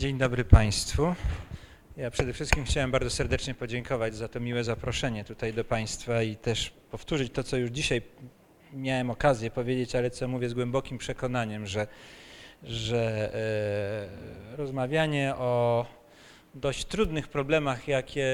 Dzień 0.00 0.18
dobry 0.18 0.44
Państwu. 0.44 1.14
Ja 1.96 2.10
przede 2.10 2.32
wszystkim 2.32 2.64
chciałem 2.64 2.90
bardzo 2.90 3.10
serdecznie 3.10 3.54
podziękować 3.54 4.14
za 4.14 4.28
to 4.28 4.40
miłe 4.40 4.64
zaproszenie 4.64 5.24
tutaj 5.24 5.52
do 5.52 5.64
Państwa 5.64 6.22
i 6.22 6.36
też 6.36 6.72
powtórzyć 6.90 7.32
to, 7.32 7.42
co 7.42 7.56
już 7.56 7.70
dzisiaj 7.70 8.02
miałem 8.72 9.10
okazję 9.10 9.50
powiedzieć, 9.50 9.94
ale 9.96 10.10
co 10.10 10.28
mówię 10.28 10.48
z 10.48 10.54
głębokim 10.54 10.98
przekonaniem, 10.98 11.66
że, 11.66 11.86
że 12.62 13.30
e, 14.52 14.56
rozmawianie 14.56 15.34
o 15.36 15.86
dość 16.54 16.84
trudnych 16.84 17.28
problemach, 17.28 17.88
jakie 17.88 18.26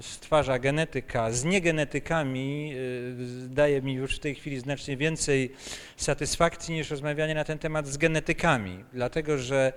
stwarza 0.00 0.58
genetyka 0.58 1.32
z 1.32 1.44
niegenetykami, 1.44 2.74
e, 2.74 3.48
daje 3.48 3.82
mi 3.82 3.94
już 3.94 4.16
w 4.16 4.20
tej 4.20 4.34
chwili 4.34 4.60
znacznie 4.60 4.96
więcej 4.96 5.52
satysfakcji 5.96 6.74
niż 6.74 6.90
rozmawianie 6.90 7.34
na 7.34 7.44
ten 7.44 7.58
temat 7.58 7.86
z 7.86 7.96
genetykami, 7.96 8.84
dlatego 8.92 9.38
że 9.38 9.72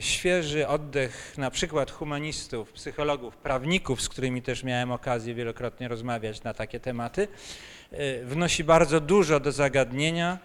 świeży 0.00 0.68
oddech 0.68 1.34
na 1.38 1.50
przykład 1.50 1.90
humanistów, 1.90 2.72
psychologów, 2.72 3.36
prawników, 3.36 4.02
z 4.02 4.08
którymi 4.08 4.42
też 4.42 4.64
miałem 4.64 4.92
okazję 4.92 5.34
wielokrotnie 5.34 5.88
rozmawiać 5.88 6.42
na 6.42 6.54
takie 6.54 6.80
tematy, 6.80 7.28
e, 7.90 8.24
wnosi 8.24 8.64
bardzo 8.64 9.00
dużo 9.00 9.40
do 9.40 9.52
zagadnienia 9.52 10.32
e, 10.32 10.38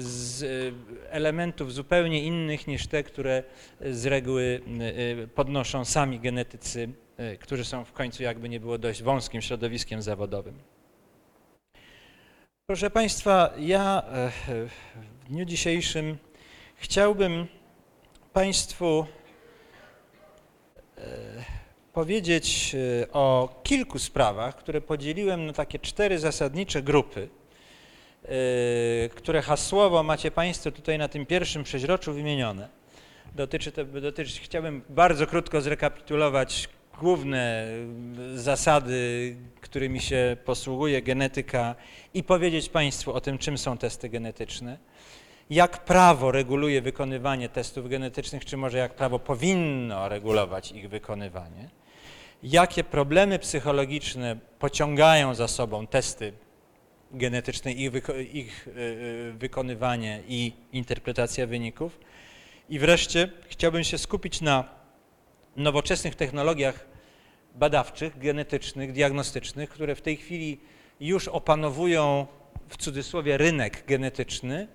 z 0.00 0.42
e, 0.42 0.46
elementów 1.10 1.72
zupełnie 1.72 2.24
innych 2.24 2.66
niż 2.66 2.86
te, 2.86 3.02
które 3.02 3.42
z 3.80 4.06
reguły 4.06 4.60
e, 5.22 5.26
podnoszą 5.26 5.84
sami 5.84 6.20
genetycy, 6.20 6.88
e, 7.16 7.36
którzy 7.36 7.64
są 7.64 7.84
w 7.84 7.92
końcu 7.92 8.22
jakby 8.22 8.48
nie 8.48 8.60
było 8.60 8.78
dość 8.78 9.02
wąskim 9.02 9.42
środowiskiem 9.42 10.02
zawodowym. 10.02 10.54
Proszę 12.66 12.90
Państwa, 12.90 13.50
ja 13.58 14.02
e, 14.02 14.30
w 14.48 15.28
dniu 15.28 15.44
dzisiejszym 15.44 16.18
chciałbym 16.76 17.46
Państwu 18.32 19.06
e, 20.98 21.02
powiedzieć 21.92 22.76
e, 23.02 23.12
o 23.12 23.48
kilku 23.62 23.98
sprawach, 23.98 24.56
które 24.56 24.80
podzieliłem 24.80 25.46
na 25.46 25.52
takie 25.52 25.78
cztery 25.78 26.18
zasadnicze 26.18 26.82
grupy, 26.82 27.28
e, 28.24 28.28
które 29.08 29.42
hasłowo 29.42 30.02
macie 30.02 30.30
Państwo 30.30 30.70
tutaj 30.70 30.98
na 30.98 31.08
tym 31.08 31.26
pierwszym 31.26 31.64
przeźroczu 31.64 32.12
wymienione. 32.12 32.68
Dotyczy 33.34 33.72
to, 33.72 33.84
dotyczy, 33.84 34.40
chciałbym 34.40 34.82
bardzo 34.88 35.26
krótko 35.26 35.60
zrekapitulować 35.60 36.68
główne 37.00 37.66
zasady, 38.34 39.36
którymi 39.60 40.00
się 40.00 40.36
posługuje 40.44 41.02
genetyka 41.02 41.74
i 42.14 42.22
powiedzieć 42.22 42.68
Państwu 42.68 43.12
o 43.12 43.20
tym, 43.20 43.38
czym 43.38 43.58
są 43.58 43.78
testy 43.78 44.08
genetyczne 44.08 44.78
jak 45.52 45.84
prawo 45.84 46.30
reguluje 46.30 46.82
wykonywanie 46.82 47.48
testów 47.48 47.88
genetycznych, 47.88 48.44
czy 48.44 48.56
może 48.56 48.78
jak 48.78 48.94
prawo 48.94 49.18
powinno 49.18 50.08
regulować 50.08 50.72
ich 50.72 50.88
wykonywanie, 50.88 51.68
jakie 52.42 52.84
problemy 52.84 53.38
psychologiczne 53.38 54.36
pociągają 54.58 55.34
za 55.34 55.48
sobą 55.48 55.86
testy 55.86 56.32
genetyczne, 57.10 57.72
ich, 57.72 57.92
wyko 57.92 58.14
ich 58.14 58.68
yy, 58.76 59.32
wykonywanie 59.32 60.22
i 60.28 60.52
interpretacja 60.72 61.46
wyników. 61.46 62.00
I 62.68 62.78
wreszcie 62.78 63.28
chciałbym 63.48 63.84
się 63.84 63.98
skupić 63.98 64.40
na 64.40 64.64
nowoczesnych 65.56 66.14
technologiach 66.14 66.86
badawczych, 67.54 68.18
genetycznych, 68.18 68.92
diagnostycznych, 68.92 69.70
które 69.70 69.94
w 69.94 70.02
tej 70.02 70.16
chwili 70.16 70.60
już 71.00 71.28
opanowują 71.28 72.26
w 72.68 72.76
cudzysłowie 72.76 73.36
rynek 73.36 73.84
genetyczny, 73.86 74.68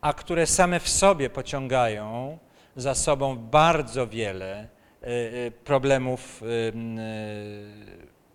a 0.00 0.12
które 0.12 0.46
same 0.46 0.80
w 0.80 0.88
sobie 0.88 1.30
pociągają 1.30 2.38
za 2.76 2.94
sobą 2.94 3.36
bardzo 3.36 4.06
wiele 4.06 4.68
y, 5.02 5.52
problemów 5.64 6.42
y, 6.42 6.72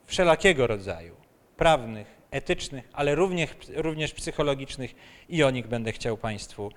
wszelakiego 0.06 0.68
rodzaju, 0.68 1.16
prawnych, 1.58 2.16
etycznych, 2.32 2.90
ale 2.94 3.16
również, 3.16 3.50
również 3.76 4.14
psychologicznych 4.14 4.96
i 5.30 5.44
o 5.44 5.52
nich 5.52 5.68
będę 5.68 5.92
chciał 5.92 6.18
Państwu 6.18 6.72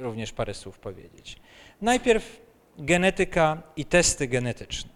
również 0.00 0.32
parę 0.32 0.54
słów 0.54 0.78
powiedzieć. 0.78 1.36
Najpierw 1.80 2.40
genetyka 2.78 3.62
i 3.76 3.84
testy 3.84 4.28
genetyczne. 4.28 4.90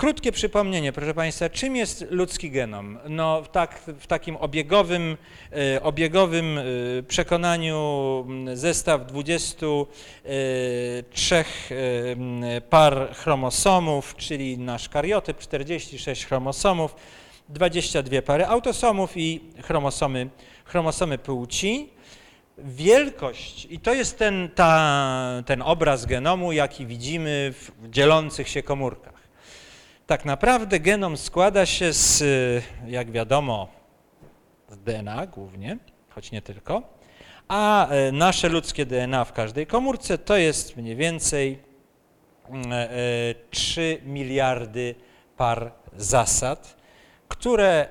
Krótkie 0.00 0.32
przypomnienie, 0.32 0.92
proszę 0.92 1.14
Państwa, 1.14 1.50
czym 1.50 1.76
jest 1.76 2.04
ludzki 2.10 2.50
genom? 2.50 2.98
No 3.08 3.42
tak, 3.52 3.80
w 4.00 4.06
takim 4.06 4.36
obiegowym, 4.36 5.16
e, 5.52 5.82
obiegowym 5.82 6.58
e, 6.58 6.62
przekonaniu 7.02 8.26
zestaw 8.54 9.06
23 9.06 11.34
e, 11.34 11.44
par 12.60 13.14
chromosomów, 13.14 14.16
czyli 14.16 14.58
nasz 14.58 14.88
kariotyp, 14.88 15.38
46 15.38 16.26
chromosomów, 16.26 16.94
22 17.48 18.22
pary 18.22 18.46
autosomów 18.46 19.16
i 19.16 19.40
chromosomy, 19.62 20.28
chromosomy 20.64 21.18
płci. 21.18 21.88
Wielkość, 22.58 23.66
i 23.70 23.80
to 23.80 23.94
jest 23.94 24.18
ten, 24.18 24.48
ta, 24.54 25.42
ten 25.46 25.62
obraz 25.62 26.06
genomu, 26.06 26.52
jaki 26.52 26.86
widzimy 26.86 27.52
w 27.52 27.90
dzielących 27.90 28.48
się 28.48 28.62
komórkach. 28.62 29.17
Tak 30.08 30.24
naprawdę 30.24 30.80
genom 30.80 31.16
składa 31.16 31.66
się 31.66 31.92
z, 31.92 32.24
jak 32.86 33.10
wiadomo, 33.10 33.68
z 34.68 34.78
DNA 34.78 35.26
głównie, 35.26 35.78
choć 36.08 36.32
nie 36.32 36.42
tylko, 36.42 36.82
a 37.48 37.88
nasze 38.12 38.48
ludzkie 38.48 38.86
DNA 38.86 39.24
w 39.24 39.32
każdej 39.32 39.66
komórce 39.66 40.18
to 40.18 40.36
jest 40.36 40.76
mniej 40.76 40.96
więcej 40.96 41.58
3 43.50 44.00
miliardy 44.04 44.94
par 45.36 45.72
zasad, 45.96 46.76
które 47.28 47.88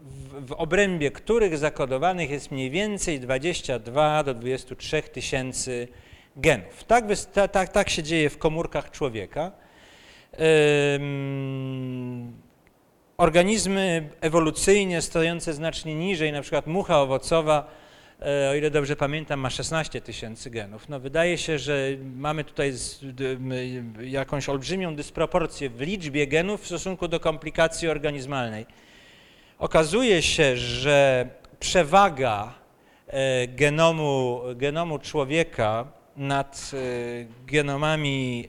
w, 0.00 0.46
w 0.46 0.52
obrębie 0.52 1.10
których 1.10 1.58
zakodowanych 1.58 2.30
jest 2.30 2.50
mniej 2.50 2.70
więcej 2.70 3.20
22 3.20 4.24
do 4.24 4.34
23 4.34 5.02
tysięcy 5.02 5.88
genów. 6.36 6.84
Tak, 6.84 7.04
tak, 7.52 7.72
tak 7.72 7.90
się 7.90 8.02
dzieje 8.02 8.30
w 8.30 8.38
komórkach 8.38 8.90
człowieka. 8.90 9.67
Organizmy 13.16 14.08
ewolucyjnie 14.20 15.02
stojące 15.02 15.52
znacznie 15.52 15.94
niżej, 15.94 16.32
na 16.32 16.42
przykład 16.42 16.66
mucha 16.66 17.00
owocowa, 17.00 17.70
o 18.50 18.54
ile 18.54 18.70
dobrze 18.70 18.96
pamiętam, 18.96 19.40
ma 19.40 19.50
16 19.50 20.00
tysięcy 20.00 20.50
genów. 20.50 20.88
No 20.88 21.00
wydaje 21.00 21.38
się, 21.38 21.58
że 21.58 21.88
mamy 22.16 22.44
tutaj 22.44 22.72
jakąś 24.00 24.48
olbrzymią 24.48 24.96
dysproporcję 24.96 25.70
w 25.70 25.80
liczbie 25.80 26.26
genów 26.26 26.62
w 26.62 26.66
stosunku 26.66 27.08
do 27.08 27.20
komplikacji 27.20 27.88
organizmalnej. 27.88 28.66
Okazuje 29.58 30.22
się, 30.22 30.56
że 30.56 31.28
przewaga 31.60 32.54
genomu, 33.48 34.40
genomu 34.56 34.98
człowieka 34.98 35.97
nad 36.18 36.70
genomami 37.46 38.48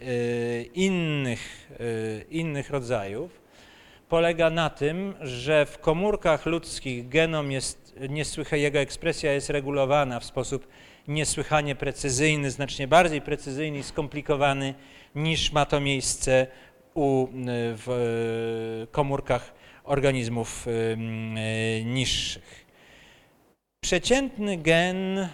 innych, 0.74 1.72
innych 2.30 2.70
rodzajów 2.70 3.42
polega 4.10 4.50
na 4.50 4.70
tym, 4.70 5.14
że 5.22 5.66
w 5.66 5.78
komórkach 5.78 6.46
ludzkich 6.46 7.10
genom 7.10 7.52
jest 7.52 7.96
niesłychanie, 8.10 8.62
jego 8.62 8.80
ekspresja 8.80 9.34
jest 9.34 9.50
regulowana 9.50 10.20
w 10.20 10.26
sposób 10.26 10.68
niesłychanie 11.08 11.76
precyzyjny, 11.76 12.52
znacznie 12.52 12.88
bardziej 12.88 13.22
precyzyjny 13.22 13.78
i 13.78 13.84
skomplikowany 13.84 14.74
niż 15.16 15.52
ma 15.52 15.66
to 15.66 15.80
miejsce 15.80 16.48
u, 16.94 17.28
w 17.86 18.88
komórkach 18.92 19.54
organizmów 19.84 20.66
niższych. 21.86 22.66
Przeciętny 23.82 24.58
gen 24.58 25.28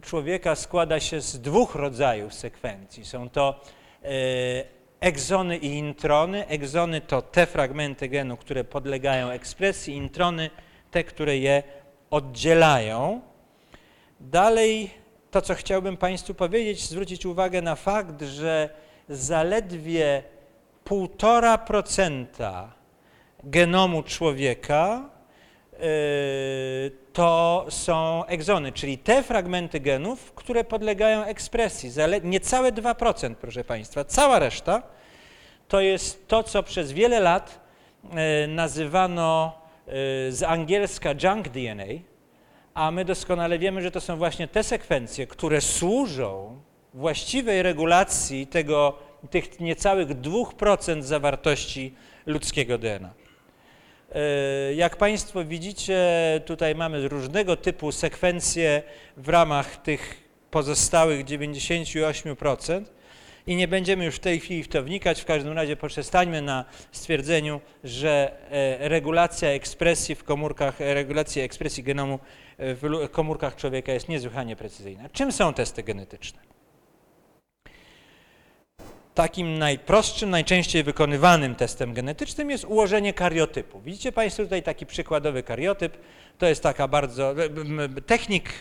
człowieka 0.00 0.54
składa 0.54 1.00
się 1.00 1.20
z 1.20 1.40
dwóch 1.40 1.74
rodzajów 1.74 2.34
sekwencji. 2.34 3.04
Są 3.04 3.30
to 3.30 3.60
egzony 5.00 5.56
i 5.56 5.66
introny. 5.66 6.46
Egzony 6.46 7.00
to 7.00 7.22
te 7.22 7.46
fragmenty 7.46 8.08
genu, 8.08 8.36
które 8.36 8.64
podlegają 8.64 9.30
ekspresji, 9.30 9.94
introny 9.94 10.50
te, 10.90 11.04
które 11.04 11.38
je 11.38 11.62
oddzielają. 12.10 13.20
Dalej 14.20 14.90
to, 15.30 15.42
co 15.42 15.54
chciałbym 15.54 15.96
Państwu 15.96 16.34
powiedzieć, 16.34 16.88
zwrócić 16.88 17.26
uwagę 17.26 17.62
na 17.62 17.74
fakt, 17.74 18.22
że 18.22 18.68
zaledwie 19.08 20.22
1,5% 20.84 22.68
genomu 23.44 24.02
człowieka 24.02 25.10
to 27.12 27.66
są 27.68 28.24
egzony, 28.26 28.72
czyli 28.72 28.98
te 28.98 29.22
fragmenty 29.22 29.80
genów, 29.80 30.32
które 30.32 30.64
podlegają 30.64 31.24
ekspresji. 31.24 31.90
Niecałe 32.22 32.72
2%, 32.72 33.34
proszę 33.34 33.64
Państwa. 33.64 34.04
Cała 34.04 34.38
reszta 34.38 34.82
to 35.68 35.80
jest 35.80 36.28
to, 36.28 36.42
co 36.42 36.62
przez 36.62 36.92
wiele 36.92 37.20
lat 37.20 37.60
nazywano 38.48 39.58
z 40.28 40.42
angielska 40.42 41.10
junk 41.22 41.48
DNA, 41.48 41.84
a 42.74 42.90
my 42.90 43.04
doskonale 43.04 43.58
wiemy, 43.58 43.82
że 43.82 43.90
to 43.90 44.00
są 44.00 44.16
właśnie 44.16 44.48
te 44.48 44.62
sekwencje, 44.62 45.26
które 45.26 45.60
służą 45.60 46.60
właściwej 46.94 47.62
regulacji 47.62 48.46
tego, 48.46 48.98
tych 49.30 49.60
niecałych 49.60 50.08
2% 50.08 51.02
zawartości 51.02 51.94
ludzkiego 52.26 52.78
DNA. 52.78 53.21
E, 54.14 54.74
jak 54.74 54.96
Państwo 54.96 55.44
widzicie, 55.44 56.00
tutaj 56.46 56.74
mamy 56.74 57.08
różnego 57.08 57.56
typu 57.56 57.92
sekwencje 57.92 58.82
w 59.16 59.28
ramach 59.28 59.76
tych 59.76 60.22
pozostałych 60.50 61.24
98% 61.24 62.84
i 63.46 63.56
nie 63.56 63.68
będziemy 63.68 64.04
już 64.04 64.16
w 64.16 64.20
tej 64.20 64.40
chwili 64.40 64.62
w 64.62 64.68
to 64.68 64.82
wnikać, 64.82 65.20
w 65.20 65.24
każdym 65.24 65.52
razie 65.52 65.76
poprzestańmy 65.76 66.42
na 66.42 66.64
stwierdzeniu, 66.92 67.60
że 67.84 68.32
e, 68.50 68.88
regulacja 68.88 69.48
ekspresji 69.48 70.14
w 70.14 70.24
komórkach, 70.24 70.80
e, 70.80 70.94
regulacja 70.94 71.44
ekspresji 71.44 71.82
genomu 71.82 72.18
w 72.58 73.08
komórkach 73.10 73.56
człowieka 73.56 73.92
jest 73.92 74.08
niesłychanie 74.08 74.56
precyzyjna. 74.56 75.08
Czym 75.08 75.32
są 75.32 75.54
testy 75.54 75.82
genetyczne? 75.82 76.61
Takim 79.14 79.58
najprostszym, 79.58 80.30
najczęściej 80.30 80.82
wykonywanym 80.82 81.54
testem 81.54 81.94
genetycznym 81.94 82.50
jest 82.50 82.64
ułożenie 82.64 83.12
kariotypu. 83.12 83.80
Widzicie 83.80 84.12
Państwo 84.12 84.42
tutaj 84.42 84.62
taki 84.62 84.86
przykładowy 84.86 85.42
kariotyp. 85.42 85.96
To 86.38 86.46
jest 86.46 86.62
taka 86.62 86.88
bardzo. 86.88 87.34
Technik 88.06 88.60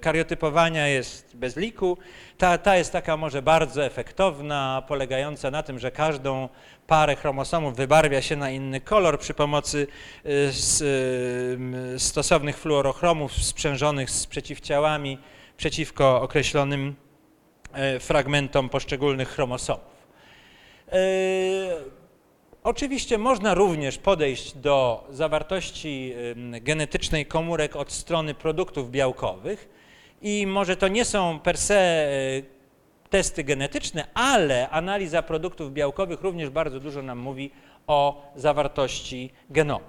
kariotypowania 0.00 0.88
jest 0.88 1.36
bez 1.36 1.56
liku. 1.56 1.98
Ta, 2.38 2.58
ta 2.58 2.76
jest 2.76 2.92
taka 2.92 3.16
może 3.16 3.42
bardzo 3.42 3.84
efektowna, 3.84 4.82
polegająca 4.88 5.50
na 5.50 5.62
tym, 5.62 5.78
że 5.78 5.90
każdą 5.90 6.48
parę 6.86 7.16
chromosomów 7.16 7.76
wybarwia 7.76 8.22
się 8.22 8.36
na 8.36 8.50
inny 8.50 8.80
kolor 8.80 9.18
przy 9.18 9.34
pomocy 9.34 9.86
y, 10.26 11.98
stosownych 11.98 12.58
fluorochromów 12.58 13.32
sprzężonych 13.32 14.10
z 14.10 14.26
przeciwciałami 14.26 15.18
przeciwko 15.56 16.22
określonym 16.22 16.94
fragmentom 18.00 18.68
poszczególnych 18.68 19.28
chromosomów. 19.28 20.06
E, 20.92 20.98
oczywiście 22.62 23.18
można 23.18 23.54
również 23.54 23.98
podejść 23.98 24.56
do 24.56 25.06
zawartości 25.10 26.14
genetycznej 26.60 27.26
komórek 27.26 27.76
od 27.76 27.92
strony 27.92 28.34
produktów 28.34 28.90
białkowych 28.90 29.68
i 30.22 30.46
może 30.46 30.76
to 30.76 30.88
nie 30.88 31.04
są 31.04 31.38
per 31.38 31.58
se 31.58 31.76
e, 31.78 32.62
testy 33.10 33.44
genetyczne, 33.44 34.06
ale 34.14 34.70
analiza 34.70 35.22
produktów 35.22 35.72
białkowych 35.72 36.20
również 36.20 36.50
bardzo 36.50 36.80
dużo 36.80 37.02
nam 37.02 37.18
mówi 37.18 37.50
o 37.86 38.32
zawartości 38.36 39.30
genomu. 39.50 39.84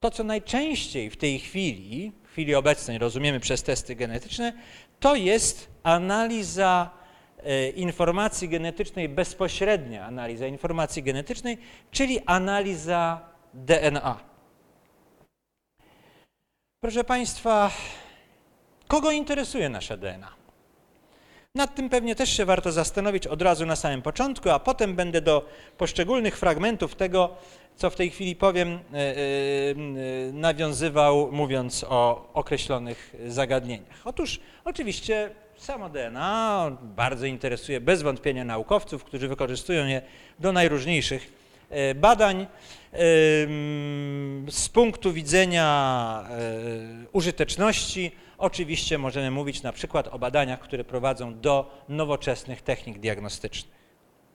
To, 0.00 0.10
co 0.10 0.24
najczęściej 0.24 1.10
w 1.10 1.16
tej 1.16 1.38
chwili, 1.38 2.12
w 2.24 2.28
chwili 2.28 2.54
obecnej 2.54 2.98
rozumiemy 2.98 3.40
przez 3.40 3.62
testy 3.62 3.94
genetyczne, 3.94 4.52
to 5.00 5.14
jest 5.14 5.70
analiza 5.82 6.90
e, 7.38 7.68
informacji 7.68 8.48
genetycznej, 8.48 9.08
bezpośrednia 9.08 10.06
analiza 10.06 10.46
informacji 10.46 11.02
genetycznej, 11.02 11.58
czyli 11.90 12.20
analiza 12.26 13.20
DNA. 13.54 14.18
Proszę 16.80 17.04
Państwa, 17.04 17.70
kogo 18.88 19.10
interesuje 19.10 19.68
nasze 19.68 19.98
DNA? 19.98 20.38
Nad 21.54 21.74
tym 21.74 21.88
pewnie 21.88 22.14
też 22.14 22.36
się 22.36 22.44
warto 22.44 22.72
zastanowić 22.72 23.26
od 23.26 23.42
razu 23.42 23.66
na 23.66 23.76
samym 23.76 24.02
początku, 24.02 24.50
a 24.50 24.58
potem 24.58 24.94
będę 24.94 25.20
do 25.20 25.48
poszczególnych 25.78 26.38
fragmentów 26.38 26.94
tego, 26.94 27.36
co 27.78 27.90
w 27.90 27.96
tej 27.96 28.10
chwili 28.10 28.36
powiem, 28.36 28.68
e, 28.68 28.78
e, 28.96 29.14
nawiązywał, 30.32 31.32
mówiąc 31.32 31.84
o 31.88 32.30
określonych 32.34 33.16
zagadnieniach. 33.26 34.00
Otóż 34.04 34.40
oczywiście 34.64 35.30
Samo 35.58 35.88
DNA 35.88 36.70
bardzo 36.82 37.26
interesuje 37.26 37.80
bez 37.80 38.02
wątpienia 38.02 38.44
naukowców, 38.44 39.04
którzy 39.04 39.28
wykorzystują 39.28 39.86
je 39.86 40.02
do 40.38 40.52
najróżniejszych 40.52 41.32
e, 41.70 41.94
badań. 41.94 42.46
Z 44.50 44.68
punktu 44.72 45.12
widzenia 45.12 46.24
e, 46.30 46.36
użyteczności, 47.12 48.12
oczywiście 48.38 48.98
możemy 48.98 49.30
mówić 49.30 49.62
na 49.62 49.72
przykład 49.72 50.08
o 50.08 50.18
badaniach, 50.18 50.60
które 50.60 50.84
prowadzą 50.84 51.40
do 51.40 51.84
nowoczesnych 51.88 52.62
technik 52.62 52.98
diagnostycznych. 52.98 53.77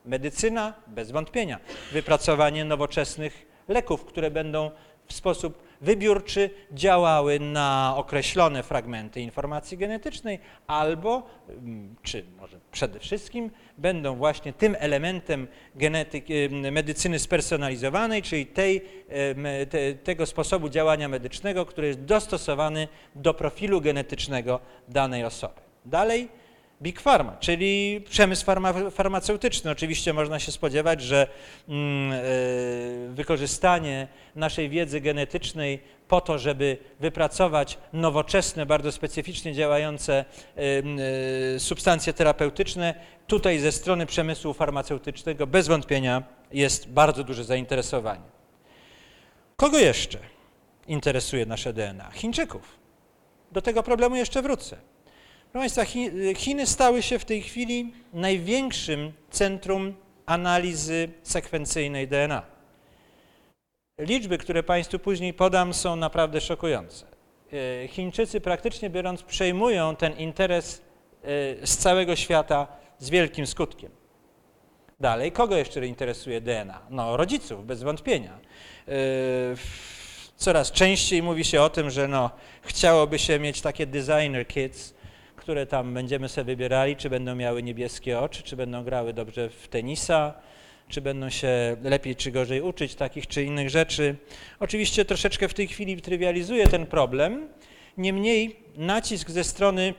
Medycyna, 0.06 0.74
bez 0.88 1.12
wątpienia, 1.12 1.60
wypracowanie 1.92 2.66
nowoczesnych 2.66 3.46
leków, 3.68 4.06
które 4.06 4.32
będą 4.32 4.72
w 5.06 5.14
sposób 5.14 5.64
wybiórczy 5.82 6.50
działały 6.72 7.40
na 7.40 7.94
określone 7.98 8.64
fragmenty 8.64 9.22
informacji 9.22 9.78
genetycznej, 9.78 10.40
albo, 10.68 11.24
mm, 11.50 11.96
czy 12.04 12.26
może 12.40 12.60
przede 12.72 13.00
wszystkim, 13.00 13.52
będą 13.78 14.16
właśnie 14.16 14.54
tym 14.54 14.76
elementem 14.80 15.48
genetyki, 15.76 16.34
medycyny 16.72 17.20
spersonalizowanej, 17.20 18.22
czyli 18.22 18.46
tej, 18.46 18.82
te, 19.70 19.94
tego 19.94 20.26
sposobu 20.26 20.70
działania 20.70 21.08
medycznego, 21.08 21.66
który 21.66 21.88
jest 21.88 22.04
dostosowany 22.04 22.88
do 23.16 23.34
profilu 23.34 23.82
genetycznego 23.82 24.60
danej 24.90 25.24
osoby. 25.26 25.62
Dalej, 25.86 26.30
Big 26.84 27.02
Pharma, 27.02 27.38
czyli 27.40 28.02
przemysł 28.10 28.46
farma, 28.46 28.74
farmaceutyczny. 28.92 29.72
Oczywiście 29.72 30.14
można 30.14 30.40
się 30.40 30.52
spodziewać, 30.52 31.02
że 31.02 31.28
mm, 31.70 32.12
e, 32.12 32.18
wykorzystanie 33.14 34.08
naszej 34.36 34.70
wiedzy 34.70 35.02
genetycznej 35.02 35.80
po 36.08 36.22
to, 36.22 36.40
żeby 36.40 36.78
wypracować 37.00 37.78
nowoczesne, 37.94 38.66
bardzo 38.66 38.92
specyficznie 38.92 39.54
działające 39.54 40.14
e, 40.16 40.26
e, 41.56 41.60
substancje 41.60 42.14
terapeutyczne, 42.14 42.94
tutaj 43.28 43.60
ze 43.60 43.72
strony 43.72 44.06
przemysłu 44.06 44.54
farmaceutycznego 44.54 45.48
bez 45.48 45.68
wątpienia 45.68 46.24
jest 46.52 46.90
bardzo 46.90 47.24
duże 47.24 47.44
zainteresowanie. 47.44 48.34
Kogo 49.56 49.80
jeszcze 49.80 50.20
interesuje 50.88 51.46
nasze 51.46 51.74
DNA? 51.74 52.12
Chińczyków. 52.12 52.80
Do 53.52 53.62
tego 53.62 53.84
problemu 53.84 54.16
jeszcze 54.16 54.42
wrócę. 54.42 54.93
Proszę 55.54 55.76
Państwa, 55.76 55.86
Chiny 56.36 56.68
stały 56.68 57.02
się 57.02 57.20
w 57.20 57.26
tej 57.26 57.42
chwili 57.42 57.94
największym 58.14 59.12
centrum 59.32 59.96
analizy 60.26 61.10
sekwencyjnej 61.24 62.08
DNA. 62.08 62.44
Liczby, 63.98 64.38
które 64.38 64.64
Państwu 64.64 65.00
później 65.00 65.34
podam, 65.34 65.74
są 65.74 65.96
naprawdę 65.96 66.42
szokujące. 66.42 67.06
E, 67.84 67.88
Chińczycy 67.88 68.42
praktycznie 68.42 68.90
biorąc 68.90 69.24
przejmują 69.24 69.96
ten 69.96 70.18
interes 70.18 70.82
e, 71.24 71.68
z 71.68 71.78
całego 71.78 72.16
świata 72.16 72.68
z 73.00 73.10
wielkim 73.10 73.48
skutkiem. 73.48 73.92
Dalej, 75.00 75.32
kogo 75.32 75.58
jeszcze 75.58 75.88
interesuje 75.88 76.42
DNA? 76.42 76.80
No, 76.90 77.18
rodziców, 77.18 77.66
bez 77.66 77.84
wątpienia. 77.84 78.40
E, 78.88 78.92
coraz 80.36 80.72
częściej 80.72 81.24
mówi 81.24 81.44
się 81.44 81.62
o 81.62 81.70
tym, 81.70 81.90
że 81.90 82.08
no, 82.08 82.30
chciałoby 82.62 83.20
się 83.20 83.40
mieć 83.40 83.62
takie 83.62 83.86
designer 83.86 84.48
kids, 84.48 84.94
które 85.44 85.66
tam 85.66 85.94
będziemy 85.94 86.30
sobie 86.30 86.46
wybierali, 86.46 86.96
czy 86.96 87.10
będą 87.10 87.36
miały 87.36 87.64
niebieskie 87.64 88.20
oczy, 88.20 88.44
czy 88.44 88.56
będą 88.56 88.84
grały 88.84 89.14
dobrze 89.14 89.50
w 89.50 89.68
tenisa, 89.68 90.34
czy 90.88 91.02
będą 91.02 91.30
się 91.30 91.76
lepiej 91.84 92.16
czy 92.16 92.32
gorzej 92.32 92.62
uczyć 92.62 92.96
takich 92.96 93.28
czy 93.28 93.44
innych 93.44 93.70
rzeczy. 93.70 94.16
Oczywiście 94.60 95.06
troszeczkę 95.06 95.48
w 95.48 95.54
tej 95.54 95.68
chwili 95.68 96.02
trywializuję 96.02 96.68
ten 96.68 96.86
problem, 96.86 97.48
niemniej 97.98 98.56
nacisk 98.78 99.30
ze 99.30 99.44
strony, 99.44 99.94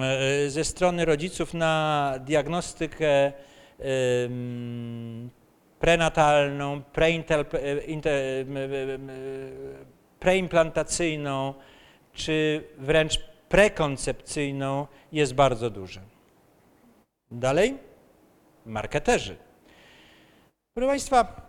e, 0.00 0.50
ze 0.50 0.64
strony 0.64 1.04
rodziców 1.04 1.54
na 1.54 2.14
diagnostykę 2.26 3.32
prenatalną, 5.80 6.82
preimplantacyjną, 10.20 11.54
czy 12.14 12.64
wręcz 12.78 13.28
prekoncepcyjną 13.48 14.86
jest 15.12 15.34
bardzo 15.34 15.70
duże. 15.70 16.00
Dalej, 17.30 17.74
marketerzy. 18.66 19.36
Proszę 20.74 20.88
Państwa, 20.88 21.48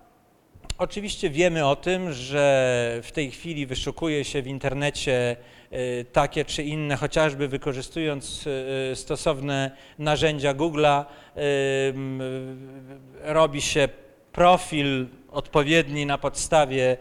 oczywiście 0.78 1.30
wiemy 1.30 1.66
o 1.66 1.76
tym, 1.76 2.14
że 2.14 3.00
w 3.04 3.12
tej 3.12 3.32
chwili 3.32 3.66
wyszukuje 3.66 4.24
się 4.24 4.42
w 4.42 4.48
internecie 4.48 5.36
y, 5.74 6.06
takie 6.12 6.46
czy 6.46 6.64
inne, 6.64 6.96
chociażby 6.96 7.48
wykorzystując 7.48 8.48
y, 8.48 8.96
stosowne 8.96 9.72
narzędzia 10.00 10.54
Google'a, 10.54 11.06
y, 11.38 11.94
robi 13.24 13.62
się 13.62 13.90
profil 14.32 15.08
odpowiedni 15.32 16.06
na 16.06 16.18
podstawie 16.18 16.98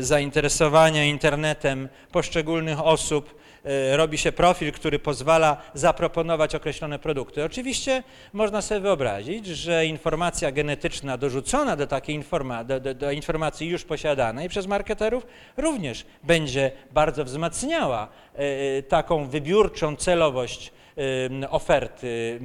zainteresowania 0.00 1.04
internetem 1.04 1.88
poszczególnych 2.12 2.80
osób 2.80 3.34
robi 3.92 4.18
się 4.18 4.32
profil, 4.32 4.72
który 4.72 4.98
pozwala 4.98 5.56
zaproponować 5.74 6.54
określone 6.54 6.98
produkty. 6.98 7.44
Oczywiście 7.44 8.02
można 8.32 8.62
sobie 8.62 8.80
wyobrazić, 8.80 9.46
że 9.46 9.86
informacja 9.86 10.52
genetyczna 10.52 11.18
dorzucona 11.18 11.76
do 11.76 11.86
takiej 11.86 12.14
informa 12.14 12.64
do, 12.64 12.80
do, 12.80 12.94
do 12.94 13.10
informacji 13.10 13.68
już 13.68 13.84
posiadanej 13.84 14.48
przez 14.48 14.66
marketerów 14.66 15.26
również 15.56 16.06
będzie 16.22 16.70
bardzo 16.90 17.24
wzmacniała 17.24 18.08
e, 18.34 18.82
taką 18.82 19.28
wybiórczą 19.28 19.96
celowość 19.96 20.72
oferty 21.50 22.40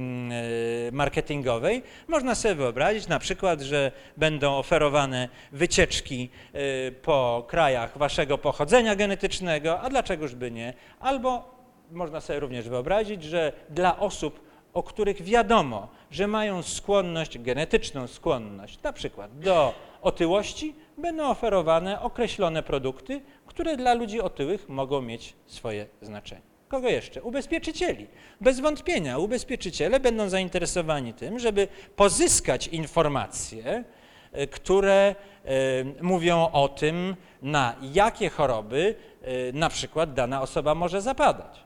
y, 0.88 0.92
marketingowej, 0.92 1.82
można 2.08 2.34
sobie 2.34 2.54
wyobrazić 2.54 3.08
na 3.08 3.18
przykład, 3.18 3.60
że 3.60 3.92
będą 4.16 4.56
oferowane 4.56 5.28
wycieczki 5.52 6.30
y, 6.54 6.92
po 7.02 7.44
krajach 7.48 7.98
waszego 7.98 8.38
pochodzenia 8.38 8.96
genetycznego, 8.96 9.80
a 9.80 9.90
dlaczegoż 9.90 10.34
by 10.34 10.50
nie? 10.50 10.74
Albo 11.00 11.54
można 11.90 12.20
sobie 12.20 12.40
również 12.40 12.68
wyobrazić, 12.68 13.22
że 13.22 13.52
dla 13.70 13.98
osób, 13.98 14.40
o 14.74 14.82
których 14.82 15.22
wiadomo, 15.22 15.88
że 16.10 16.26
mają 16.26 16.62
skłonność, 16.62 17.38
genetyczną 17.38 18.06
skłonność, 18.06 18.82
na 18.82 18.92
przykład 18.92 19.38
do 19.38 19.74
otyłości, 20.02 20.74
będą 20.98 21.30
oferowane 21.30 22.00
określone 22.00 22.62
produkty, 22.62 23.20
które 23.46 23.76
dla 23.76 23.94
ludzi 23.94 24.20
otyłych 24.20 24.68
mogą 24.68 25.02
mieć 25.02 25.34
swoje 25.46 25.86
znaczenie. 26.02 26.51
Kogo 26.72 26.88
jeszcze? 26.88 27.22
Ubezpieczycieli. 27.22 28.06
Bez 28.40 28.60
wątpienia 28.60 29.18
ubezpieczyciele 29.18 30.00
będą 30.00 30.28
zainteresowani 30.28 31.14
tym, 31.14 31.38
żeby 31.38 31.68
pozyskać 31.96 32.68
informacje, 32.68 33.84
e, 34.32 34.46
które 34.46 35.14
e, 35.44 35.54
mówią 36.02 36.48
o 36.52 36.68
tym, 36.68 37.16
na 37.42 37.74
jakie 37.92 38.30
choroby 38.30 38.94
e, 39.22 39.52
na 39.52 39.68
przykład 39.68 40.14
dana 40.14 40.42
osoba 40.42 40.74
może 40.74 41.02
zapadać. 41.02 41.64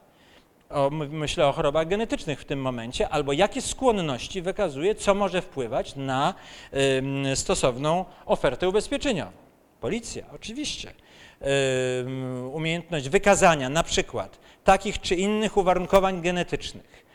O, 0.70 0.90
my- 0.90 1.08
myślę 1.08 1.46
o 1.46 1.52
chorobach 1.52 1.88
genetycznych 1.88 2.40
w 2.40 2.44
tym 2.44 2.60
momencie, 2.60 3.08
albo 3.08 3.32
jakie 3.32 3.62
skłonności 3.62 4.42
wykazuje, 4.42 4.94
co 4.94 5.14
może 5.14 5.42
wpływać 5.42 5.96
na 5.96 6.34
stosowną 7.34 8.04
ofertę 8.26 8.68
ubezpieczeniową. 8.68 9.32
Policja, 9.80 10.24
oczywiście. 10.34 10.92
Umiejętność 12.52 13.08
wykazania 13.08 13.68
na 13.68 13.82
przykład 13.82 14.38
takich 14.64 15.00
czy 15.00 15.14
innych 15.14 15.56
uwarunkowań 15.56 16.22
genetycznych, 16.22 17.06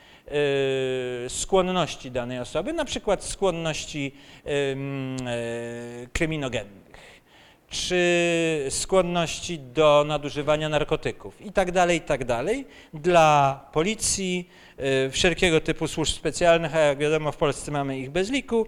skłonności 1.28 2.12
danej 2.12 2.40
osoby, 2.40 2.74
na 2.74 2.86
przykład 2.86 3.24
skłonności 3.24 4.16
yy, 4.46 6.08
kryminogennych 6.14 6.82
czy 7.72 8.68
skłonności 8.70 9.60
do 9.60 10.04
nadużywania 10.08 10.70
narkotyków 10.70 11.42
i 11.42 11.52
tak 11.52 11.72
dalej, 11.72 11.98
i 11.98 12.02
tak. 12.02 12.22
Dla 12.94 13.60
policji, 13.74 14.50
y, 15.08 15.12
wszelkiego 15.12 15.62
typu 15.62 15.88
służb 15.88 16.14
specjalnych, 16.14 16.76
a 16.76 16.80
jak 16.80 16.98
wiadomo 16.98 17.32
w 17.32 17.38
Polsce 17.38 17.72
mamy 17.72 18.00
ich 18.00 18.10
bez 18.10 18.30
liku, 18.30 18.68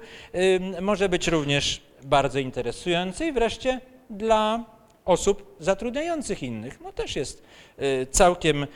może 0.81 1.09
być 1.09 1.27
również 1.27 1.81
bardzo 2.03 2.39
interesujące 2.39 3.27
i 3.27 3.31
wreszcie 3.31 3.79
dla 4.09 4.65
osób 5.05 5.55
zatrudniających 5.59 6.43
innych. 6.43 6.81
No 6.81 6.91
też 6.91 7.15
jest 7.15 7.43
y, 7.81 8.07
całkiem 8.11 8.63
y, 8.63 8.67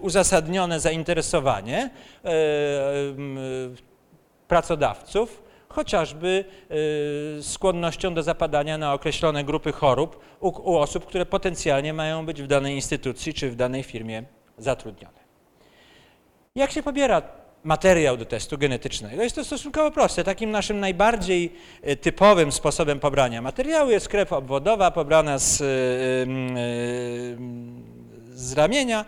uzasadnione 0.00 0.80
zainteresowanie 0.80 1.90
y, 2.24 2.28
pracodawców, 4.48 5.42
chociażby 5.68 6.44
skłonnością 7.40 8.14
do 8.14 8.22
zapadania 8.22 8.78
na 8.78 8.94
określone 8.94 9.44
grupy 9.44 9.72
chorób 9.72 10.20
u 10.40 10.76
osób, 10.76 11.06
które 11.06 11.26
potencjalnie 11.26 11.92
mają 11.92 12.26
być 12.26 12.42
w 12.42 12.46
danej 12.46 12.74
instytucji 12.74 13.34
czy 13.34 13.50
w 13.50 13.56
danej 13.56 13.82
firmie 13.82 14.22
zatrudnione. 14.58 15.18
Jak 16.54 16.70
się 16.70 16.82
pobiera 16.82 17.22
materiał 17.64 18.16
do 18.16 18.24
testu 18.24 18.58
genetycznego? 18.58 19.22
Jest 19.22 19.36
to 19.36 19.44
stosunkowo 19.44 19.90
proste. 19.90 20.24
Takim 20.24 20.50
naszym 20.50 20.80
najbardziej 20.80 21.52
y, 21.88 21.96
typowym 21.96 22.52
sposobem 22.52 23.00
pobrania 23.00 23.42
materiału 23.42 23.90
jest 23.90 24.08
krew 24.08 24.32
obwodowa 24.32 24.90
pobrana 24.90 25.38
z, 25.38 25.60
y, 25.60 25.64
y, 25.64 25.66
z 28.38 28.52
ramienia. 28.52 29.04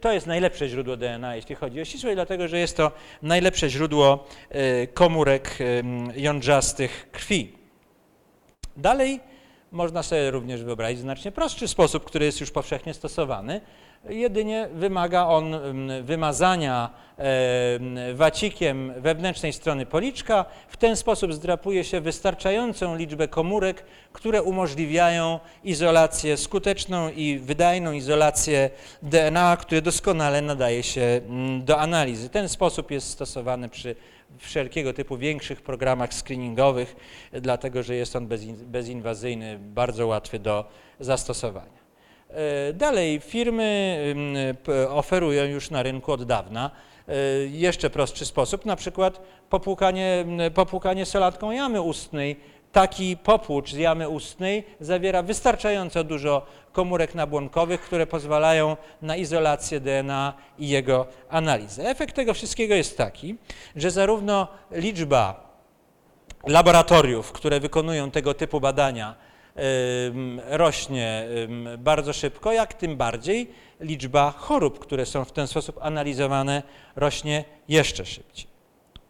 To 0.00 0.12
jest 0.12 0.26
najlepsze 0.26 0.68
źródło 0.68 0.96
DNA, 0.96 1.36
jeśli 1.36 1.54
chodzi 1.54 1.80
o 1.80 1.84
ścisłość, 1.84 2.14
dlatego 2.14 2.48
że 2.48 2.58
jest 2.58 2.76
to 2.76 2.92
najlepsze 3.22 3.70
źródło 3.70 4.26
komórek 4.94 5.58
jądrzastych 6.16 7.08
krwi. 7.12 7.52
Dalej 8.76 9.20
można 9.72 10.02
sobie 10.02 10.30
również 10.30 10.64
wyobrazić 10.64 11.00
znacznie 11.00 11.32
prostszy 11.32 11.68
sposób, 11.68 12.04
który 12.04 12.24
jest 12.24 12.40
już 12.40 12.50
powszechnie 12.50 12.94
stosowany. 12.94 13.60
Jedynie 14.08 14.68
wymaga 14.74 15.26
on 15.26 15.54
ym, 15.54 15.90
wymazania 16.02 16.90
em, 17.16 17.98
wacikiem 18.14 18.92
wewnętrznej 18.96 19.52
strony 19.52 19.86
policzka. 19.86 20.44
W 20.68 20.76
ten 20.76 20.96
sposób 20.96 21.32
zdrapuje 21.32 21.84
się 21.84 22.00
wystarczającą 22.00 22.96
liczbę 22.96 23.28
komórek, 23.28 23.84
które 24.12 24.42
umożliwiają 24.42 25.40
izolację, 25.64 26.36
skuteczną 26.36 27.10
i 27.10 27.38
wydajną 27.38 27.92
izolację 27.92 28.70
DNA, 29.02 29.56
które 29.56 29.82
doskonale 29.82 30.40
nadaje 30.42 30.82
się 30.82 31.20
mm, 31.28 31.64
do 31.64 31.78
analizy. 31.78 32.28
Ten 32.28 32.48
sposób 32.48 32.90
jest 32.90 33.08
stosowany 33.08 33.68
przy 33.68 33.96
wszelkiego 34.38 34.92
typu 34.92 35.16
większych 35.16 35.62
programach 35.62 36.14
screeningowych, 36.14 36.96
dlatego 37.32 37.82
że 37.82 37.94
jest 37.94 38.16
on 38.16 38.28
bezin- 38.28 38.64
bezinwazyjny, 38.64 39.58
bardzo 39.58 40.06
łatwy 40.06 40.38
do 40.38 40.64
zastosowania. 41.00 41.81
E, 42.34 42.72
Dalej, 42.72 43.20
firmy 43.20 43.98
oferują 44.88 45.44
już 45.44 45.70
na 45.70 45.82
rynku 45.82 46.12
od 46.12 46.24
dawna 46.24 46.70
e, 47.08 47.14
jeszcze 47.46 47.90
prostszy 47.90 48.26
sposób, 48.26 48.66
na 48.66 48.76
przykład 48.76 49.20
popłukanie, 49.50 50.24
popłukanie 50.54 51.06
solatką 51.06 51.50
jamy 51.50 51.80
ustnej. 51.80 52.36
Taki 52.72 53.16
popłucz 53.16 53.72
z 53.72 53.76
jamy 53.76 54.08
ustnej 54.08 54.64
zawiera 54.80 55.22
wystarczająco 55.22 56.04
dużo 56.04 56.46
komórek 56.72 57.14
nabłonkowych, 57.14 57.80
które 57.80 58.06
pozwalają 58.06 58.76
na 59.02 59.16
izolację 59.16 59.80
DNA 59.80 60.32
i 60.58 60.68
jego 60.68 61.06
analizę. 61.28 61.90
Efekt 61.90 62.16
tego 62.16 62.34
wszystkiego 62.34 62.74
jest 62.74 62.98
taki, 62.98 63.36
że 63.76 63.90
zarówno 63.90 64.48
liczba 64.70 65.52
laboratoriów, 66.46 67.32
które 67.32 67.60
wykonują 67.60 68.10
tego 68.10 68.34
typu 68.34 68.60
badania, 68.60 69.14
rośnie 70.46 71.26
bardzo 71.78 72.12
szybko, 72.12 72.52
jak 72.52 72.74
tym 72.74 72.96
bardziej 72.96 73.50
liczba 73.80 74.30
chorób, 74.30 74.78
które 74.78 75.06
są 75.06 75.24
w 75.24 75.32
ten 75.32 75.46
sposób 75.46 75.78
analizowane, 75.80 76.62
rośnie 76.96 77.44
jeszcze 77.68 78.06
szybciej. 78.06 78.46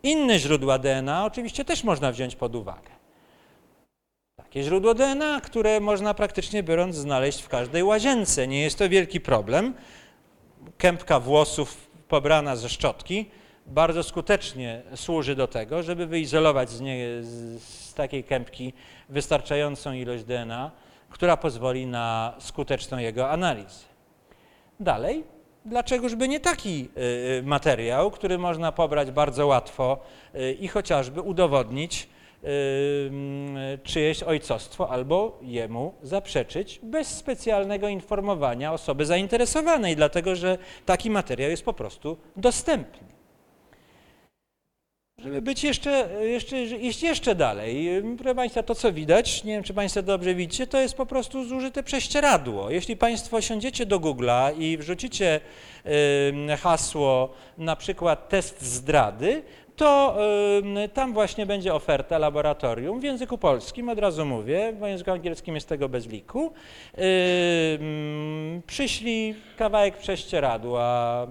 Inne 0.02 0.38
źródła 0.38 0.78
DNA 0.78 1.24
oczywiście 1.24 1.64
też 1.64 1.84
można 1.84 2.12
wziąć 2.12 2.36
pod 2.36 2.54
uwagę. 2.54 2.90
Takie 4.36 4.62
źródło 4.62 4.94
DNA, 4.94 5.40
które 5.40 5.80
można 5.80 6.14
praktycznie 6.14 6.62
biorąc 6.62 6.96
znaleźć 6.96 7.42
w 7.42 7.48
każdej 7.48 7.82
łazience. 7.82 8.48
Nie 8.48 8.62
jest 8.62 8.78
to 8.78 8.88
wielki 8.88 9.20
problem. 9.20 9.74
Kępka 10.78 11.20
włosów 11.20 11.86
pobrana 12.08 12.56
ze 12.56 12.68
szczotki 12.68 13.30
bardzo 13.66 14.02
skutecznie 14.02 14.82
służy 14.96 15.34
do 15.34 15.48
tego, 15.48 15.82
żeby 15.82 16.06
wyizolować 16.06 16.70
z, 16.70 16.80
nie, 16.80 17.06
z, 17.20 17.60
z 17.92 17.94
takiej 17.94 18.24
kępki 18.24 18.72
wystarczającą 19.08 19.92
ilość 19.92 20.24
DNA, 20.24 20.70
która 21.10 21.36
pozwoli 21.36 21.86
na 21.86 22.34
skuteczną 22.38 22.98
jego 22.98 23.30
analizę. 23.30 23.84
Dalej, 24.80 25.24
dlaczegoż 25.64 26.14
by 26.14 26.28
nie 26.28 26.40
taki 26.40 26.88
y, 27.38 27.42
materiał, 27.42 28.10
który 28.10 28.38
można 28.38 28.72
pobrać 28.72 29.10
bardzo 29.10 29.46
łatwo 29.46 29.98
y, 30.34 30.52
i 30.52 30.68
chociażby 30.68 31.20
udowodnić 31.20 32.08
y, 32.44 32.48
mm, 33.08 33.78
czyjeś 33.82 34.22
ojcostwo 34.22 34.90
albo 34.90 35.38
jemu 35.42 35.94
zaprzeczyć 36.02 36.80
bez 36.82 37.08
specjalnego 37.08 37.88
informowania 37.88 38.72
osoby 38.72 39.06
zainteresowanej, 39.06 39.96
dlatego 39.96 40.36
że 40.36 40.58
taki 40.86 41.10
materiał 41.10 41.50
jest 41.50 41.64
po 41.64 41.72
prostu 41.72 42.16
dostępny. 42.36 43.11
Żeby 45.22 45.42
być 45.42 45.64
jeszcze, 45.64 46.08
jeszcze, 46.20 46.62
iść 46.62 47.02
jeszcze 47.02 47.34
dalej, 47.34 47.88
proszę 48.18 48.34
Państwa, 48.34 48.62
to 48.62 48.74
co 48.74 48.92
widać, 48.92 49.44
nie 49.44 49.52
wiem 49.52 49.62
czy 49.62 49.74
Państwo 49.74 50.02
dobrze 50.02 50.34
widzicie, 50.34 50.66
to 50.66 50.80
jest 50.80 50.94
po 50.94 51.06
prostu 51.06 51.44
zużyte 51.44 51.82
prześcieradło. 51.82 52.70
Jeśli 52.70 52.96
Państwo 52.96 53.40
siądziecie 53.40 53.86
do 53.86 54.00
Google'a 54.00 54.58
i 54.58 54.78
wrzucicie 54.78 55.40
y, 56.52 56.56
hasło 56.56 57.34
na 57.58 57.76
przykład 57.76 58.28
test 58.28 58.62
zdrady, 58.62 59.42
to 59.76 60.18
y, 60.84 60.88
tam 60.88 61.12
właśnie 61.12 61.46
będzie 61.46 61.74
oferta 61.74 62.18
laboratorium 62.18 63.00
w 63.00 63.04
języku 63.04 63.38
polskim, 63.38 63.88
od 63.88 63.98
razu 63.98 64.26
mówię, 64.26 64.72
w 64.80 64.86
języku 64.86 65.10
angielskim 65.10 65.54
jest 65.54 65.68
tego 65.68 65.88
bez 65.88 66.08
liku. 66.08 66.52
Y, 66.98 67.02
mm, 67.80 68.62
przyślij 68.66 69.34
kawałek 69.56 69.96
prześcieradła, 69.96 71.26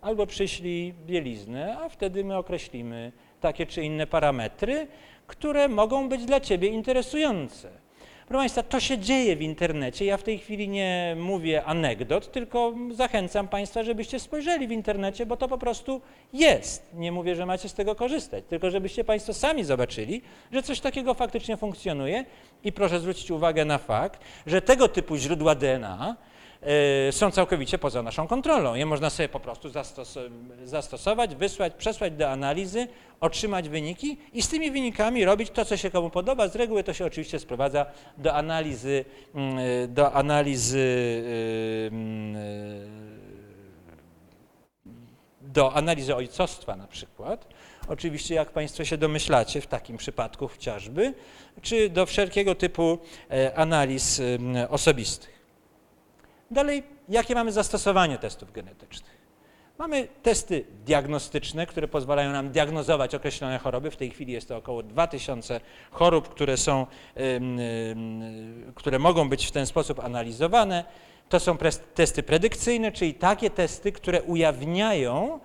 albo 0.00 0.26
przyślij 0.26 0.94
bieliznę, 1.06 1.78
a 1.80 1.88
wtedy 1.88 2.24
my 2.24 2.36
określimy 2.36 3.12
takie 3.40 3.66
czy 3.66 3.82
inne 3.82 4.06
parametry, 4.06 4.86
które 5.26 5.68
mogą 5.68 6.08
być 6.08 6.24
dla 6.24 6.40
Ciebie 6.40 6.68
interesujące. 6.68 7.70
Proszę 8.30 8.42
Państwa, 8.42 8.62
to 8.62 8.80
się 8.80 8.98
dzieje 8.98 9.36
w 9.36 9.42
internecie. 9.42 10.04
Ja 10.04 10.16
w 10.16 10.22
tej 10.22 10.38
chwili 10.38 10.68
nie 10.68 11.16
mówię 11.18 11.64
anegdot, 11.64 12.32
tylko 12.32 12.74
zachęcam 12.90 13.48
Państwa, 13.48 13.82
żebyście 13.82 14.20
spojrzeli 14.20 14.68
w 14.68 14.70
internecie, 14.70 15.26
bo 15.26 15.36
to 15.36 15.48
po 15.48 15.58
prostu 15.58 16.00
jest. 16.32 16.86
Nie 16.94 17.12
mówię, 17.12 17.36
że 17.36 17.46
macie 17.46 17.68
z 17.68 17.74
tego 17.74 17.94
korzystać, 17.94 18.44
tylko 18.48 18.70
żebyście 18.70 19.04
Państwo 19.04 19.34
sami 19.34 19.64
zobaczyli, 19.64 20.22
że 20.52 20.62
coś 20.62 20.80
takiego 20.80 21.14
faktycznie 21.14 21.56
funkcjonuje 21.56 22.24
i 22.64 22.72
proszę 22.72 23.00
zwrócić 23.00 23.30
uwagę 23.30 23.64
na 23.64 23.78
fakt, 23.78 24.20
że 24.46 24.62
tego 24.62 24.88
typu 24.88 25.16
źródła 25.16 25.54
DNA 25.54 26.16
są 27.10 27.30
całkowicie 27.30 27.78
poza 27.78 28.02
naszą 28.02 28.26
kontrolą. 28.26 28.74
Je 28.74 28.86
można 28.86 29.10
sobie 29.10 29.28
po 29.28 29.40
prostu 29.40 29.68
zastos 29.68 30.18
zastosować, 30.64 31.34
wysłać, 31.34 31.74
przesłać 31.74 32.12
do 32.12 32.30
analizy, 32.30 32.88
otrzymać 33.20 33.68
wyniki 33.68 34.18
i 34.32 34.42
z 34.42 34.48
tymi 34.48 34.70
wynikami 34.70 35.24
robić 35.24 35.50
to, 35.50 35.64
co 35.64 35.76
się 35.76 35.90
komu 35.90 36.10
podoba. 36.10 36.48
Z 36.48 36.56
reguły 36.56 36.84
to 36.84 36.92
się 36.92 37.04
oczywiście 37.06 37.38
sprowadza 37.38 37.86
do 38.18 38.34
analizy, 38.34 39.04
mm, 39.34 39.94
do 39.94 40.12
analizy 40.12 40.86
do 45.40 45.72
analizy 45.74 46.16
ojcostwa 46.16 46.76
na 46.76 46.86
przykład, 46.86 47.46
oczywiście 47.88 48.34
jak 48.34 48.50
Państwo 48.50 48.84
się 48.84 48.98
domyślacie 48.98 49.60
w 49.60 49.66
takim 49.66 49.96
przypadku 49.96 50.48
chociażby, 50.48 51.14
czy 51.62 51.90
do 51.90 52.06
wszelkiego 52.06 52.54
typu 52.54 52.98
e, 53.30 53.54
analiz 53.54 54.22
osobistych. 54.68 55.39
Dalej, 56.50 56.82
jakie 57.08 57.34
mamy 57.34 57.52
zastosowanie 57.52 58.18
testów 58.18 58.52
genetycznych? 58.52 59.20
Mamy 59.78 60.08
testy 60.22 60.64
diagnostyczne, 60.84 61.66
które 61.66 61.88
pozwalają 61.88 62.32
nam 62.32 62.50
diagnozować 62.50 63.14
określone 63.14 63.58
choroby. 63.58 63.90
W 63.90 63.96
tej 63.96 64.10
chwili 64.10 64.32
jest 64.32 64.48
to 64.48 64.56
około 64.56 64.82
2000 64.82 65.60
chorób, 65.90 66.28
które, 66.28 66.56
są, 66.56 66.86
które 68.74 68.98
mogą 68.98 69.28
być 69.28 69.46
w 69.46 69.50
ten 69.50 69.66
sposób 69.66 70.00
analizowane. 70.00 70.84
To 71.28 71.40
są 71.40 71.56
testy 71.94 72.22
predykcyjne, 72.22 72.92
czyli 72.92 73.14
takie 73.14 73.50
testy, 73.50 73.92
które 73.92 74.22
ujawniają 74.22 75.40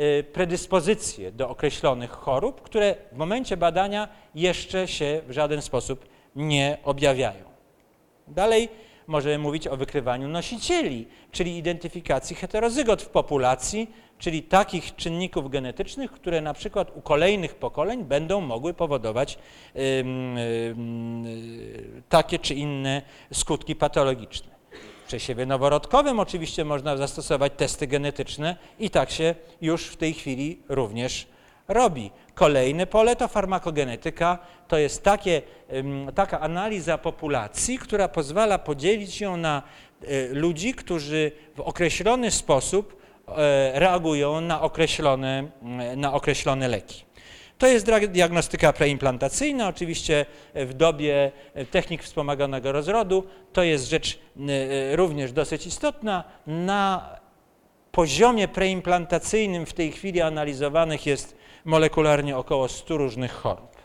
y, 0.00 0.24
predyspozycje 0.32 1.32
do 1.32 1.48
określonych 1.48 2.10
chorób, 2.10 2.62
które 2.62 2.94
w 3.12 3.16
momencie 3.16 3.56
badania 3.56 4.08
jeszcze 4.34 4.88
się 4.88 5.20
w 5.26 5.32
żaden 5.32 5.62
sposób 5.62 6.06
nie 6.36 6.78
objawiają. 6.84 7.44
Dalej 8.28 8.68
możemy 9.08 9.38
mówić 9.38 9.66
o 9.66 9.76
wykrywaniu 9.76 10.28
nosicieli, 10.28 11.08
czyli 11.32 11.58
identyfikacji 11.58 12.36
heterozygot 12.36 13.02
w 13.02 13.08
populacji, 13.08 13.90
czyli 14.18 14.42
takich 14.42 14.96
czynników 14.96 15.50
genetycznych, 15.50 16.12
które 16.12 16.40
na 16.40 16.54
przykład 16.54 16.96
u 16.96 17.00
kolejnych 17.00 17.54
pokoleń 17.54 18.04
będą 18.04 18.40
mogły 18.40 18.74
powodować 18.74 19.38
takie 22.08 22.38
czy 22.38 22.54
inne 22.54 23.02
skutki 23.32 23.76
patologiczne. 23.76 24.58
W 25.04 25.06
przesiewie 25.08 25.46
noworodkowym 25.46 26.20
oczywiście 26.20 26.64
można 26.64 26.96
zastosować 26.96 27.52
testy 27.56 27.86
genetyczne 27.86 28.56
i 28.78 28.90
tak 28.90 29.10
się 29.10 29.34
już 29.60 29.86
w 29.86 29.96
tej 29.96 30.14
chwili 30.14 30.62
również 30.68 31.26
robi. 31.68 32.10
Kolejne 32.38 32.86
pole 32.86 33.16
to 33.16 33.28
farmakogenetyka, 33.28 34.38
to 34.68 34.78
jest 34.78 35.02
takie, 35.02 35.42
taka 36.14 36.40
analiza 36.40 36.98
populacji, 36.98 37.78
która 37.78 38.08
pozwala 38.08 38.58
podzielić 38.58 39.20
ją 39.20 39.36
na 39.36 39.62
e, 40.02 40.28
ludzi, 40.34 40.74
którzy 40.74 41.32
w 41.56 41.60
określony 41.60 42.30
sposób 42.30 43.02
e, 43.28 43.80
reagują 43.80 44.40
na 44.40 44.60
określone, 44.60 45.48
na 45.96 46.12
określone 46.12 46.68
leki. 46.68 47.04
To 47.58 47.66
jest 47.66 47.86
diagnostyka 48.08 48.72
preimplantacyjna, 48.72 49.68
oczywiście 49.68 50.26
w 50.54 50.74
dobie 50.74 51.32
technik 51.70 52.02
wspomaganego 52.02 52.72
rozrodu. 52.72 53.24
To 53.52 53.62
jest 53.62 53.88
rzecz 53.88 54.18
e, 54.48 54.96
również 54.96 55.32
dosyć 55.32 55.66
istotna. 55.66 56.24
Na 56.46 57.10
poziomie 57.92 58.48
preimplantacyjnym 58.48 59.66
w 59.66 59.72
tej 59.72 59.92
chwili 59.92 60.20
analizowanych 60.20 61.06
jest 61.06 61.37
molekularnie 61.68 62.36
około 62.36 62.68
100 62.68 62.96
różnych 62.96 63.32
chorób. 63.32 63.76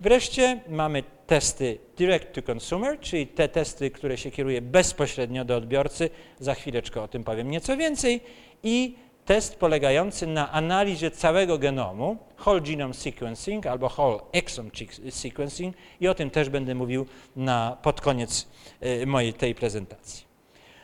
Wreszcie 0.00 0.60
mamy 0.68 1.02
testy 1.26 1.78
direct 1.96 2.32
to 2.32 2.52
consumer, 2.52 3.00
czyli 3.00 3.26
te 3.26 3.48
testy, 3.48 3.90
które 3.90 4.18
się 4.18 4.30
kieruje 4.30 4.62
bezpośrednio 4.62 5.44
do 5.44 5.56
odbiorcy. 5.56 6.10
Za 6.40 6.54
chwileczkę 6.54 7.02
o 7.02 7.08
tym 7.08 7.24
powiem 7.24 7.50
nieco 7.50 7.76
więcej. 7.76 8.20
I 8.62 8.94
test 9.24 9.56
polegający 9.56 10.26
na 10.26 10.52
analizie 10.52 11.10
całego 11.10 11.58
genomu, 11.58 12.16
whole 12.46 12.60
genome 12.60 12.94
sequencing 12.94 13.66
albo 13.66 13.90
whole 13.98 14.18
exome 14.32 14.70
sequencing 15.10 15.76
i 16.00 16.08
o 16.08 16.14
tym 16.14 16.30
też 16.30 16.48
będę 16.48 16.74
mówił 16.74 17.06
na, 17.36 17.76
pod 17.82 18.00
koniec 18.00 18.48
y, 18.82 19.06
mojej 19.06 19.32
tej 19.34 19.54
prezentacji. 19.54 20.32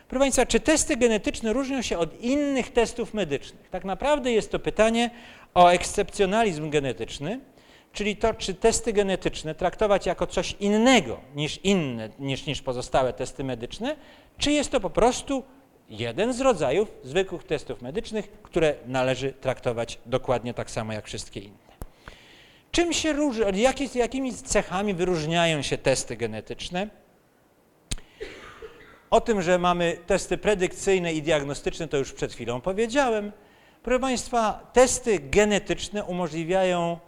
Proszę 0.09 0.21
Państwa, 0.21 0.47
czy 0.47 0.61
testy 0.61 0.97
genetyczne 0.97 1.53
różnią 1.53 1.83
się 1.83 1.99
od 1.99 2.21
innych 2.21 2.73
testów 2.73 3.15
medycznych? 3.15 3.71
Tak 3.71 3.85
naprawdę 3.85 4.33
jest 4.33 4.51
to 4.53 4.59
pytanie 4.59 5.11
o 5.59 5.73
ekscepcjonalizm 5.73 6.71
genetyczny, 6.71 7.41
czyli 7.93 8.17
to, 8.17 8.35
czy 8.35 8.55
testy 8.55 8.93
genetyczne 8.93 9.55
traktować 9.55 10.07
jako 10.07 10.27
coś 10.27 10.57
innego 10.61 11.21
niż 11.35 11.61
inne, 11.65 12.09
niż, 12.19 12.47
niż 12.47 12.63
pozostałe 12.63 13.13
testy 13.13 13.45
medyczne, 13.45 13.97
czy 14.39 14.53
jest 14.53 14.71
to 14.71 14.81
po 14.81 14.91
prostu 14.91 15.43
jeden 15.91 16.33
z 16.33 16.41
rodzajów 16.41 16.89
zwykłych 17.05 17.45
testów 17.45 17.83
medycznych, 17.83 18.33
które 18.43 18.75
należy 18.87 19.33
traktować 19.33 19.99
dokładnie 20.07 20.55
tak 20.55 20.71
samo 20.71 20.93
jak 20.93 21.07
wszystkie 21.07 21.41
inne. 21.41 21.69
Czym 22.71 22.93
się 22.93 23.13
różni, 23.13 23.63
jakimi 23.95 24.35
cechami 24.35 24.95
wyróżniają 24.95 25.63
się 25.63 25.79
testy 25.79 26.17
genetyczne? 26.17 26.89
O 29.11 29.21
tym, 29.21 29.43
że 29.43 29.59
mamy 29.59 29.97
testy 30.07 30.39
predykcyjne 30.39 31.13
i 31.13 31.23
diagnostyczne, 31.23 31.89
to 31.89 31.97
już 31.97 32.13
przed 32.13 32.33
chwilą 32.33 32.61
powiedziałem. 32.61 33.33
Proszę 33.83 34.01
Państwa, 34.01 34.71
testy 34.73 35.19
genetyczne 35.19 36.05
umożliwiają 36.05 36.99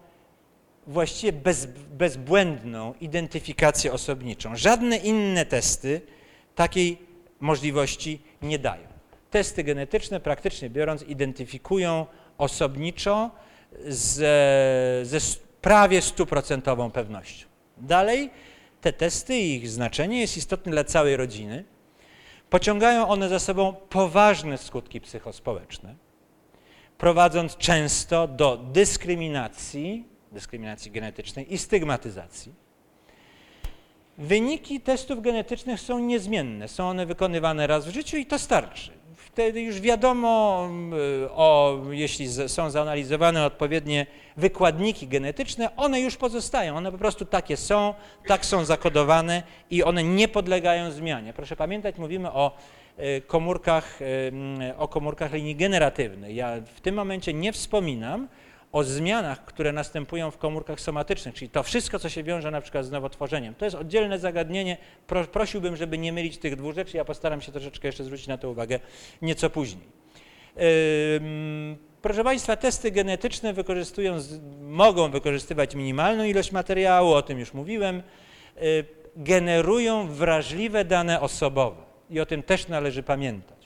właściwie 0.86 1.32
bez, 1.32 1.66
bezbłędną 1.90 2.94
identyfikację 3.00 3.92
osobniczą. 3.92 4.56
Żadne 4.56 4.96
inne 4.96 5.46
testy 5.46 6.00
takiej 6.54 6.98
możliwości 7.40 8.22
nie 8.42 8.58
dają. 8.58 8.88
Testy 9.30 9.64
genetyczne, 9.64 10.20
praktycznie 10.20 10.70
biorąc, 10.70 11.02
identyfikują 11.02 12.06
osobniczo 12.38 13.30
ze, 13.86 15.00
ze 15.02 15.18
prawie 15.60 16.02
stuprocentową 16.02 16.90
pewnością. 16.90 17.46
Dalej, 17.76 18.30
te 18.80 18.92
testy 18.92 19.38
i 19.38 19.54
ich 19.54 19.68
znaczenie 19.68 20.20
jest 20.20 20.36
istotne 20.36 20.72
dla 20.72 20.84
całej 20.84 21.16
rodziny. 21.16 21.64
Pociągają 22.50 23.08
one 23.08 23.28
za 23.28 23.38
sobą 23.38 23.72
poważne 23.72 24.58
skutki 24.58 25.00
psychospołeczne, 25.00 25.94
prowadząc 27.00 27.56
często 27.56 28.28
do 28.28 28.56
dyskryminacji, 28.56 30.04
dyskryminacji 30.32 30.90
genetycznej 30.90 31.54
i 31.54 31.58
stygmatyzacji. 31.58 32.52
Wyniki 34.18 34.80
testów 34.80 35.22
genetycznych 35.22 35.80
są 35.80 35.98
niezmienne, 35.98 36.68
są 36.68 36.88
one 36.88 37.06
wykonywane 37.06 37.66
raz 37.66 37.86
w 37.86 37.94
życiu 37.94 38.16
i 38.16 38.26
to 38.26 38.38
starczy. 38.38 38.90
Wtedy 39.16 39.60
już 39.62 39.80
wiadomo, 39.80 40.68
y, 41.24 41.30
o, 41.30 41.78
jeśli 41.90 42.28
są 42.48 42.70
zanalizowane 42.70 43.46
odpowiednie 43.46 44.06
wykładniki 44.36 45.08
genetyczne, 45.08 45.76
one 45.76 46.00
już 46.00 46.16
pozostają, 46.16 46.76
one 46.76 46.92
po 46.92 46.98
prostu 46.98 47.24
takie 47.24 47.56
są, 47.56 47.94
tak 48.26 48.46
są 48.46 48.64
zakodowane 48.64 49.42
i 49.70 49.82
one 49.82 50.04
nie 50.04 50.28
podlegają 50.28 50.90
zmianie. 50.90 51.32
Proszę 51.32 51.56
pamiętać, 51.56 51.98
mówimy 51.98 52.32
o 52.32 52.56
komórkach, 53.26 54.02
y, 54.02 54.76
o 54.78 54.88
komórkach 54.88 55.32
linii 55.32 55.56
generatywnej. 55.56 56.34
Ja 56.34 56.60
w 56.74 56.80
tym 56.80 56.94
momencie 56.94 57.34
nie 57.34 57.52
wspominam 57.52 58.28
o 58.72 58.84
zmianach, 58.84 59.44
które 59.44 59.72
następują 59.72 60.30
w 60.30 60.38
komórkach 60.38 60.80
somatycznych, 60.80 61.34
czyli 61.34 61.50
to 61.50 61.62
wszystko, 61.62 61.98
co 61.98 62.08
się 62.08 62.22
wiąże 62.22 62.50
na 62.50 62.60
przykład 62.60 62.86
z 62.86 62.90
nowotworzeniem. 62.90 63.54
To 63.54 63.64
jest 63.64 63.76
oddzielne 63.76 64.18
zagadnienie. 64.18 64.76
Pro, 65.06 65.24
prosiłbym, 65.24 65.76
żeby 65.76 65.98
nie 65.98 66.12
mylić 66.12 66.38
tych 66.38 66.56
dwóch 66.56 66.74
rzeczy. 66.74 66.96
Ja 66.96 67.04
postaram 67.04 67.40
się 67.40 67.52
troszeczkę 67.52 67.88
jeszcze 67.88 68.04
zwrócić 68.04 68.26
na 68.26 68.38
to 68.38 68.50
uwagę 68.50 68.80
nieco 69.22 69.50
później. 69.50 70.00
Proszę 72.02 72.24
Państwa, 72.24 72.56
testy 72.56 72.90
genetyczne 72.90 73.52
wykorzystują, 73.52 74.18
mogą 74.60 75.10
wykorzystywać 75.10 75.74
minimalną 75.74 76.24
ilość 76.24 76.52
materiału, 76.52 77.12
o 77.12 77.22
tym 77.22 77.38
już 77.38 77.54
mówiłem, 77.54 78.02
yy, 78.56 78.84
generują 79.16 80.06
wrażliwe 80.06 80.84
dane 80.84 81.20
osobowe 81.20 81.89
i 82.10 82.20
o 82.20 82.26
tym 82.26 82.42
też 82.42 82.68
należy 82.68 83.02
pamiętać 83.02 83.60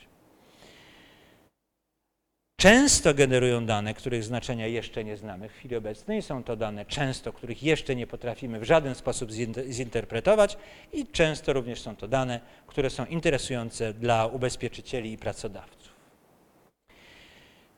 często 2.65 3.13
generują 3.13 3.65
dane, 3.65 3.93
których 3.93 4.23
znaczenia 4.23 4.67
jeszcze 4.67 5.03
nie 5.03 5.17
znamy 5.17 5.49
w 5.49 5.53
chwili 5.53 5.75
obecnej. 5.75 6.21
Są 6.21 6.43
to 6.43 6.55
dane 6.55 6.85
często, 6.85 7.33
których 7.33 7.63
jeszcze 7.63 7.95
nie 7.95 8.07
potrafimy 8.07 8.59
w 8.59 8.63
żaden 8.63 8.95
sposób 8.95 9.31
zinterpretować 9.69 10.57
i 10.93 11.07
często 11.07 11.53
również 11.53 11.81
są 11.81 11.95
to 11.95 12.07
dane, 12.07 12.39
które 12.67 12.89
są 12.89 13.05
interesujące 13.05 13.93
dla 13.93 14.27
ubezpieczycieli 14.27 15.11
i 15.11 15.17
pracodawców. 15.17 15.93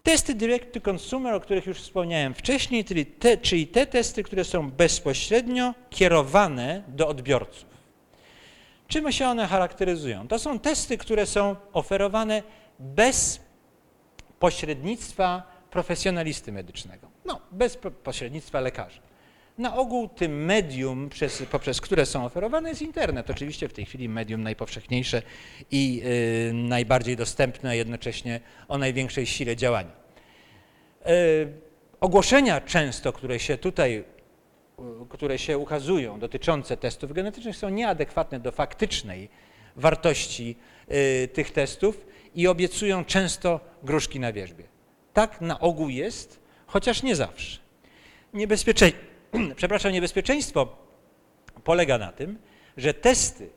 Testy 0.04 0.36
direct 0.36 0.74
to 0.74 0.92
consumer, 0.92 1.34
o 1.34 1.40
których 1.40 1.66
już 1.66 1.78
wspomniałem 1.78 2.34
wcześniej, 2.34 2.86
czyli 2.86 3.06
te, 3.06 3.38
czyli 3.38 3.68
te 3.68 3.86
testy, 3.86 4.24
które 4.24 4.44
są 4.44 4.72
bezpośrednio 4.72 5.74
kierowane 5.90 6.84
do 6.88 7.08
odbiorców. 7.08 7.67
Czym 8.88 9.12
się 9.12 9.28
one 9.28 9.48
charakteryzują? 9.48 10.28
To 10.28 10.40
są 10.40 10.60
testy, 10.60 10.98
które 10.98 11.26
są 11.26 11.56
oferowane 11.74 12.44
bez 12.80 13.40
pośrednictwa 14.40 15.58
profesjonalisty 15.72 16.52
medycznego, 16.52 17.08
no, 17.26 17.42
bez 17.52 17.78
pośrednictwa 18.04 18.60
lekarza. 18.60 19.00
Na 19.58 19.76
ogół 19.76 20.08
tym 20.08 20.46
medium, 20.46 21.10
przez, 21.10 21.44
poprzez 21.52 21.82
które 21.82 22.06
są 22.06 22.26
oferowane, 22.26 22.70
jest 22.70 22.82
internet. 22.82 23.30
Oczywiście 23.30 23.70
w 23.70 23.74
tej 23.74 23.86
chwili 23.86 24.10
medium 24.10 24.44
najpowszechniejsze 24.44 25.22
i 25.72 26.02
y, 26.50 26.54
najbardziej 26.54 27.16
dostępne, 27.16 27.70
a 27.70 27.74
jednocześnie 27.74 28.40
o 28.68 28.78
największej 28.78 29.26
sile 29.26 29.56
działania. 29.56 29.92
Y, 31.08 31.48
ogłoszenia 32.00 32.62
często, 32.62 33.14
które 33.14 33.40
się 33.40 33.58
tutaj, 33.58 34.04
które 35.10 35.40
się 35.40 35.58
ukazują, 35.58 36.20
dotyczące 36.20 36.78
testów 36.78 37.14
genetycznych, 37.14 37.58
są 37.58 37.70
nieadekwatne 37.70 38.40
do 38.40 38.52
faktycznej 38.52 39.30
wartości 39.76 40.56
y, 40.92 41.28
tych 41.28 41.52
testów 41.52 42.06
i 42.36 42.48
obiecują 42.48 43.06
często 43.06 43.60
gruszki 43.84 44.20
na 44.20 44.34
wierzbie. 44.34 44.64
Tak 45.14 45.42
na 45.42 45.60
ogół 45.60 45.90
jest, 45.90 46.40
chociaż 46.68 47.04
nie 47.04 47.16
zawsze. 47.16 47.60
Niebezpieczej... 48.34 48.94
Przepraszam, 49.56 49.92
niebezpieczeństwo 49.92 50.78
polega 51.64 51.98
na 51.98 52.12
tym, 52.12 52.40
że 52.78 52.94
testy 52.94 53.50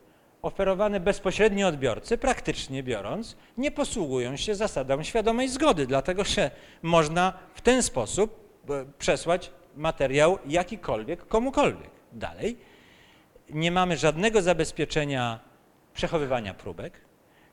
oferowane 0.43 1.01
bezpośrednio 1.01 1.69
odbiorcy, 1.69 2.19
praktycznie 2.19 2.83
biorąc, 2.83 3.37
nie 3.59 3.71
posługują 3.71 4.37
się 4.37 4.55
zasadą 4.55 5.03
świadomej 5.03 5.49
zgody, 5.49 5.87
dlatego 5.87 6.25
że 6.25 6.51
można 6.83 7.39
w 7.55 7.61
ten 7.61 7.83
sposób 7.83 8.51
e, 8.71 8.85
przesłać 8.99 9.51
materiał 9.77 10.39
jakikolwiek 10.47 11.27
komukolwiek. 11.27 11.91
Dalej, 12.13 12.57
nie 13.51 13.71
mamy 13.71 13.97
żadnego 13.97 14.43
zabezpieczenia 14.43 15.41
przechowywania 15.95 16.55
próbek, 16.55 17.01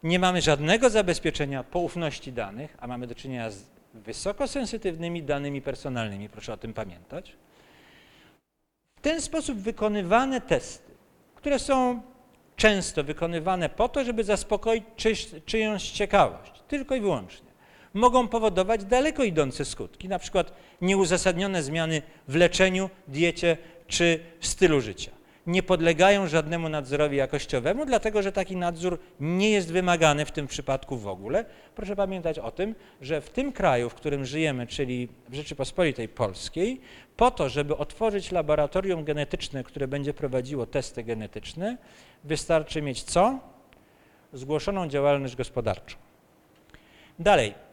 nie 0.03 0.19
mamy 0.19 0.41
żadnego 0.41 0.89
zabezpieczenia 0.89 1.63
poufności 1.63 2.33
danych, 2.33 2.77
a 2.79 2.87
mamy 2.87 3.07
do 3.07 3.15
czynienia 3.15 3.51
z 3.51 3.63
wysoko 3.93 4.47
sensytywnymi 4.47 5.23
danymi 5.23 5.61
personalnymi, 5.61 6.29
proszę 6.29 6.53
o 6.53 6.57
tym 6.57 6.73
pamiętać. 6.73 7.35
W 8.97 9.01
ten 9.01 9.21
sposób 9.21 9.57
wykonywane 9.57 10.41
testy, 10.41 10.91
które 11.35 11.59
są 11.59 12.01
często 12.55 13.03
wykonywane 13.03 13.69
po 13.69 13.89
to, 13.89 14.03
żeby 14.03 14.23
zaspokoić 14.23 14.83
czyjąś 15.45 15.89
ciekawość, 15.91 16.63
tylko 16.67 16.95
i 16.95 17.01
wyłącznie, 17.01 17.46
mogą 17.97 18.27
powodować 18.27 18.85
daleko 18.85 19.23
idące 19.23 19.65
skutki, 19.65 20.07
na 20.07 20.19
przykład 20.19 20.53
nieuzasadnione 20.81 21.63
zmiany 21.63 22.01
w 22.27 22.35
leczeniu, 22.35 22.89
diecie 23.07 23.57
czy 23.87 24.19
stylu 24.39 24.81
życia 24.81 25.17
nie 25.47 25.63
podlegają 25.63 26.27
żadnemu 26.27 26.69
nadzorowi 26.69 27.17
jakościowemu, 27.17 27.85
dlatego 27.85 28.21
że 28.21 28.31
taki 28.31 28.55
nadzór 28.55 28.99
nie 29.19 29.49
jest 29.49 29.71
wymagany 29.71 30.25
w 30.25 30.31
tym 30.31 30.47
przypadku 30.47 30.97
w 30.97 31.07
ogóle. 31.07 31.45
Proszę 31.75 31.95
pamiętać 31.95 32.39
o 32.39 32.51
tym, 32.51 32.75
że 33.01 33.21
w 33.21 33.29
tym 33.29 33.51
kraju, 33.51 33.89
w 33.89 33.93
którym 33.93 34.25
żyjemy, 34.25 34.67
czyli 34.67 35.07
w 35.29 35.33
Rzeczypospolitej 35.33 36.09
Polskiej, 36.09 36.81
po 37.17 37.31
to, 37.31 37.49
żeby 37.49 37.77
otworzyć 37.77 38.31
laboratorium 38.31 39.03
genetyczne, 39.03 39.63
które 39.63 39.87
będzie 39.87 40.13
prowadziło 40.13 40.65
testy 40.65 41.03
genetyczne, 41.03 41.77
wystarczy 42.23 42.81
mieć 42.81 43.03
co? 43.03 43.39
Zgłoszoną 44.33 44.87
działalność 44.87 45.35
gospodarczą. 45.35 45.97
Dalej. 47.19 47.66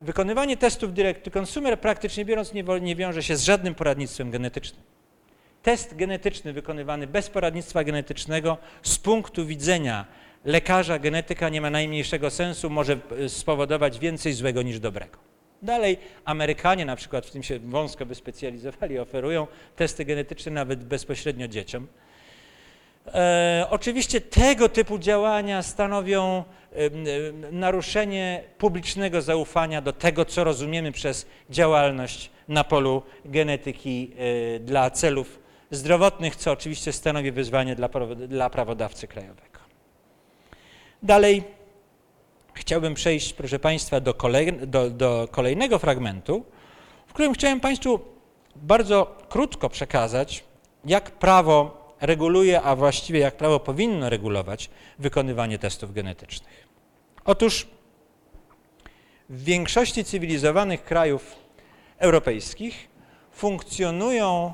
Wykonywanie 0.00 0.56
testów 0.56 0.94
direct 0.94 1.24
to 1.24 1.40
consumer 1.40 1.80
praktycznie 1.80 2.24
biorąc 2.24 2.52
nie, 2.82 2.96
wiąże 2.96 3.22
się 3.22 3.36
z 3.36 3.42
żadnym 3.44 3.74
poradnictwem 3.74 4.30
genetycznym 4.30 4.82
test 5.62 5.96
genetyczny 5.96 6.52
wykonywany 6.52 7.06
bez 7.06 7.30
poradnictwa 7.30 7.84
genetycznego 7.84 8.58
z 8.82 8.98
punktu 8.98 9.46
widzenia 9.46 10.06
lekarza, 10.44 10.98
genetyka 10.98 11.48
nie 11.48 11.60
ma 11.60 11.70
najmniejszego 11.70 12.30
sensu, 12.30 12.70
może 12.70 12.98
e, 13.24 13.28
spowodować 13.28 13.98
więcej 13.98 14.32
złego 14.32 14.62
niż 14.62 14.80
dobrego. 14.80 15.18
Dalej 15.62 15.98
Amerykanie 16.24 16.84
na 16.84 16.96
przykład 16.96 17.26
w 17.26 17.30
tym 17.30 17.42
się 17.42 17.58
wąsko 17.58 18.06
wyspecjalizowali, 18.06 18.98
oferują 18.98 19.46
testy 19.76 20.04
genetyczne 20.04 20.52
nawet 20.52 20.84
bezpośrednio 20.84 21.48
dzieciom. 21.48 21.86
E, 23.06 23.66
oczywiście 23.70 24.20
tego 24.20 24.68
typu 24.68 24.98
działania 24.98 25.62
stanowią 25.62 26.44
e, 26.72 26.90
naruszenie 27.52 28.42
publicznego 28.58 29.22
zaufania 29.22 29.80
do 29.80 29.92
tego, 29.92 30.24
co 30.24 30.44
rozumiemy 30.44 30.92
przez 30.92 31.26
działalność 31.50 32.30
na 32.48 32.64
polu 32.64 33.02
genetyki 33.24 34.10
e, 34.56 34.58
dla 34.60 34.90
celów 34.90 35.38
zdrowotnych, 35.70 36.36
co 36.36 36.52
oczywiście 36.52 36.92
stanowi 36.92 37.32
wyzwanie 37.32 37.76
dla, 37.76 37.88
dla 38.28 38.50
prawodawcy 38.50 39.08
krajowego. 39.08 39.58
Dalej 41.02 41.42
chciałbym 42.54 42.94
przejść, 42.94 43.32
proszę 43.32 43.58
Państwa, 43.58 44.00
do, 44.00 44.14
kolej, 44.14 44.52
do, 44.52 44.90
do 44.90 45.28
kolejnego 45.30 45.78
fragmentu, 45.78 46.44
w 47.06 47.12
którym 47.12 47.34
chciałem 47.34 47.60
Państwu 47.60 48.00
bardzo 48.56 49.16
krótko 49.28 49.68
przekazać, 49.68 50.44
jak 50.84 51.10
prawo 51.10 51.83
reguluje, 52.00 52.62
a 52.62 52.76
właściwie 52.76 53.20
jak 53.20 53.36
prawo 53.36 53.60
powinno 53.60 54.10
regulować 54.10 54.70
wykonywanie 54.98 55.58
testów 55.58 55.92
genetycznych. 55.92 56.68
Otóż 57.24 57.66
w 59.28 59.44
większości 59.44 60.04
cywilizowanych 60.04 60.84
krajów 60.84 61.36
europejskich 61.98 62.88
funkcjonują 63.32 64.52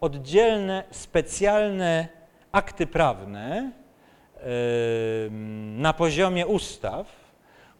oddzielne, 0.00 0.84
specjalne 0.90 2.08
akty 2.52 2.86
prawne 2.86 3.72
na 5.76 5.92
poziomie 5.92 6.46
ustaw, 6.46 7.06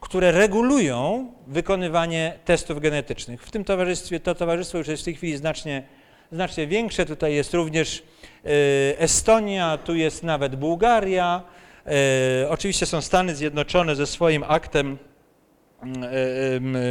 które 0.01 0.33
regulują 0.33 1.33
wykonywanie 1.47 2.39
testów 2.45 2.81
genetycznych. 2.81 3.43
W 3.43 3.51
tym 3.51 3.65
towarzystwie, 3.65 4.21
to 4.21 4.35
towarzystwo 4.35 4.79
już 4.79 4.89
jest 4.89 5.03
w 5.03 5.05
tej 5.05 5.15
chwili 5.15 5.37
znacznie, 5.37 5.83
znacznie 6.33 6.67
większe. 6.67 7.07
Tutaj 7.07 7.35
jest 7.35 7.55
również 7.55 8.03
Estonia, 8.99 9.79
tu 9.79 9.95
jest 9.95 10.23
nawet 10.23 10.57
Bułgaria. 10.57 11.43
E, 11.87 12.51
oczywiście 12.51 12.87
są 12.87 13.01
Stany 13.01 13.35
Zjednoczone 13.35 13.97
ze 13.97 14.07
swoim 14.07 14.45
aktem 14.49 14.99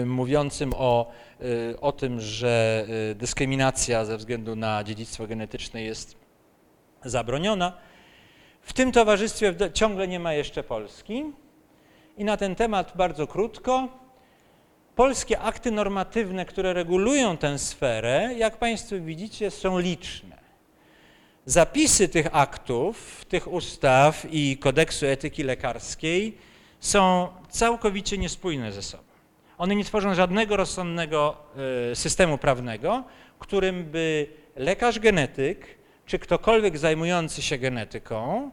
mówiącym 0.06 0.74
o 0.78 1.12
o 1.82 1.92
tym, 1.92 2.20
że 2.20 2.86
dyskryminacja 3.16 4.06
ze 4.06 4.18
względu 4.18 4.56
na 4.56 4.84
dziedzictwo 4.84 5.28
genetyczne 5.28 5.84
jest 5.84 6.16
zabroniona. 7.06 7.74
W 8.62 8.74
tym 8.74 8.92
towarzystwie 8.92 9.56
ciągle 9.74 10.08
nie 10.08 10.20
ma 10.20 10.34
jeszcze 10.34 10.64
Polski. 10.64 11.24
I 12.18 12.24
na 12.24 12.38
ten 12.38 12.56
temat 12.56 12.92
bardzo 12.96 13.28
krótko. 13.28 13.88
Polskie 14.96 15.40
akty 15.40 15.72
normatywne, 15.72 16.46
które 16.46 16.74
regulują 16.74 17.38
tę 17.38 17.60
sferę, 17.60 18.30
jak 18.38 18.58
Państwo 18.58 18.96
widzicie, 19.00 19.52
są 19.52 19.80
liczne. 19.80 20.45
Zapisy 21.48 22.10
tych 22.10 22.28
aktów, 22.32 23.26
tych 23.26 23.48
ustaw 23.48 24.26
i 24.32 24.58
kodeksu 24.58 25.06
etyki 25.06 25.44
lekarskiej 25.44 26.38
są 26.80 27.28
całkowicie 27.50 28.18
niespójne 28.18 28.72
ze 28.72 28.82
sobą. 28.82 29.04
One 29.58 29.76
nie 29.76 29.84
tworzą 29.84 30.16
żadnego 30.16 30.58
rozsądnego 30.58 31.38
e, 31.92 31.96
systemu 31.96 32.38
prawnego, 32.38 33.04
którym 33.40 33.84
by 33.84 34.28
lekarz 34.56 35.00
genetyk, 35.00 35.66
czy 36.06 36.20
ktokolwiek 36.20 36.78
zajmujący 36.78 37.42
się 37.42 37.58
genetyką, 37.58 38.52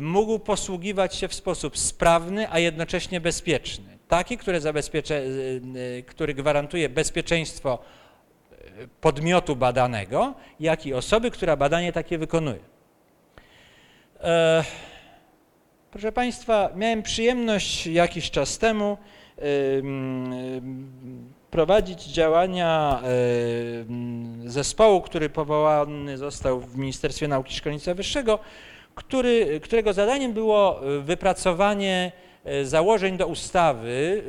mógł 0.00 0.38
posługiwać 0.38 1.14
się 1.14 1.28
w 1.28 1.34
sposób 1.34 1.78
sprawny, 1.78 2.50
a 2.50 2.58
jednocześnie 2.58 3.20
bezpieczny. 3.20 3.98
Taki, 4.08 4.38
który, 4.38 4.58
e, 4.58 4.70
e, 4.70 6.02
który 6.02 6.34
gwarantuje 6.34 6.88
bezpieczeństwo 6.88 7.78
podmiotu 9.00 9.56
badanego, 9.56 10.34
jak 10.60 10.86
i 10.86 10.94
osoby, 10.94 11.30
która 11.30 11.56
badanie 11.56 11.92
takie 11.92 12.18
wykonuje. 12.18 12.60
Proszę 15.90 16.12
Państwa, 16.12 16.70
miałem 16.76 17.02
przyjemność 17.02 17.86
jakiś 17.86 18.30
czas 18.30 18.58
temu 18.58 18.98
prowadzić 21.50 22.04
działania 22.04 23.02
zespołu, 24.44 25.00
który 25.00 25.28
powołany 25.28 26.18
został 26.18 26.60
w 26.60 26.76
Ministerstwie 26.76 27.28
Nauki 27.28 27.52
i 27.52 27.56
Szkolnictwa 27.56 27.94
Wyższego, 27.94 28.38
który, 28.94 29.60
którego 29.60 29.92
zadaniem 29.92 30.32
było 30.32 30.80
wypracowanie 31.00 32.12
e, 32.16 32.31
założeń 32.62 33.16
do 33.16 33.26
ustawy, 33.26 34.22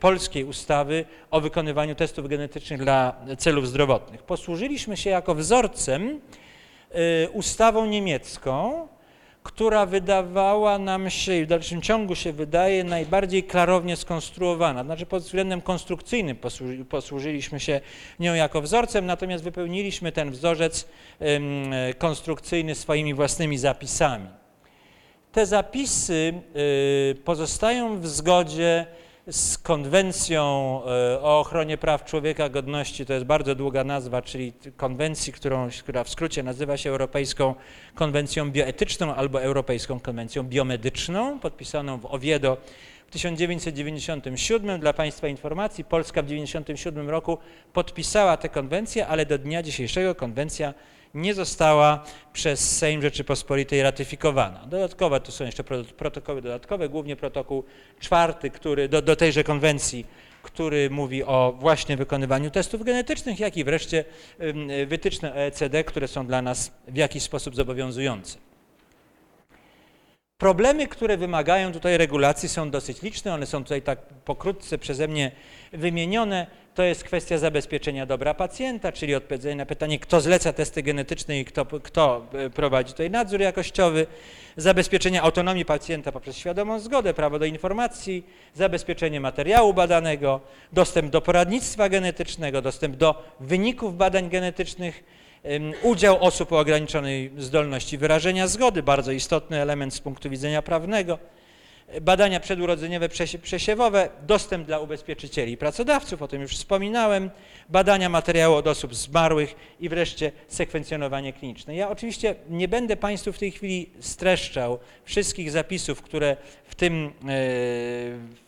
polskiej 0.00 0.44
ustawy 0.44 1.04
o 1.30 1.40
wykonywaniu 1.40 1.94
testów 1.94 2.28
genetycznych 2.28 2.80
dla 2.80 3.16
celów 3.38 3.68
zdrowotnych. 3.68 4.22
Posłużyliśmy 4.22 4.96
się 4.96 5.10
jako 5.10 5.34
wzorcem 5.34 6.20
e, 6.90 7.30
ustawą 7.30 7.86
niemiecką, 7.86 8.88
która 9.42 9.86
wydawała 9.86 10.78
nam 10.78 11.10
się 11.10 11.36
i 11.36 11.44
w 11.44 11.46
dalszym 11.46 11.82
ciągu 11.82 12.14
się 12.14 12.32
wydaje 12.32 12.84
najbardziej 12.84 13.44
klarownie 13.44 13.96
skonstruowana. 13.96 14.84
Znaczy 14.84 15.06
pod 15.06 15.22
względem 15.22 15.60
konstrukcyjnym 15.60 16.36
posłuży, 16.36 16.84
posłużyliśmy 16.84 17.60
się 17.60 17.80
nią 18.20 18.34
jako 18.34 18.62
wzorcem, 18.62 19.06
natomiast 19.06 19.44
wypełniliśmy 19.44 20.12
ten 20.12 20.30
wzorzec 20.30 20.88
konstrukcyjny 21.98 22.74
swoimi 22.74 23.14
własnymi 23.14 23.58
zapisami. 23.58 24.28
Te 25.32 25.46
zapisy 25.46 26.32
y, 26.56 27.14
pozostają 27.24 28.00
w 28.00 28.06
zgodzie 28.06 28.86
z 29.30 29.58
konwencją 29.58 30.42
e, 30.86 31.20
o 31.20 31.40
ochronie 31.40 31.78
praw 31.78 32.04
człowieka, 32.04 32.48
godności, 32.48 33.06
to 33.06 33.12
jest 33.12 33.26
bardzo 33.26 33.54
długa 33.54 33.84
nazwa, 33.84 34.22
czyli 34.22 34.52
konwencji, 34.76 35.32
którą, 35.32 35.68
która 35.82 36.04
w 36.04 36.08
skrócie 36.08 36.42
nazywa 36.42 36.76
się 36.76 36.90
Europejską 36.90 37.54
Konwencją 37.94 38.50
Bioetyczną 38.50 39.14
albo 39.14 39.42
Europejską 39.42 40.00
Konwencją 40.00 40.42
Biomedyczną, 40.42 41.38
podpisaną 41.38 41.98
w 41.98 42.06
Oviedo 42.06 42.56
w 43.06 43.10
1997. 43.10 44.80
Dla 44.80 44.92
Państwa 44.92 45.28
informacji, 45.28 45.84
Polska 45.84 46.22
w 46.22 46.24
1997 46.24 47.10
roku 47.10 47.38
podpisała 47.72 48.36
tę 48.36 48.48
konwencję, 48.48 49.06
ale 49.06 49.26
do 49.26 49.38
dnia 49.38 49.62
dzisiejszego 49.62 50.14
konwencja 50.14 50.74
nie 51.14 51.34
została 51.34 52.04
przez 52.32 52.76
Sejm 52.78 53.02
Rzeczypospolitej 53.02 53.82
ratyfikowana. 53.82 54.66
Dodatkowe, 54.66 55.20
tu 55.20 55.32
są 55.32 55.44
jeszcze 55.44 55.64
protokoły 55.96 56.42
dodatkowe, 56.42 56.88
głównie 56.88 57.16
protokół 57.16 57.64
czwarty, 58.00 58.50
który 58.50 58.88
do, 58.88 59.02
do 59.02 59.16
tejże 59.16 59.44
konwencji, 59.44 60.06
który 60.42 60.90
mówi 60.90 61.24
o 61.24 61.54
właśnie 61.58 61.96
wykonywaniu 61.96 62.50
testów 62.50 62.84
genetycznych, 62.84 63.40
jak 63.40 63.56
i 63.56 63.64
wreszcie 63.64 64.04
wytyczne 64.86 65.34
OECD, 65.34 65.84
które 65.84 66.08
są 66.08 66.26
dla 66.26 66.42
nas 66.42 66.72
w 66.88 66.96
jakiś 66.96 67.22
sposób 67.22 67.56
zobowiązujące. 67.56 68.38
Problemy, 70.38 70.86
które 70.86 71.16
wymagają 71.16 71.72
tutaj 71.72 71.98
regulacji 71.98 72.48
są 72.48 72.70
dosyć 72.70 73.02
liczne, 73.02 73.34
one 73.34 73.46
są 73.46 73.62
tutaj 73.62 73.82
tak 73.82 73.98
pokrótce 74.24 74.78
przeze 74.78 75.08
mnie 75.08 75.30
wymienione. 75.72 76.46
To 76.78 76.82
jest 76.82 77.04
kwestia 77.04 77.38
zabezpieczenia 77.38 78.06
dobra 78.06 78.34
pacjenta, 78.34 78.92
czyli 78.92 79.14
odpowiedzenie 79.14 79.56
na 79.56 79.66
pytanie, 79.66 79.98
kto 79.98 80.20
zleca 80.20 80.52
testy 80.52 80.82
genetyczne 80.82 81.40
i 81.40 81.44
kto, 81.44 81.64
kto 81.64 82.26
e, 82.32 82.50
prowadzi 82.50 82.92
tutaj 82.92 83.10
nadzór 83.10 83.40
jakościowy, 83.40 84.06
zabezpieczenie 84.56 85.22
autonomii 85.22 85.64
pacjenta 85.64 86.12
poprzez 86.12 86.36
świadomą 86.36 86.80
zgodę, 86.80 87.14
prawo 87.14 87.38
do 87.38 87.44
informacji, 87.44 88.26
zabezpieczenie 88.54 89.20
materiału 89.20 89.74
badanego, 89.74 90.40
dostęp 90.72 91.10
do 91.10 91.20
poradnictwa 91.20 91.88
genetycznego, 91.88 92.62
dostęp 92.62 92.96
do 92.96 93.22
wyników 93.40 93.96
badań 93.96 94.28
genetycznych, 94.28 95.04
udział 95.82 96.24
osób 96.24 96.52
o 96.52 96.58
ograniczonej 96.58 97.30
zdolności 97.38 97.98
wyrażenia 97.98 98.46
zgody, 98.46 98.82
bardzo 98.82 99.12
istotny 99.12 99.60
element 99.60 99.94
z 99.94 100.00
punktu 100.00 100.30
widzenia 100.30 100.62
prawnego, 100.62 101.18
badania 102.00 102.40
przedurodzeniowe 102.40 103.08
przesiewowe, 103.42 104.08
dostęp 104.26 104.66
dla 104.66 104.78
ubezpieczycieli 104.78 105.52
i 105.52 105.56
pracodawców, 105.56 106.22
o 106.22 106.28
tym 106.28 106.42
już 106.42 106.52
wspominałem, 106.52 107.30
badania 107.68 108.08
materiału 108.08 108.54
od 108.54 108.66
osób 108.66 108.94
zmarłych 108.94 109.54
i 109.80 109.88
wreszcie 109.88 110.32
sekwencjonowanie 110.48 111.32
kliniczne. 111.32 111.76
Ja 111.76 111.90
oczywiście 111.90 112.34
nie 112.50 112.68
będę 112.68 112.96
Państwu 112.96 113.32
w 113.32 113.38
tej 113.38 113.50
chwili 113.50 113.90
streszczał 114.00 114.78
wszystkich 115.04 115.50
zapisów, 115.50 116.02
które 116.02 116.36
w 116.64 116.74
tym 116.74 117.06
e, 117.06 117.10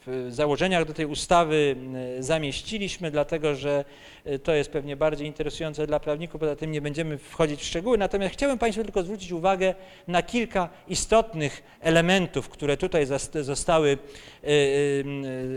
w 0.07 0.27
założeniach 0.35 0.85
do 0.85 0.95
tej 0.95 1.07
ustawy 1.07 1.77
e, 2.19 2.23
zamieściliśmy, 2.23 3.11
dlatego 3.11 3.55
że 3.55 3.85
e, 4.25 4.39
to 4.39 4.53
jest 4.53 4.71
pewnie 4.71 4.97
bardziej 4.97 5.27
interesujące 5.27 5.87
dla 5.87 6.01
prawników, 6.01 6.41
poza 6.41 6.57
tym 6.57 6.73
nie 6.73 6.81
będziemy 6.81 7.19
wchodzić 7.19 7.61
w 7.61 7.65
szczegóły, 7.65 7.99
natomiast 7.99 8.35
chciałem 8.35 8.59
Państwu 8.59 8.85
tylko 8.85 9.03
zwrócić 9.03 9.33
uwagę 9.33 9.75
na 10.09 10.23
kilka 10.23 10.69
istotnych 10.89 11.63
elementów, 11.81 12.49
które 12.49 12.77
tutaj 12.77 13.07
zostały 13.41 13.99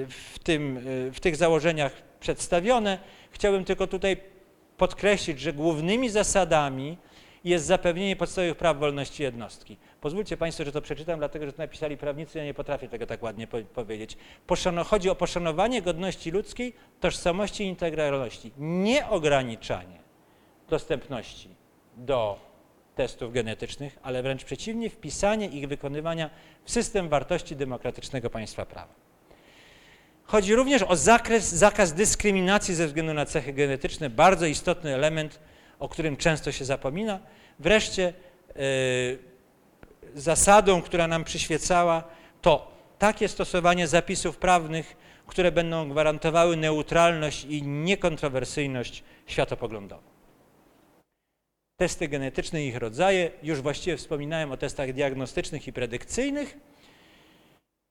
w, 0.09 0.35
tym, 0.43 0.79
w 1.13 1.19
tych 1.19 1.35
założeniach 1.35 2.01
przedstawione. 2.19 2.97
Chciałbym 3.31 3.65
tylko 3.65 3.87
tutaj 3.87 4.17
podkreślić, 4.77 5.39
że 5.39 5.53
głównymi 5.53 6.09
zasadami 6.09 6.97
jest 7.43 7.65
zapewnienie 7.65 8.15
podstawowych 8.15 8.57
praw 8.57 8.79
wolności 8.79 9.23
jednostki. 9.23 9.77
Pozwólcie 10.03 10.37
Państwo, 10.37 10.65
że 10.65 10.71
to 10.71 10.81
przeczytam, 10.81 11.19
dlatego 11.19 11.45
że 11.45 11.53
to 11.53 11.57
napisali 11.57 11.97
prawnicy, 11.97 12.37
ja 12.37 12.45
nie 12.45 12.53
potrafię 12.53 12.87
tego 12.87 13.07
tak 13.07 13.23
ładnie 13.23 13.47
po 13.47 13.61
powiedzieć. 13.61 14.17
Poszano 14.47 14.83
chodzi 14.83 15.09
o 15.09 15.15
poszanowanie 15.15 15.81
godności 15.81 16.31
ludzkiej, 16.31 16.73
tożsamości 16.99 17.63
i 17.63 17.67
integralności, 17.67 18.51
nie 18.57 19.07
ograniczanie 19.07 19.99
dostępności 20.69 21.49
do 21.97 22.39
testów 22.95 23.33
genetycznych, 23.33 23.99
ale 24.01 24.23
wręcz 24.23 24.43
przeciwnie, 24.43 24.89
wpisanie 24.89 25.47
ich 25.47 25.67
wykonywania 25.67 26.29
w 26.63 26.71
system 26.71 27.09
wartości 27.09 27.55
demokratycznego 27.55 28.29
państwa 28.29 28.65
prawa. 28.65 28.93
Chodzi 30.23 30.55
również 30.55 30.83
o 30.83 30.95
zakres, 30.95 31.51
zakaz 31.51 31.93
dyskryminacji 31.93 32.75
ze 32.75 32.87
względu 32.87 33.13
na 33.13 33.25
cechy 33.25 33.53
genetyczne, 33.53 34.09
bardzo 34.09 34.45
istotny 34.45 34.95
element, 34.95 35.39
o 35.79 35.89
którym 35.89 36.17
często 36.17 36.51
się 36.51 36.65
zapomina. 36.65 37.19
Wreszcie 37.59 38.13
yy, 38.55 39.32
zasadą, 40.15 40.81
która 40.81 41.07
nam 41.07 41.23
przyświecała, 41.23 42.03
to 42.41 42.71
takie 42.99 43.27
stosowanie 43.27 43.87
zapisów 43.87 44.37
prawnych, 44.37 44.95
które 45.27 45.51
będą 45.51 45.89
gwarantowały 45.89 46.57
neutralność 46.57 47.45
i 47.45 47.63
niekontrowersyjność 47.63 49.03
światopoglądową. 49.27 50.01
Testy 51.77 52.07
genetyczne 52.07 52.63
i 52.63 52.67
ich 52.67 52.77
rodzaje, 52.77 53.31
już 53.43 53.61
właściwie 53.61 53.97
wspominałem 53.97 54.51
o 54.51 54.57
testach 54.57 54.93
diagnostycznych 54.93 55.67
i 55.67 55.73
predykcyjnych. 55.73 56.57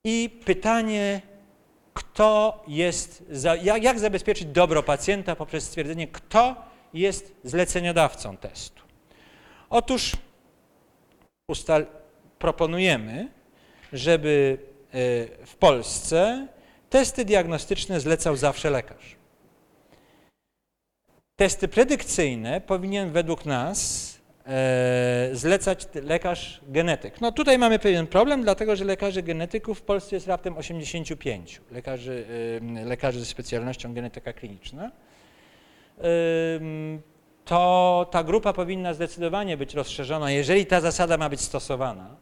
I 0.05 0.41
pytanie, 0.45 1.21
kto 1.95 2.65
jest, 2.69 3.25
jak, 3.63 3.83
jak 3.83 3.99
zabezpieczyć 3.99 4.49
dobro 4.49 4.83
pacjenta 4.83 5.37
poprzez 5.37 5.65
stwierdzenie, 5.65 6.09
kto 6.09 6.65
jest 6.95 7.35
zleceniodawcą 7.45 8.37
testu. 8.37 8.83
Otóż 9.71 10.13
ustal, 11.49 11.87
proponujemy, 12.43 13.29
żeby 13.93 14.59
e, 14.59 15.47
w 15.47 15.57
Polsce 15.57 16.47
testy 16.91 17.25
diagnostyczne 17.25 18.01
zlecał 18.01 18.37
zawsze 18.37 18.71
lekarz. 18.71 19.17
Testy 21.37 21.69
predykcyjne 21.69 22.61
powinien 22.61 23.11
według 23.11 23.47
nas 23.47 23.79
e, 24.47 25.31
zlecać 25.33 25.89
lekarz 25.95 26.61
genetyk. 26.69 27.21
No 27.21 27.33
tutaj 27.33 27.59
mamy 27.59 27.79
pewien 27.79 28.07
problem, 28.07 28.43
dlatego 28.43 28.77
że 28.77 28.85
lekarzy 28.85 29.23
genetyków 29.23 29.79
w 29.79 29.83
Polsce 29.83 30.17
jest 30.17 30.27
raptem 30.27 30.57
85, 30.57 31.61
lekarzy, 31.71 32.27
e, 32.81 32.85
lekarzy 32.85 33.21
ze 33.21 33.27
specjalnością 33.27 33.95
genetyka 33.95 34.33
kliniczna. 34.33 34.91
To 37.45 38.07
ta 38.11 38.25
grupa 38.25 38.53
powinna 38.53 38.95
zdecydowanie 38.95 39.57
być 39.57 39.75
rozszerzona, 39.75 40.31
jeżeli 40.31 40.67
ta 40.67 40.81
zasada 40.81 41.19
ma 41.19 41.29
być 41.29 41.41
stosowana. 41.41 42.17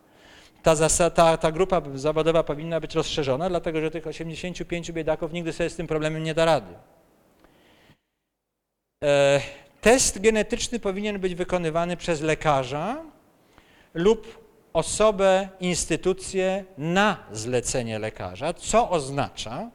Ta, 0.63 1.11
ta, 1.11 1.37
ta 1.37 1.53
grupa 1.53 1.83
zawodowa 1.95 2.43
powinna 2.43 2.81
być 2.81 2.95
rozszerzona, 2.95 3.49
dlatego 3.49 3.81
że 3.81 3.91
tych 3.91 4.07
85 4.07 4.93
biedaków 4.93 5.33
nigdy 5.33 5.53
sobie 5.53 5.71
z 5.71 5.77
tym 5.77 5.87
problemem 5.87 6.25
nie 6.25 6.35
da 6.35 6.45
rady. 6.45 6.75
E, 9.05 9.41
test 9.81 10.21
genetyczny 10.21 10.81
powinien 10.81 11.19
być 11.19 11.35
wykonywany 11.35 11.97
przez 11.97 12.21
lekarza 12.21 13.03
lub 13.95 14.41
osobę, 14.73 15.49
instytucję 15.61 16.65
na 16.79 17.17
zlecenie 17.33 17.99
lekarza, 17.99 18.55
co 18.55 18.91
oznacza, 18.91 19.71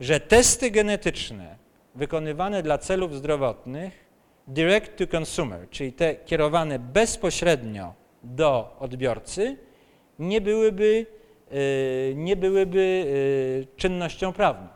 że 0.00 0.20
testy 0.20 0.70
genetyczne 0.70 1.56
wykonywane 1.94 2.62
dla 2.62 2.78
celów 2.78 3.16
zdrowotnych 3.16 4.04
direct 4.48 4.96
to 4.96 5.18
consumer, 5.18 5.70
czyli 5.70 5.92
te 5.92 6.14
kierowane 6.14 6.78
bezpośrednio 6.78 7.94
do 8.22 8.76
odbiorcy, 8.80 9.56
nie 10.20 10.40
byłyby, 10.40 11.06
e, 11.50 11.54
nie 12.14 12.36
byłyby 12.36 13.06
e, 13.72 13.76
czynnością 13.76 14.32
prawną. 14.32 14.68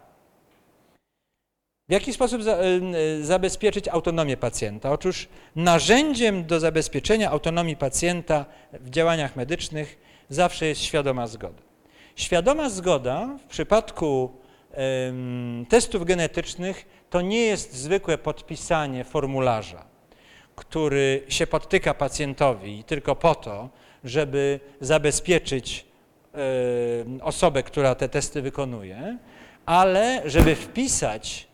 W 1.88 1.92
jaki 1.92 2.12
sposób 2.12 2.42
e, 2.42 3.22
zabezpieczyć 3.22 3.88
autonomię 3.88 4.36
pacjenta? 4.36 4.92
Otóż 4.92 5.28
narzędziem 5.56 6.44
do 6.44 6.60
zabezpieczenia 6.60 7.30
autonomii 7.30 7.76
pacjenta 7.76 8.46
w 8.72 8.90
działaniach 8.90 9.36
medycznych 9.36 9.98
zawsze 10.28 10.66
jest 10.66 10.80
świadoma 10.80 11.26
zgoda. 11.26 11.62
Świadoma 12.16 12.70
zgoda 12.70 13.38
w 13.44 13.46
przypadku 13.46 14.30
testów 15.68 16.04
genetycznych 16.04 16.86
to 17.10 17.20
nie 17.20 17.40
jest 17.40 17.72
zwykłe 17.74 18.18
podpisanie 18.18 19.04
formularza, 19.04 19.84
który 20.56 21.24
się 21.28 21.46
podtyka 21.46 21.94
pacjentowi 21.94 22.84
tylko 22.84 23.16
po 23.16 23.34
to, 23.34 23.68
żeby 24.04 24.60
zabezpieczyć 24.80 25.86
osobę, 27.22 27.62
która 27.62 27.94
te 27.94 28.08
testy 28.08 28.42
wykonuje, 28.42 29.18
ale 29.66 30.22
żeby 30.24 30.54
wpisać 30.54 31.48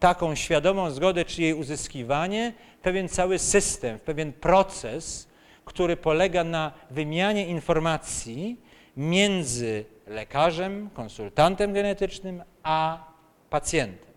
taką 0.00 0.34
świadomą 0.34 0.90
zgodę 0.90 1.24
czy 1.24 1.42
jej 1.42 1.54
uzyskiwanie, 1.54 2.52
pewien 2.82 3.08
cały 3.08 3.38
system, 3.38 3.98
pewien 3.98 4.32
proces, 4.32 5.28
który 5.64 5.96
polega 5.96 6.44
na 6.44 6.72
wymianie 6.90 7.46
informacji 7.46 8.60
między 8.96 9.84
lekarzem, 10.06 10.90
konsultantem 10.94 11.72
genetycznym, 11.72 12.42
a 12.62 13.06
pacjentem. 13.50 14.12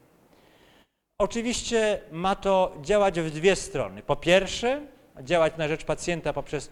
Oczywiście 1.19 2.01
ma 2.11 2.35
to 2.35 2.77
działać 2.81 3.19
w 3.19 3.31
dwie 3.31 3.55
strony. 3.55 4.01
Po 4.01 4.15
pierwsze, 4.15 4.81
działać 5.21 5.53
na 5.57 5.67
rzecz 5.67 5.83
pacjenta 5.83 6.33
poprzez 6.33 6.69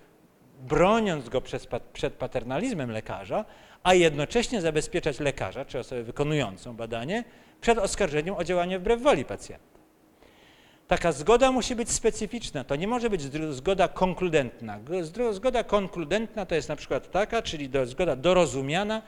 broniąc 0.67 1.29
go 1.29 1.41
przed 1.93 2.13
paternalizmem 2.13 2.91
lekarza, 2.91 3.45
a 3.83 3.93
jednocześnie 3.93 4.61
zabezpieczać 4.61 5.19
lekarza 5.19 5.65
czy 5.65 5.79
osobę 5.79 6.03
wykonującą 6.03 6.75
badanie 6.75 7.23
przed 7.61 7.77
oskarżeniem 7.77 8.35
o 8.35 8.43
działanie 8.43 8.79
wbrew 8.79 9.01
woli 9.01 9.25
pacjenta. 9.25 9.73
Taka 10.87 11.11
zgoda 11.11 11.51
musi 11.51 11.75
być 11.75 11.91
specyficzna, 11.91 12.63
to 12.63 12.75
nie 12.75 12.87
może 12.87 13.09
być 13.09 13.21
zgoda 13.49 13.87
konkludentna. 13.87 14.79
Zgoda 15.31 15.63
konkludentna 15.63 16.45
to 16.45 16.55
jest 16.55 16.69
na 16.69 16.75
przykład 16.75 17.11
taka, 17.11 17.41
czyli 17.41 17.69
do, 17.69 17.85
zgoda 17.85 18.15
dorozumiana, 18.15 19.01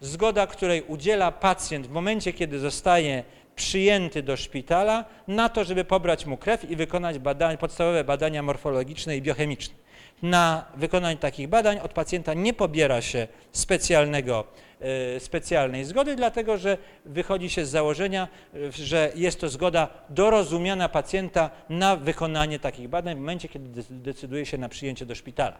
zgoda, 0.00 0.46
której 0.46 0.82
udziela 0.82 1.32
pacjent 1.32 1.86
w 1.86 1.90
momencie, 1.90 2.32
kiedy 2.32 2.58
zostaje 2.58 3.24
przyjęty 3.56 4.22
do 4.22 4.36
szpitala 4.36 5.04
na 5.28 5.48
to, 5.48 5.64
żeby 5.64 5.84
pobrać 5.84 6.26
mu 6.26 6.36
krew 6.36 6.70
i 6.70 6.76
wykonać 6.76 7.18
badania, 7.18 7.58
podstawowe 7.58 8.04
badania 8.04 8.42
morfologiczne 8.42 9.16
i 9.16 9.22
biochemiczne. 9.22 9.81
Na 10.22 10.64
wykonanie 10.76 11.16
takich 11.16 11.48
badań 11.48 11.78
od 11.78 11.92
pacjenta 11.92 12.34
nie 12.34 12.54
pobiera 12.54 13.02
się 13.02 13.28
specjalnego, 13.52 14.44
e, 14.80 15.20
specjalnej 15.20 15.84
zgody, 15.84 16.16
dlatego 16.16 16.58
że 16.58 16.78
wychodzi 17.04 17.50
się 17.50 17.66
z 17.66 17.70
założenia, 17.70 18.28
że 18.70 19.12
jest 19.14 19.40
to 19.40 19.48
zgoda 19.48 19.88
dorozumiana 20.10 20.88
pacjenta 20.88 21.50
na 21.68 21.96
wykonanie 21.96 22.58
takich 22.58 22.88
badań 22.88 23.14
w 23.16 23.18
momencie, 23.18 23.48
kiedy 23.48 23.82
decyduje 23.90 24.46
się 24.46 24.58
na 24.58 24.68
przyjęcie 24.68 25.06
do 25.06 25.14
szpitala. 25.14 25.58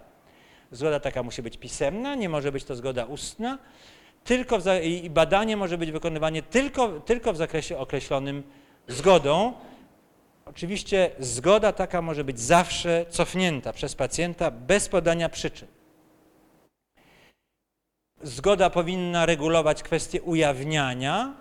Zgoda 0.71 1.01
taka 1.01 1.23
musi 1.23 1.43
być 1.43 1.57
pisemna, 1.57 2.15
nie 2.15 2.29
może 2.29 2.53
być 2.53 2.65
to 2.65 2.77
zgoda 2.77 3.05
ustna 3.05 3.59
tylko 4.25 4.59
i 4.83 5.11
badanie 5.11 5.57
może 5.57 5.79
być 5.79 5.93
wykonywane 5.93 6.43
tylko, 6.43 6.89
tylko 6.89 7.33
w 7.33 7.37
zakresie 7.37 7.79
określonym 7.79 8.43
zgodą. 8.89 9.53
Oczywiście 10.57 11.11
zgoda 11.19 11.73
taka 11.73 12.03
może 12.03 12.25
być 12.25 12.41
zawsze 12.41 13.07
cofnięta 13.11 13.73
przez 13.73 13.95
pacjenta 13.95 14.51
bez 14.51 14.89
podania 14.89 15.29
przyczyn. 15.29 15.69
Zgoda 18.23 18.71
powinna 18.71 19.27
regulować 19.27 19.83
kwestię 19.83 20.23
ujawniania 20.23 21.35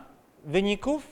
wyników, 0.45 1.07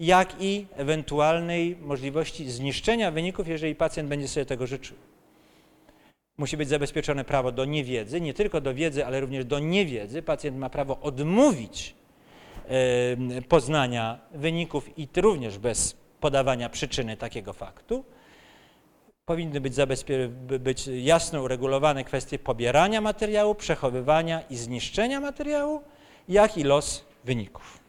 jak 0.00 0.34
i 0.40 0.66
ewentualnej 0.76 1.76
możliwości 1.76 2.50
zniszczenia 2.50 3.10
wyników, 3.10 3.48
jeżeli 3.48 3.74
pacjent 3.74 4.08
będzie 4.08 4.28
sobie 4.28 4.46
tego 4.46 4.66
życzył. 4.66 4.96
Musi 6.38 6.56
być 6.56 6.68
zabezpieczone 6.68 7.24
prawo 7.24 7.52
do 7.52 7.64
niewiedzy, 7.64 8.20
nie 8.20 8.34
tylko 8.34 8.60
do 8.60 8.74
wiedzy, 8.74 9.06
ale 9.06 9.20
również 9.20 9.44
do 9.44 9.58
niewiedzy. 9.58 10.22
Pacjent 10.22 10.56
ma 10.56 10.70
prawo 10.70 11.00
odmówić 11.00 11.94
poznania 13.48 14.18
wyników 14.34 14.98
i 14.98 15.08
również 15.16 15.58
bez 15.58 16.01
podawania 16.22 16.68
przyczyny 16.68 17.16
takiego 17.16 17.52
faktu. 17.52 18.04
Powinny 19.24 19.60
być, 19.60 19.74
być 20.60 20.86
jasno 20.86 21.42
uregulowane 21.42 22.04
kwestie 22.04 22.38
pobierania 22.38 23.00
materiału, 23.00 23.54
przechowywania 23.54 24.42
i 24.50 24.56
zniszczenia 24.56 25.20
materiału, 25.20 25.82
jak 26.28 26.58
i 26.58 26.64
los 26.64 27.04
wyników. 27.24 27.80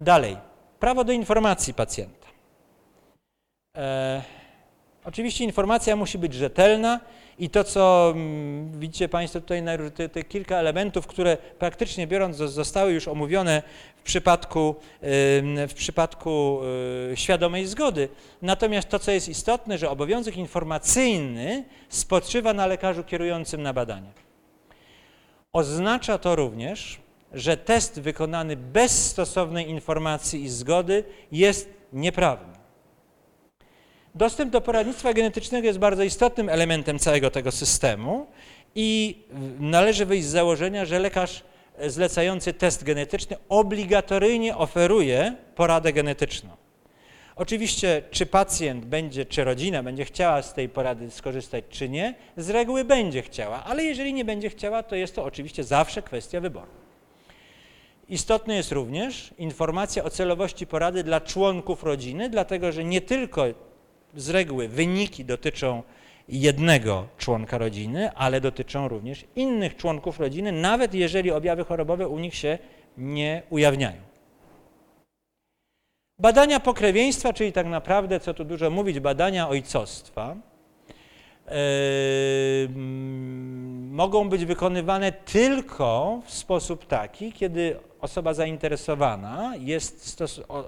Dalej, 0.00 0.36
prawo 0.80 1.04
do 1.04 1.12
informacji 1.12 1.74
pacjenta. 1.74 2.28
E 3.76 4.41
Oczywiście 5.04 5.44
informacja 5.44 5.96
musi 5.96 6.18
być 6.18 6.34
rzetelna 6.34 7.00
i 7.38 7.50
to, 7.50 7.64
co 7.64 8.12
mm, 8.14 8.80
widzicie 8.80 9.08
Państwo 9.08 9.40
tutaj, 9.40 9.62
te, 9.94 10.08
te, 10.08 10.24
kilka 10.24 10.56
elementów, 10.56 11.06
które 11.06 11.36
praktycznie 11.58 12.06
biorąc 12.06 12.36
zostały 12.36 12.92
już 12.92 13.08
omówione 13.08 13.62
w 13.96 14.02
przypadku, 14.02 14.74
w 15.68 15.72
przypadku 15.74 16.60
y, 17.12 17.16
świadomej 17.16 17.66
zgody. 17.66 18.08
Natomiast 18.42 18.88
to, 18.88 18.98
co 18.98 19.10
jest 19.10 19.28
istotne, 19.28 19.78
że 19.78 19.90
obowiązek 19.90 20.36
informacyjny 20.36 21.64
spoczywa 21.88 22.52
na 22.52 22.66
lekarzu 22.66 23.04
kierującym 23.04 23.62
na 23.62 23.72
badanie. 23.72 24.12
Oznacza 25.52 26.18
to 26.18 26.36
również, 26.36 27.00
że 27.32 27.56
test 27.56 28.00
wykonany 28.00 28.56
bez 28.56 29.10
stosownej 29.10 29.70
informacji 29.70 30.42
i 30.42 30.48
zgody 30.48 31.04
jest 31.32 31.70
nieprawny. 31.92 32.61
Dostęp 34.14 34.50
do 34.50 34.60
poradnictwa 34.60 35.12
genetycznego 35.12 35.66
jest 35.66 35.78
bardzo 35.78 36.02
istotnym 36.02 36.48
elementem 36.48 36.98
całego 36.98 37.30
tego 37.30 37.52
systemu 37.52 38.26
i 38.74 39.18
należy 39.60 40.06
wyjść 40.06 40.26
z 40.26 40.30
założenia, 40.30 40.84
że 40.84 40.98
lekarz 40.98 41.42
zlecający 41.86 42.52
test 42.52 42.84
genetyczny 42.84 43.36
obligatoryjnie 43.48 44.56
oferuje 44.56 45.36
poradę 45.54 45.92
genetyczną. 45.92 46.50
Oczywiście, 47.36 48.02
czy 48.10 48.26
pacjent 48.26 48.84
będzie, 48.84 49.26
czy 49.26 49.44
rodzina 49.44 49.82
będzie 49.82 50.04
chciała 50.04 50.42
z 50.42 50.54
tej 50.54 50.68
porady 50.68 51.10
skorzystać, 51.10 51.64
czy 51.70 51.88
nie, 51.88 52.14
z 52.36 52.50
reguły 52.50 52.84
będzie 52.84 53.22
chciała, 53.22 53.64
ale 53.64 53.84
jeżeli 53.84 54.12
nie 54.12 54.24
będzie 54.24 54.50
chciała, 54.50 54.82
to 54.82 54.96
jest 54.96 55.14
to 55.14 55.24
oczywiście 55.24 55.64
zawsze 55.64 56.02
kwestia 56.02 56.40
wyboru. 56.40 56.70
Istotna 58.08 58.54
jest 58.54 58.72
również 58.72 59.34
informacja 59.38 60.04
o 60.04 60.10
celowości 60.10 60.66
porady 60.66 61.04
dla 61.04 61.20
członków 61.20 61.82
rodziny, 61.82 62.30
dlatego 62.30 62.72
że 62.72 62.84
nie 62.84 63.00
tylko 63.00 63.44
z 64.14 64.30
reguły 64.30 64.68
wyniki 64.68 65.24
dotyczą 65.24 65.82
jednego 66.28 67.06
członka 67.18 67.58
rodziny, 67.58 68.12
ale 68.12 68.40
dotyczą 68.40 68.88
również 68.88 69.24
innych 69.36 69.76
członków 69.76 70.20
rodziny, 70.20 70.52
nawet 70.52 70.94
jeżeli 70.94 71.30
objawy 71.30 71.64
chorobowe 71.64 72.08
u 72.08 72.18
nich 72.18 72.34
się 72.34 72.58
nie 72.98 73.42
ujawniają. 73.50 74.00
Badania 76.18 76.60
pokrewieństwa, 76.60 77.32
czyli 77.32 77.52
tak 77.52 77.66
naprawdę, 77.66 78.20
co 78.20 78.34
tu 78.34 78.44
dużo 78.44 78.70
mówić, 78.70 79.00
badania 79.00 79.48
ojcostwa, 79.48 80.36
yy, 81.46 81.54
mogą 83.90 84.28
być 84.28 84.44
wykonywane 84.44 85.12
tylko 85.12 86.20
w 86.26 86.32
sposób 86.32 86.86
taki, 86.86 87.32
kiedy 87.32 87.76
osoba 88.00 88.34
zainteresowana 88.34 89.52
jest 89.58 90.22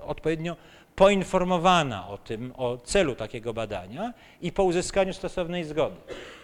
odpowiednio 0.07 0.57
poinformowana 0.95 2.09
o 2.09 2.19
tym, 2.19 2.53
o 2.57 2.79
celu 2.79 3.15
takiego 3.15 3.55
badania 3.55 4.13
i 4.41 4.53
po 4.53 4.65
uzyskaniu 4.65 5.13
stosownej 5.13 5.65
zgody. 5.65 5.97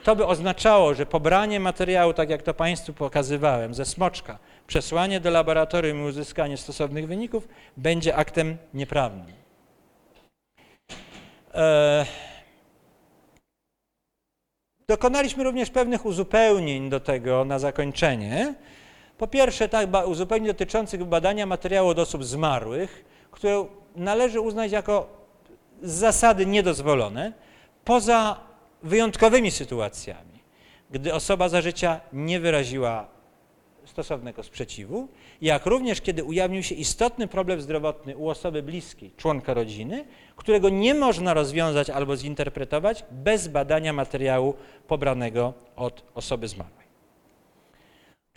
To 0.05 0.17
by 0.17 0.27
oznaczało, 0.27 0.95
że 0.95 1.07
pobranie 1.07 1.61
materiału, 1.61 2.13
tak 2.13 2.31
jak 2.31 2.43
to 2.43 2.55
Państwu 2.55 2.93
pokazywałem, 2.93 3.75
ze 3.75 3.85
smoczka, 3.85 4.39
przesłanie 4.67 5.21
do 5.21 5.31
laboratorium 5.31 6.01
i 6.01 6.09
uzyskanie 6.09 6.57
stosownych 6.57 7.07
wyników 7.07 7.49
będzie 7.77 8.17
aktem 8.17 8.57
nieprawnym. 8.75 9.27
E... 11.55 12.07
Dokonaliśmy 14.89 15.45
również 15.45 15.71
pewnych 15.71 16.07
uzupełnień 16.07 16.91
do 16.91 17.01
tego 17.01 17.45
na 17.45 17.59
zakończenie. 17.59 18.55
Po 19.19 19.27
pierwsze, 19.27 19.69
tak, 19.69 19.89
uzupełnień 20.07 20.47
dotyczących 20.47 21.05
badania 21.05 21.47
materiału 21.47 21.89
od 21.89 21.99
osób 21.99 22.25
zmarłych, 22.25 23.05
które 23.31 23.67
należy 23.97 24.41
uznać 24.41 24.73
jako 24.73 25.09
z 25.83 25.93
zasady 25.93 26.47
niedozwolone, 26.47 27.33
poza 27.85 28.41
wyjątkowymi 28.83 29.51
sytuacjami, 29.51 30.41
gdy 30.91 31.15
osoba 31.15 31.49
za 31.49 31.61
życia 31.61 32.01
nie 32.13 32.41
wyraziła 32.41 33.09
stosownego 33.85 34.43
sprzeciwu, 34.43 35.09
jak 35.43 35.67
również 35.67 36.01
kiedy 36.01 36.25
ujawnił 36.25 36.63
się 36.63 36.75
istotny 36.75 37.29
problem 37.29 37.61
zdrowotny 37.61 38.17
u 38.17 38.29
osoby 38.29 38.63
bliskiej, 38.63 39.13
członka 39.17 39.55
rodziny, 39.55 40.05
którego 40.37 40.69
nie 40.69 40.95
można 40.95 41.35
rozwiązać 41.35 41.91
albo 41.91 42.17
zinterpretować 42.17 43.05
bez 43.11 43.49
badania 43.49 43.93
materiału 43.93 44.55
pobranego 44.87 45.55
od 45.77 46.03
osoby 46.15 46.49
zmarłej. 46.49 46.80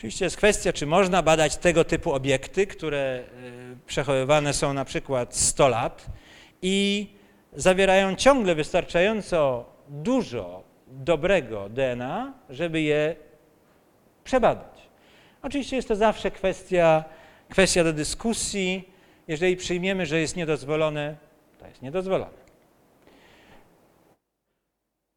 Oczywiście 0.04 0.24
jest 0.24 0.36
kwestia, 0.36 0.72
czy 0.72 0.86
można 0.86 1.22
badać 1.22 1.56
tego 1.56 1.84
typu 1.84 2.12
obiekty, 2.12 2.66
które 2.66 2.98
e, 2.98 3.24
przechowywane 3.86 4.52
są 4.52 4.72
na 4.72 4.84
przykład 4.84 5.36
100 5.36 5.68
lat 5.68 6.06
i 6.62 7.06
zawierają 7.52 8.16
ciągle 8.16 8.54
wystarczająco 8.54 9.64
dużo 9.88 10.62
dobrego 10.88 11.68
DNA, 11.68 12.32
żeby 12.50 12.80
je 12.80 13.16
przebadać. 14.24 14.88
Oczywiście 15.42 15.76
jest 15.76 15.88
to 15.88 15.96
zawsze 15.96 16.30
kwestia, 16.30 17.04
kwestia 17.48 17.84
do 17.84 17.92
dyskusji. 17.92 18.88
Jeżeli 19.28 19.56
przyjmiemy, 19.56 20.06
że 20.06 20.20
jest 20.20 20.36
niedozwolone, 20.36 21.16
to 21.58 21.66
jest 21.66 21.82
niedozwolone. 21.82 22.43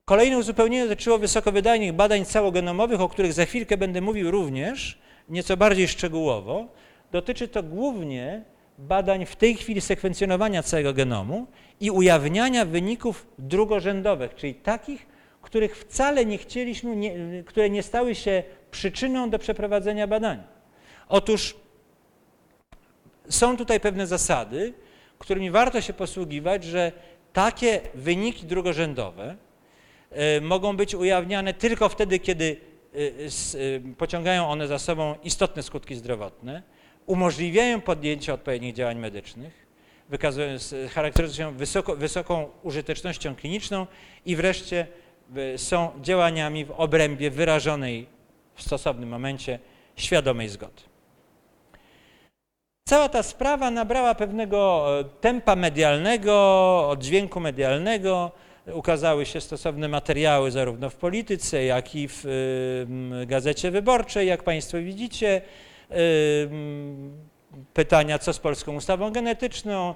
Kolejne 0.08 0.38
uzupełnienie 0.38 0.88
dotyczyło 0.88 1.18
wysokowydajnych 1.18 1.94
badań 1.94 2.26
całogenomowych, 2.26 3.02
o 3.02 3.10
których 3.10 3.34
za 3.34 3.46
chwilkę 3.46 3.78
będę 3.78 4.02
mówił 4.02 4.32
również, 4.32 5.00
nieco 5.30 5.58
bardziej 5.58 5.88
szczegółowo. 5.88 6.68
Dotyczy 7.12 7.48
to 7.48 7.64
głównie 7.64 8.44
badań 8.78 9.26
w 9.26 9.36
tej 9.36 9.56
chwili 9.56 9.82
sekwencjonowania 9.82 10.64
całego 10.64 10.94
genomu 10.94 11.48
i 11.80 11.92
ujawniania 11.92 12.66
wyników 12.66 13.28
drugorzędowych, 13.40 14.36
czyli 14.36 14.56
takich, 14.56 15.06
których 15.42 15.78
wcale 15.78 16.26
nie 16.26 16.38
chcieliśmy, 16.38 16.96
nie, 16.96 17.44
które 17.46 17.70
nie 17.70 17.84
stały 17.84 18.16
się 18.16 18.44
przyczyną 18.72 19.30
do 19.30 19.40
przeprowadzenia 19.40 20.08
badania. 20.08 20.44
Otóż 21.10 21.56
są 23.30 23.58
tutaj 23.58 23.80
pewne 23.80 24.08
zasady, 24.08 24.74
którymi 25.20 25.52
warto 25.52 25.82
się 25.82 25.94
posługiwać, 25.94 26.64
że 26.64 26.92
takie 27.34 27.82
wyniki 27.96 28.46
drugorzędowe, 28.46 29.47
mogą 30.42 30.78
być 30.78 30.96
ujawniane 30.96 31.54
tylko 31.54 31.90
wtedy, 31.90 32.20
kiedy 32.20 32.58
s- 33.26 33.56
y, 33.56 33.82
pociągają 33.98 34.48
one 34.50 34.68
za 34.68 34.80
sobą 34.80 35.16
istotne 35.24 35.64
skutki 35.64 35.96
zdrowotne, 35.96 36.64
umożliwiają 37.06 37.82
podjęcie 37.82 38.34
odpowiednich 38.34 38.74
działań 38.74 38.98
medycznych, 39.00 39.68
charakteryzują 40.94 41.52
się 41.52 41.58
wysoko, 41.58 41.96
wysoką 41.96 42.50
użytecznością 42.64 43.36
kliniczną 43.36 43.88
i 44.26 44.36
wreszcie 44.36 44.88
są 45.58 45.90
działaniami 46.02 46.66
w 46.66 46.72
obrębie 46.72 47.32
wyrażonej 47.32 48.08
w 48.56 48.62
stosownym 48.62 49.10
momencie 49.10 49.60
świadomej 49.96 50.50
zgody. 50.50 50.82
Cała 52.90 53.10
ta 53.10 53.24
sprawa 53.24 53.72
nabrała 53.72 54.16
pewnego 54.16 54.86
e, 55.00 55.04
tempa 55.04 55.56
medialnego, 55.56 56.34
oddźwięku 56.90 57.40
medialnego. 57.40 58.32
Ukazały 58.74 59.26
się 59.26 59.42
stosowne 59.42 59.88
materiały 59.88 60.52
zarówno 60.52 60.90
w 60.90 60.96
polityce, 60.96 61.64
jak 61.64 61.96
i 61.96 62.08
w 62.08 62.26
y, 62.26 63.26
Gazecie 63.26 63.72
Wyborczej, 63.72 64.28
jak 64.28 64.44
Państwo 64.44 64.78
widzicie. 64.78 65.42
Y, 65.92 66.50
Pytania, 67.74 68.20
co 68.20 68.34
z 68.34 68.40
polską 68.40 68.76
ustawą 68.76 69.12
genetyczną, 69.12 69.96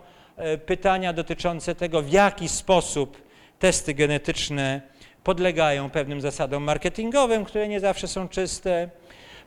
y, 0.53 0.57
pytania 0.57 1.13
dotyczące 1.13 1.75
tego, 1.75 2.01
w 2.01 2.11
jaki 2.11 2.49
sposób 2.49 3.21
testy 3.59 3.93
genetyczne 3.93 4.81
podlegają 5.23 5.89
pewnym 5.89 6.21
zasadom 6.21 6.63
marketingowym, 6.63 7.45
które 7.45 7.67
nie 7.67 7.79
zawsze 7.79 8.07
są 8.07 8.27
czyste. 8.27 8.89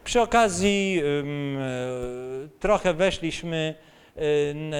Przy 0.04 0.20
okazji 0.20 1.02
trochę 2.60 2.94
weszliśmy, 2.94 3.74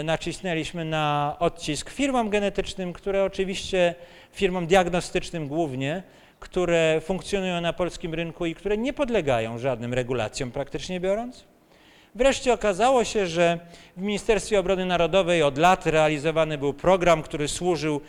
nacisnęliśmy 0.04 0.84
na 0.84 1.36
odcisk 1.38 1.90
firmom 1.90 2.30
genetycznym, 2.30 2.92
które 2.92 3.24
oczywiście 3.24 3.94
firmom 4.32 4.66
diagnostycznym 4.66 5.48
głównie, 5.48 6.02
które 6.40 7.00
funkcjonują 7.04 7.60
na 7.60 7.72
polskim 7.72 8.14
rynku 8.14 8.46
i 8.46 8.54
które 8.54 8.76
nie 8.76 8.92
podlegają 8.92 9.58
żadnym 9.58 9.94
regulacjom 9.94 10.50
praktycznie 10.50 11.00
biorąc. 11.00 11.44
Wreszcie 12.14 12.52
okazało 12.52 13.04
się, 13.04 13.26
że 13.26 13.58
w 13.96 14.02
Ministerstwie 14.02 14.60
Obrony 14.60 14.86
Narodowej 14.86 15.42
od 15.42 15.58
lat 15.58 15.86
realizowany 15.86 16.58
był 16.58 16.72
program, 16.72 17.22
który 17.22 17.48
służył 17.48 18.00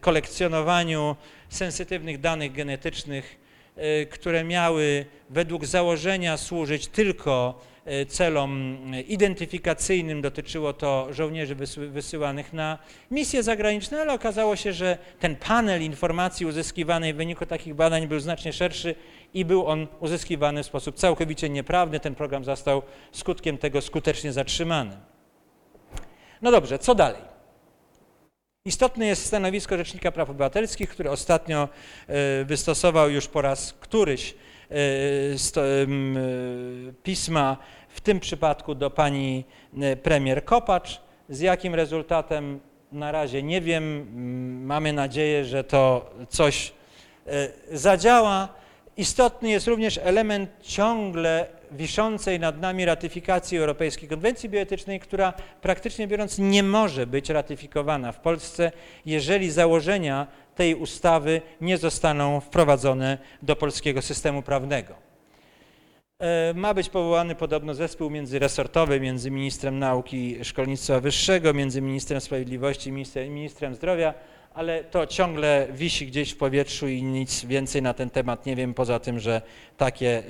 kolekcjonowaniu 0.00 1.16
sensytywnych 1.48 2.20
danych 2.20 2.52
genetycznych, 2.52 3.38
y, 3.78 4.06
które 4.06 4.44
miały 4.44 5.06
według 5.30 5.64
założenia 5.66 6.36
służyć 6.36 6.88
tylko 6.88 7.60
y, 7.66 7.69
celom 8.08 8.76
y, 8.94 9.00
identyfikacyjnym. 9.00 10.22
Dotyczyło 10.22 10.72
to 10.72 11.08
żołnierzy 11.10 11.56
wysy- 11.56 11.88
wysyłanych 11.88 12.52
na 12.52 12.78
misje 13.10 13.42
zagraniczne, 13.42 14.00
ale 14.00 14.12
okazało 14.12 14.56
się, 14.56 14.72
że 14.72 14.98
ten 15.20 15.36
panel 15.36 15.82
informacji 15.82 16.46
uzyskiwanej 16.46 17.14
w 17.14 17.16
wyniku 17.16 17.46
takich 17.46 17.74
badań 17.74 18.06
był 18.06 18.20
znacznie 18.20 18.52
szerszy 18.52 18.94
i 19.34 19.44
był 19.44 19.66
on 19.66 19.86
uzyskiwany 20.00 20.62
w 20.62 20.66
sposób 20.66 20.96
całkowicie 20.96 21.48
nieprawny. 21.48 22.00
Ten 22.00 22.14
program 22.14 22.44
został 22.44 22.82
skutkiem 23.12 23.58
tego 23.58 23.80
skutecznie 23.80 24.32
zatrzymany. 24.32 24.96
No 26.42 26.50
dobrze, 26.50 26.78
co 26.78 26.94
dalej? 26.94 27.30
Istotne 28.64 29.06
jest 29.06 29.26
stanowisko 29.26 29.76
Rzecznika 29.76 30.12
Praw 30.12 30.30
Obywatelskich, 30.30 30.90
który 30.90 31.10
ostatnio 31.10 31.68
e, 32.08 32.44
wystosował 32.44 33.10
już 33.10 33.28
po 33.28 33.42
raz 33.42 33.72
któryś 33.80 34.30
e, 34.30 34.34
e, 34.34 34.49
pisma, 37.02 37.56
w 37.88 38.00
tym 38.00 38.20
przypadku 38.20 38.74
do 38.74 38.90
pani 38.90 39.44
e, 39.80 39.96
premier 39.96 40.44
Kopacz. 40.44 41.00
Z 41.28 41.40
jakim 41.40 41.74
rezultatem 41.74 42.60
na 42.92 43.12
razie 43.12 43.42
nie 43.42 43.60
wiem. 43.60 44.06
Mamy 44.66 44.92
nadzieję, 44.92 45.44
że 45.44 45.64
to 45.64 46.10
coś 46.28 46.72
e, 47.26 47.48
zadziała. 47.72 48.48
Istotny 48.96 49.50
jest 49.50 49.66
również 49.66 50.00
element 50.02 50.50
ciągle 50.62 51.46
wiszącej 51.72 52.40
nad 52.40 52.60
nami 52.60 52.84
ratyfikacji 52.84 53.58
Europejskiej 53.58 54.08
Konwencji 54.08 54.48
Bioetycznej, 54.48 55.00
która 55.00 55.32
praktycznie 55.62 56.06
biorąc 56.06 56.38
nie 56.38 56.62
może 56.62 57.06
być 57.06 57.30
ratyfikowana 57.30 58.12
w 58.12 58.20
Polsce, 58.20 58.72
jeżeli 59.06 59.50
założenia 59.50 60.26
tej 60.54 60.74
ustawy 60.74 61.42
nie 61.60 61.78
zostaną 61.78 62.40
wprowadzone 62.40 63.18
do 63.42 63.56
polskiego 63.56 64.02
systemu 64.02 64.42
prawnego. 64.42 64.94
E, 66.18 66.54
Ma 66.54 66.74
być 66.74 66.88
powołany 66.88 67.34
podobno 67.34 67.74
zespół 67.74 68.10
międzyresortowy 68.10 69.00
między 69.00 69.30
ministrem 69.30 69.78
nauki 69.78 70.40
i 70.40 70.44
szkolnictwa 70.44 71.00
wyższego, 71.00 71.54
między 71.54 71.82
ministrem 71.82 72.20
sprawiedliwości 72.20 72.88
i 72.88 72.92
ministrem, 72.92 73.34
ministrem 73.34 73.74
zdrowia, 73.74 74.14
ale 74.54 74.84
to 74.84 75.06
ciągle 75.06 75.68
wisi 75.72 76.06
gdzieś 76.06 76.30
w 76.30 76.36
powietrzu 76.36 76.88
i 76.88 77.02
nic 77.02 77.44
więcej 77.44 77.82
na 77.82 77.94
ten 77.94 78.10
temat 78.10 78.46
nie 78.46 78.56
wiem, 78.56 78.74
poza 78.74 78.98
tym, 78.98 79.18
że 79.20 79.42
takie, 79.76 80.22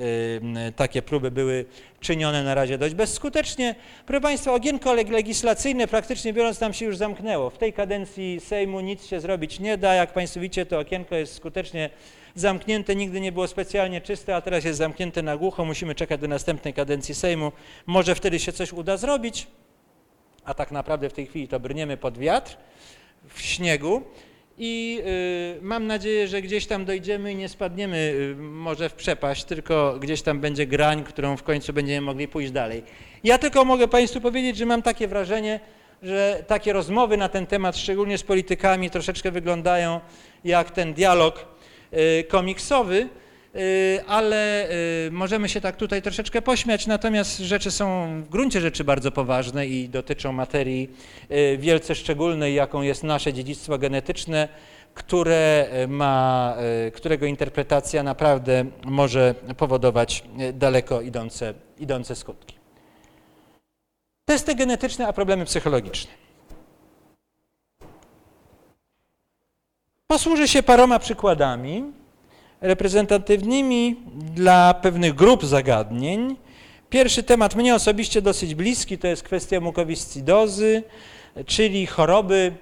takie 0.77 1.03
próby 1.03 1.31
były 1.31 1.65
czynione 2.01 2.45
na 2.45 2.55
razie 2.55 2.79
dość 2.79 2.95
bezskutecznie. 2.95 3.75
Proszę 4.07 4.21
Państwa, 4.21 4.53
ogienko 4.55 4.95
leg- 4.95 5.11
legislacyjne 5.11 5.87
praktycznie 5.89 6.33
biorąc 6.33 6.61
nam 6.61 6.73
się 6.75 6.85
już 6.85 6.97
zamknęło. 6.97 7.51
W 7.51 7.59
tej 7.59 7.73
kadencji 7.73 8.41
Sejmu 8.41 8.81
nic 8.81 9.07
się 9.07 9.21
zrobić 9.21 9.61
nie 9.61 9.79
da. 9.79 9.95
Jak 9.95 10.13
Państwo 10.13 10.41
widzicie, 10.41 10.67
to 10.67 10.79
okienko 10.79 11.15
jest 11.17 11.35
skutecznie 11.35 11.91
zamknięte, 12.35 12.97
nigdy 12.97 13.21
nie 13.21 13.33
było 13.33 13.47
specjalnie 13.47 14.01
czyste, 14.01 14.37
a 14.37 14.41
teraz 14.41 14.65
jest 14.65 14.79
zamknięte 14.79 15.23
na 15.23 15.37
głucho. 15.37 15.65
Musimy 15.65 15.95
czekać 15.95 16.21
do 16.21 16.29
następnej 16.29 16.75
kadencji 16.75 17.15
Sejmu. 17.15 17.53
Może 17.87 18.15
wtedy 18.15 18.39
się 18.39 18.53
coś 18.53 18.73
uda 18.73 18.97
zrobić, 18.97 19.47
a 20.45 20.55
tak 20.55 20.71
naprawdę 20.71 21.11
w 21.11 21.13
tej 21.13 21.27
chwili 21.27 21.49
to 21.49 21.61
brniemy 21.61 21.97
pod 21.97 22.19
wiatr 22.19 22.57
w 23.35 23.41
śniegu 23.41 24.03
i 24.59 25.03
y, 25.59 25.63
mam 25.63 25.87
nadzieję, 25.87 26.29
że 26.29 26.43
gdzieś 26.43 26.67
tam 26.67 26.85
dojdziemy 26.85 27.33
i 27.33 27.37
nie 27.37 27.49
spadniemy 27.49 27.97
y, 27.97 28.37
może 28.37 28.89
w 28.89 28.95
przepaść, 28.95 29.45
tylko 29.45 29.97
gdzieś 30.01 30.23
tam 30.23 30.41
będzie 30.41 30.67
grań, 30.67 31.05
którą 31.05 31.37
w 31.37 31.43
końcu 31.43 31.73
będziemy 31.73 32.01
mogli 32.01 32.29
pójść 32.29 32.51
dalej. 32.53 32.83
Ja 33.25 33.39
tylko 33.39 33.65
mogę 33.65 33.89
Państwu 33.89 34.21
powiedzieć, 34.21 34.57
że 34.57 34.67
mam 34.67 34.83
takie 34.83 35.09
wrażenie, 35.09 35.61
że 36.03 36.45
takie 36.47 36.73
rozmowy 36.73 37.17
na 37.17 37.29
ten 37.29 37.47
temat, 37.47 37.77
szczególnie 37.77 38.19
z 38.19 38.23
politykami, 38.23 38.91
troszeczkę 38.91 39.31
wyglądają 39.31 40.01
jak 40.45 40.71
ten 40.71 40.95
dialog 40.95 41.47
y, 41.93 42.25
komiksowy, 42.25 43.09
ale 44.07 44.71
y, 45.07 45.11
możemy 45.11 45.49
się 45.49 45.61
tak 45.61 45.77
tutaj 45.77 46.03
troszeczkę 46.03 46.43
pośmiać, 46.43 46.87
natomiast 46.87 47.39
rzeczy 47.39 47.71
są 47.71 48.09
w 48.23 48.29
gruncie 48.29 48.61
rzeczy 48.61 48.85
bardzo 48.85 49.13
poważne 49.13 49.67
i 49.67 49.89
dotyczą 49.89 50.33
materii 50.33 50.91
y, 51.31 51.59
wielce 51.59 51.95
szczególnej, 51.95 52.55
jaką 52.55 52.83
jest 52.83 53.03
nasze 53.03 53.33
dziedzictwo 53.33 53.79
genetyczne, 53.79 54.49
które 54.95 55.69
y, 55.85 55.89
ma, 55.89 56.55
y, 56.87 56.91
którego 56.91 57.27
interpretacja 57.27 58.03
naprawdę 58.03 58.65
może 58.85 59.35
powodować 59.57 60.25
y, 60.41 60.53
daleko 60.53 61.01
idące, 61.01 61.55
idące 61.79 62.17
skutki. 62.17 62.55
Testy 64.25 64.55
genetyczne, 64.55 65.09
a 65.09 65.13
problemy 65.13 65.45
psychologiczne. 65.45 66.13
Posłużę 70.07 70.49
się 70.49 70.63
paroma 70.63 70.99
przykładami 70.99 72.00
reprezentatywnymi 72.61 73.97
dla 74.35 74.75
pewnych 74.75 75.15
grup 75.15 75.45
zagadnień. 75.45 76.37
Pierwszy 76.91 77.23
temat 77.23 77.57
mnie 77.57 77.75
osobiście 77.75 78.23
dosyć 78.23 78.55
bliski 78.55 78.99
to 78.99 79.07
jest 79.09 79.23
kwestia 79.23 79.61
mukowiscydozy, 79.61 80.83
czyli 81.47 81.87
choroby, 81.87 82.53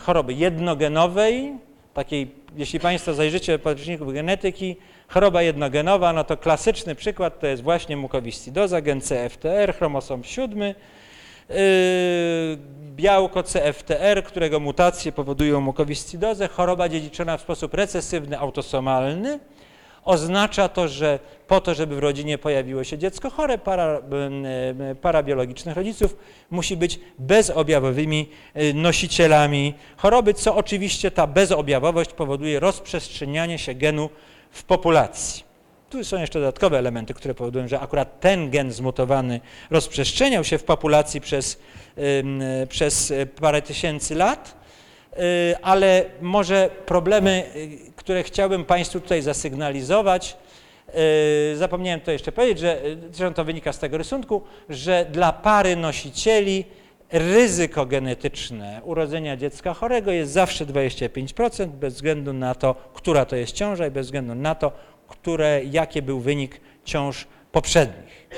choroby 0.00 0.34
jednogenowej, 0.34 1.52
takiej, 1.94 2.30
jeśli 2.56 2.80
Państwo 2.80 3.14
zajrzycie 3.14 3.52
do 3.52 3.58
podręczników 3.58 4.12
genetyki, 4.12 4.76
choroba 5.08 5.42
jednogenowa, 5.42 6.12
no 6.12 6.24
to 6.24 6.36
klasyczny 6.36 6.94
przykład 6.94 7.40
to 7.40 7.46
jest 7.46 7.62
właśnie 7.62 7.96
mukowiscydoza, 7.96 8.80
gen 8.80 9.00
CFTR, 9.00 9.74
chromosom 9.78 10.24
7, 10.24 10.60
yy, 10.60 10.74
białko 12.96 13.42
CFTR, 13.42 14.24
którego 14.24 14.60
mutacje 14.60 15.12
powodują 15.12 15.60
mukowiscydozę, 15.60 16.48
choroba 16.48 16.88
dziedziczona 16.88 17.36
w 17.36 17.40
sposób 17.40 17.74
recesywny, 17.74 18.38
autosomalny. 18.38 19.38
Oznacza 20.04 20.68
to, 20.68 20.88
że 20.88 21.18
po 21.46 21.60
to, 21.60 21.74
żeby 21.74 21.96
w 21.96 21.98
rodzinie 21.98 22.38
pojawiło 22.38 22.84
się 22.84 22.98
dziecko 22.98 23.30
chore, 23.30 23.58
para, 23.58 23.98
y, 24.90 24.94
para 24.94 25.22
biologicznych 25.22 25.76
rodziców 25.76 26.16
musi 26.50 26.76
być 26.76 27.00
bezobjawowymi 27.18 28.28
y, 28.56 28.74
nosicielami 28.74 29.74
choroby, 29.96 30.34
co 30.34 30.56
oczywiście 30.56 31.10
ta 31.10 31.26
bezobjawowość 31.26 32.12
powoduje 32.12 32.60
rozprzestrzenianie 32.60 33.58
się 33.58 33.74
genu 33.74 34.10
w 34.50 34.64
populacji. 34.64 35.51
Tu 35.92 36.04
są 36.04 36.20
jeszcze 36.20 36.40
dodatkowe 36.40 36.78
elementy, 36.78 37.14
które 37.14 37.34
powodują, 37.34 37.68
że 37.68 37.80
akurat 37.80 38.20
ten 38.20 38.50
gen 38.50 38.72
zmutowany 38.72 39.40
rozprzestrzeniał 39.70 40.44
się 40.44 40.58
w 40.58 40.64
populacji 40.64 41.20
przez, 41.20 41.58
przez 42.68 43.12
parę 43.40 43.62
tysięcy 43.62 44.14
lat, 44.14 44.56
y, 45.12 45.18
ale 45.62 46.04
może 46.20 46.70
problemy, 46.86 47.44
y, 47.56 47.92
które 47.96 48.22
chciałbym 48.22 48.64
Państwu 48.64 49.00
tutaj 49.00 49.22
zasygnalizować, 49.22 50.36
y, 51.52 51.56
zapomniałem 51.56 52.00
to 52.00 52.10
jeszcze 52.10 52.32
powiedzieć, 52.32 52.58
że 52.58 52.80
zresztą 53.12 53.34
to 53.34 53.44
wynika 53.44 53.72
z 53.72 53.78
tego 53.78 53.98
rysunku, 53.98 54.42
że 54.68 55.06
dla 55.10 55.32
pary 55.32 55.76
nosicieli 55.76 56.64
ryzyko 57.12 57.86
genetyczne 57.86 58.80
urodzenia 58.84 59.36
dziecka 59.36 59.74
chorego 59.74 60.10
jest 60.10 60.32
zawsze 60.32 60.66
25%, 60.66 61.66
bez 61.66 61.94
względu 61.94 62.32
na 62.32 62.54
to, 62.54 62.74
która 62.94 63.24
to 63.24 63.36
jest 63.36 63.52
ciąża 63.52 63.86
i 63.86 63.90
bez 63.90 64.06
względu 64.06 64.34
na 64.34 64.54
to, 64.54 64.72
które, 65.12 65.60
jaki 65.64 66.02
był 66.02 66.20
wynik 66.20 66.60
ciąż 66.84 67.26
poprzednich. 67.52 68.28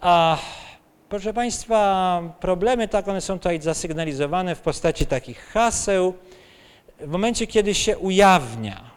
A 0.00 0.38
proszę 1.08 1.32
Państwa, 1.32 2.22
problemy 2.40 2.88
tak, 2.88 3.08
one 3.08 3.20
są 3.20 3.38
tutaj 3.38 3.60
zasygnalizowane 3.62 4.54
w 4.54 4.60
postaci 4.60 5.06
takich 5.06 5.38
haseł. 5.38 6.14
W 7.00 7.08
momencie, 7.08 7.46
kiedy 7.46 7.74
się 7.74 7.98
ujawnia 7.98 8.90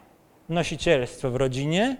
nosicielstwo 0.49 1.31
w 1.31 1.35
rodzinie, 1.35 1.97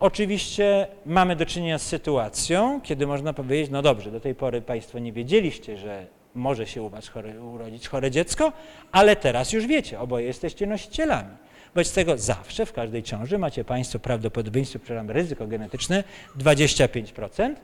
oczywiście 0.00 0.86
mamy 1.06 1.36
do 1.36 1.46
czynienia 1.46 1.78
z 1.78 1.82
sytuacją, 1.82 2.80
kiedy 2.80 3.06
można 3.06 3.32
powiedzieć, 3.32 3.70
no 3.70 3.82
dobrze, 3.82 4.10
do 4.10 4.20
tej 4.20 4.34
pory 4.34 4.62
Państwo 4.62 4.98
nie 4.98 5.12
wiedzieliście, 5.12 5.76
że 5.76 6.06
może 6.34 6.66
się 6.66 6.82
u 6.82 6.88
Was 6.88 7.08
chore, 7.08 7.40
urodzić 7.40 7.88
chore 7.88 8.10
dziecko, 8.10 8.52
ale 8.92 9.16
teraz 9.16 9.52
już 9.52 9.66
wiecie, 9.66 10.00
oboje 10.00 10.26
jesteście 10.26 10.66
nosicielami. 10.66 11.45
Wobec 11.76 11.92
tego 11.92 12.18
zawsze 12.18 12.66
w 12.66 12.72
każdej 12.72 13.02
ciąży 13.02 13.38
macie 13.38 13.64
Państwo 13.64 13.98
prawdopodobieństwo, 13.98 14.78
przepraszam, 14.78 15.10
ryzyko 15.10 15.46
genetyczne 15.46 16.04
25%, 16.38 17.54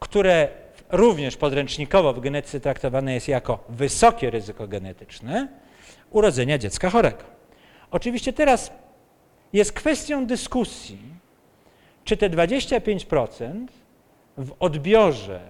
które 0.00 0.48
również 0.90 1.36
podręcznikowo 1.36 2.12
w 2.12 2.20
genetyce 2.20 2.60
traktowane 2.60 3.14
jest 3.14 3.28
jako 3.28 3.64
wysokie 3.68 4.30
ryzyko 4.30 4.68
genetyczne 4.68 5.48
urodzenia 6.10 6.58
dziecka 6.58 6.90
chorego. 6.90 7.24
Oczywiście 7.90 8.32
teraz 8.32 8.72
jest 9.52 9.72
kwestią 9.72 10.26
dyskusji, 10.26 10.98
czy 12.04 12.16
te 12.16 12.30
25% 12.30 13.66
w 14.36 14.52
odbiorze 14.60 15.40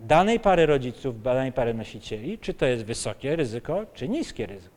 danej 0.00 0.40
pary 0.40 0.66
rodziców, 0.66 1.22
danej 1.22 1.52
pary 1.52 1.74
nosicieli, 1.74 2.38
czy 2.38 2.54
to 2.54 2.66
jest 2.66 2.84
wysokie 2.84 3.36
ryzyko, 3.36 3.86
czy 3.94 4.08
niskie 4.08 4.46
ryzyko. 4.46 4.73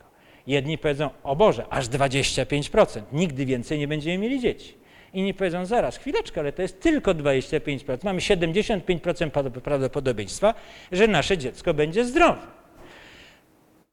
Jedni 0.48 0.78
powiedzą, 0.78 1.10
o 1.24 1.36
Boże, 1.36 1.66
aż 1.70 1.88
25%, 1.88 3.02
nigdy 3.12 3.46
więcej 3.46 3.80
nie 3.80 3.88
będziemy 3.88 4.18
mieli 4.18 4.40
dzieci. 4.40 4.78
Inni 5.14 5.34
powiedzą, 5.34 5.66
zaraz, 5.66 5.98
chwileczkę, 5.98 6.42
ale 6.42 6.52
to 6.52 6.62
jest 6.62 6.82
tylko 6.82 7.12
25%. 7.14 7.98
Mamy 8.04 8.20
75% 8.20 9.30
prawdopodobieństwa, 9.62 10.54
że 10.92 11.08
nasze 11.08 11.38
dziecko 11.38 11.74
będzie 11.74 12.06
zdrowe. 12.06 12.42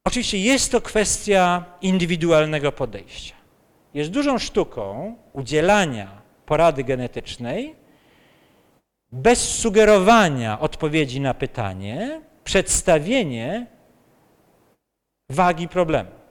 Oczywiście 0.04 0.38
jest 0.38 0.72
to 0.72 0.80
kwestia 0.80 1.64
indywidualnego 1.82 2.72
podejścia. 2.72 3.34
Jest 3.94 4.10
dużą 4.10 4.38
sztuką 4.38 5.16
udzielania 5.32 6.22
porady 6.46 6.84
genetycznej 6.84 7.74
bez 9.12 9.48
sugerowania 9.48 10.60
odpowiedzi 10.60 11.20
na 11.20 11.34
pytanie, 11.34 12.20
przedstawienie 12.44 13.66
wagi 15.30 15.68
problemu. 15.68 16.23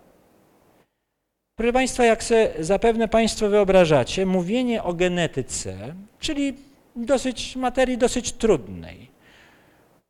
Proszę 1.55 1.73
Państwa, 1.73 2.05
jak 2.05 2.23
sobie 2.23 2.53
zapewne 2.59 3.07
Państwo 3.07 3.49
wyobrażacie, 3.49 4.25
mówienie 4.25 4.83
o 4.83 4.93
genetyce, 4.93 5.95
czyli 6.19 6.53
dosyć 6.95 7.55
materii 7.55 7.97
dosyć 7.97 8.31
trudnej, 8.31 9.11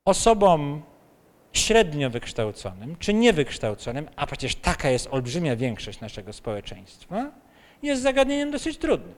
osobom 0.05 0.81
średnio 1.53 2.09
wykształconym 2.09 2.95
czy 2.99 3.13
niewykształconym, 3.13 4.09
a 4.15 4.25
przecież 4.25 4.55
taka 4.55 4.89
jest 4.89 5.07
olbrzymia 5.11 5.55
większość 5.55 5.99
naszego 5.99 6.33
społeczeństwa, 6.33 7.31
jest 7.81 8.01
zagadnieniem 8.01 8.51
dosyć 8.51 8.77
trudnym. 8.77 9.15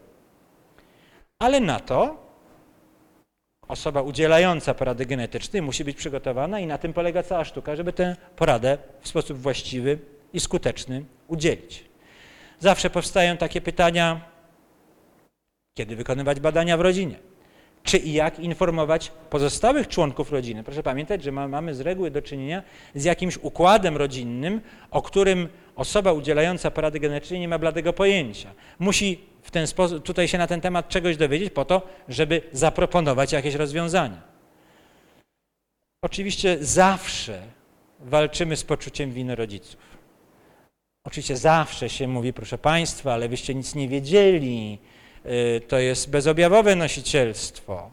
Ale 1.40 1.60
na 1.60 1.80
to 1.80 2.18
osoba 3.68 4.02
udzielająca 4.02 4.74
porady 4.74 5.06
genetycznej 5.06 5.62
musi 5.62 5.84
być 5.84 5.98
przygotowana 5.98 6.60
i 6.60 6.68
na 6.68 6.78
tym 6.78 6.94
polega 6.94 7.24
cała 7.24 7.46
sztuka, 7.46 7.76
żeby 7.76 7.94
tę 7.94 8.16
poradę 8.36 8.78
w 9.02 9.08
sposób 9.08 9.38
właściwy 9.38 10.00
i 10.34 10.40
skuteczny 10.40 11.06
udzielić. 11.28 11.95
Zawsze 12.60 12.90
powstają 12.90 13.38
takie 13.38 13.62
pytania, 13.62 14.22
kiedy 15.74 15.96
wykonywać 15.96 16.40
badania 16.40 16.78
w 16.78 16.82
rodzinie? 16.82 17.20
Czy 17.84 17.98
i 17.98 18.14
jak 18.14 18.40
informować 18.40 19.12
pozostałych 19.30 19.88
członków 19.88 20.32
rodziny? 20.32 20.64
Proszę 20.64 20.84
pamiętać, 20.84 21.24
że 21.24 21.32
mamy 21.32 21.76
z 21.76 21.80
reguły 21.80 22.12
do 22.12 22.22
czynienia 22.22 22.64
z 22.96 23.04
jakimś 23.04 23.38
układem 23.38 23.98
rodzinnym, 23.98 24.62
o 24.92 25.02
którym 25.02 25.50
osoba 25.76 26.14
udzielająca 26.14 26.72
porady 26.72 27.00
genetycznej 27.00 27.40
nie 27.40 27.48
ma 27.48 27.60
bladego 27.60 27.94
pojęcia. 27.94 28.54
Musi 28.80 29.20
w 29.42 29.52
ten 29.52 29.68
sposób, 29.68 30.04
tutaj 30.04 30.28
się 30.28 30.38
na 30.38 30.48
ten 30.48 30.62
temat 30.62 30.90
czegoś 30.90 31.18
dowiedzieć 31.18 31.54
po 31.54 31.66
to, 31.66 31.82
żeby 32.10 32.42
zaproponować 32.52 33.32
jakieś 33.32 33.56
rozwiązania. 33.56 34.22
Oczywiście 36.02 36.58
zawsze 36.62 37.42
walczymy 38.00 38.56
z 38.56 38.64
poczuciem 38.64 39.12
winy 39.12 39.36
rodziców. 39.36 39.95
Oczywiście 41.06 41.38
zawsze 41.38 41.90
się 41.90 42.08
mówi, 42.08 42.34
proszę 42.34 42.58
Państwa, 42.58 43.14
ale 43.14 43.30
wyście 43.30 43.56
nic 43.56 43.76
nie 43.76 43.88
wiedzieli, 43.88 44.80
y, 45.26 45.62
to 45.68 45.80
jest 45.80 46.10
bezobjawowe 46.10 46.76
nosicielstwo. 46.76 47.92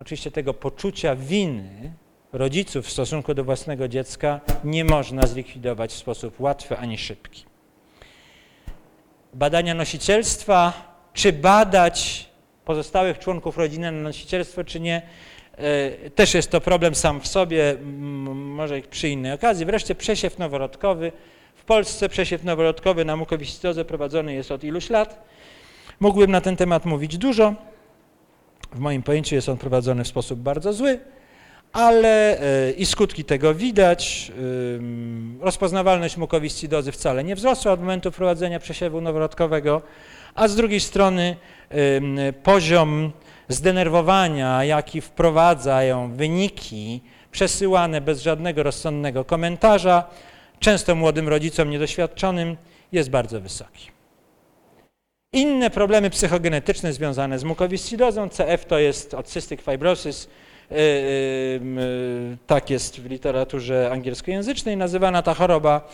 Oczywiście 0.00 0.30
tego 0.30 0.54
poczucia 0.54 1.16
winy 1.16 1.92
rodziców 2.32 2.86
w 2.86 2.90
stosunku 2.90 3.34
do 3.34 3.44
własnego 3.44 3.88
dziecka 3.88 4.40
nie 4.64 4.84
można 4.84 5.26
zlikwidować 5.26 5.92
w 5.92 5.96
sposób 5.96 6.40
łatwy 6.40 6.78
ani 6.78 6.98
szybki. 6.98 7.44
Badania 9.34 9.74
nosicielstwa, 9.74 10.72
czy 11.12 11.32
badać 11.32 12.28
pozostałych 12.64 13.18
członków 13.18 13.58
rodziny 13.58 13.92
na 13.92 14.00
nosicielstwo, 14.02 14.64
czy 14.64 14.80
nie, 14.80 15.02
y, 16.06 16.10
też 16.10 16.34
jest 16.34 16.50
to 16.50 16.60
problem 16.60 16.94
sam 16.94 17.20
w 17.20 17.26
sobie, 17.26 17.76
może 18.34 18.80
przy 18.80 19.08
innej 19.08 19.32
okazji. 19.32 19.66
Wreszcie 19.66 19.94
przesiew 19.94 20.38
noworodkowy 20.38 21.12
w 21.64 21.66
Polsce 21.66 22.08
przesiew 22.08 22.44
noworodkowy 22.44 23.04
na 23.04 23.16
mukowiscydozę 23.16 23.84
prowadzony 23.84 24.34
jest 24.34 24.50
od 24.50 24.64
iluś 24.64 24.90
lat. 24.90 25.24
Mógłbym 26.00 26.30
na 26.30 26.40
ten 26.40 26.56
temat 26.56 26.84
mówić 26.84 27.18
dużo. 27.18 27.54
W 28.72 28.78
moim 28.78 29.02
pojęciu 29.02 29.34
jest 29.34 29.48
on 29.48 29.56
prowadzony 29.56 30.04
w 30.04 30.08
sposób 30.08 30.40
bardzo 30.40 30.72
zły, 30.72 30.98
ale 31.72 32.40
e, 32.40 32.70
i 32.70 32.86
skutki 32.86 33.24
tego 33.24 33.54
widać. 33.54 34.32
Rozpoznawalność 35.40 36.16
mukowiscydozy 36.16 36.92
wcale 36.92 37.24
nie 37.24 37.36
wzrosła 37.36 37.72
od 37.72 37.80
momentu 37.80 38.10
wprowadzenia 38.10 38.58
przesiewu 38.58 39.00
noworodkowego, 39.00 39.82
a 40.34 40.48
z 40.48 40.56
drugiej 40.56 40.80
strony 40.80 41.36
poziom 42.42 43.12
zdenerwowania, 43.48 44.64
jaki 44.64 45.00
wprowadzają 45.00 46.12
wyniki 46.12 47.00
przesyłane 47.32 48.00
bez 48.00 48.22
żadnego 48.22 48.62
rozsądnego 48.62 49.24
komentarza, 49.24 50.04
często 50.64 50.94
młodym 50.94 51.28
rodzicom 51.28 51.70
niedoświadczonym, 51.70 52.56
jest 52.92 53.10
bardzo 53.10 53.40
wysoki. 53.40 53.90
Inne 55.32 55.70
problemy 55.70 56.10
psychogenetyczne 56.10 56.92
związane 56.92 57.38
z 57.38 57.44
mukowiscidozą, 57.44 58.28
CF 58.28 58.64
to 58.64 58.78
jest 58.78 59.14
od 59.14 59.26
cystic 59.26 59.60
fibrosis, 59.60 60.28
yy, 60.70 60.76
yy, 60.76 62.36
tak 62.46 62.70
jest 62.70 63.00
w 63.00 63.10
literaturze 63.10 63.90
angielskojęzycznej 63.92 64.76
nazywana 64.76 65.22
ta 65.22 65.34
choroba. 65.34 65.88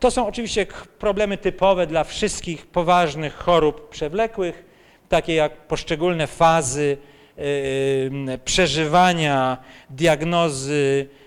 To 0.00 0.10
są 0.10 0.26
oczywiście 0.26 0.66
problemy 0.98 1.38
typowe 1.38 1.86
dla 1.86 2.04
wszystkich 2.04 2.66
poważnych 2.66 3.34
chorób 3.34 3.88
przewlekłych, 3.88 4.64
takie 5.08 5.34
jak 5.34 5.56
poszczególne 5.56 6.26
fazy 6.26 6.96
przeżywania, 8.44 9.58
diagnozy, 9.90 11.08
Y, 11.08 11.23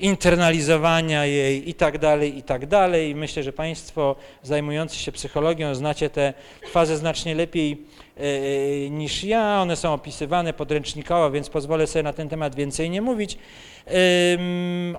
internalizowania 0.00 1.26
jej 1.26 1.70
i 1.70 1.74
tak 1.74 1.98
dalej, 1.98 2.38
i 2.38 2.42
tak 2.42 2.66
dalej. 2.66 3.14
Myślę, 3.14 3.42
że 3.42 3.52
Państwo 3.52 4.16
zajmujący 4.42 4.96
się 4.96 5.12
psychologią 5.12 5.74
znacie 5.74 6.10
te 6.10 6.34
fazy 6.70 6.96
znacznie 6.96 7.34
lepiej 7.34 7.86
y, 8.20 8.86
y, 8.86 8.90
niż 8.90 9.24
ja. 9.24 9.60
One 9.62 9.76
są 9.76 9.92
opisywane 9.92 10.52
podręcznikowo, 10.52 11.30
więc 11.30 11.50
pozwolę 11.50 11.86
sobie 11.86 12.02
na 12.02 12.12
ten 12.12 12.28
temat 12.28 12.54
więcej 12.54 12.90
nie 12.90 13.02
mówić. 13.02 13.38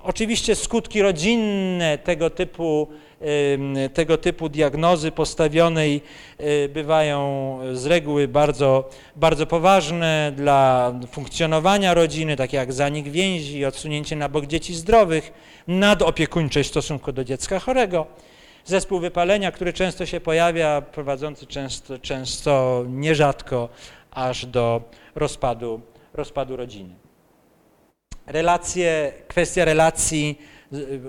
Oczywiście 0.02 0.54
skutki 0.54 1.02
rodzinne 1.02 1.98
tego 1.98 2.30
typu 2.30 2.88
tego 3.94 4.18
typu 4.18 4.48
diagnozy 4.48 5.12
postawionej 5.12 6.00
y, 6.40 6.68
bywają 6.68 7.58
z 7.72 7.86
reguły 7.86 8.28
bardzo, 8.28 8.90
bardzo 9.16 9.46
poważne 9.46 10.32
dla 10.36 10.92
funkcjonowania 11.10 11.94
rodziny, 11.94 12.36
takie 12.36 12.56
jak 12.56 12.72
zanik 12.72 13.08
więzi, 13.08 13.64
odsunięcie 13.64 14.16
na 14.16 14.28
bok 14.28 14.46
dzieci 14.46 14.74
zdrowych, 14.74 15.32
nadopiekuńczość 15.68 16.68
w 16.68 16.72
stosunku 16.72 17.12
do 17.12 17.24
dziecka 17.24 17.58
chorego. 17.58 18.06
Zespół 18.64 19.00
wypalenia, 19.00 19.52
który 19.52 19.72
często 19.72 20.06
się 20.06 20.20
pojawia, 20.20 20.80
prowadzący 20.80 21.46
często, 21.46 21.98
często 21.98 22.84
nierzadko 22.88 23.68
aż 24.10 24.46
do 24.46 24.82
rozpadu, 25.14 25.80
rozpadu 26.14 26.56
rodziny. 26.56 26.94
Relacje, 28.26 29.12
kwestia 29.28 29.64
relacji 29.64 30.38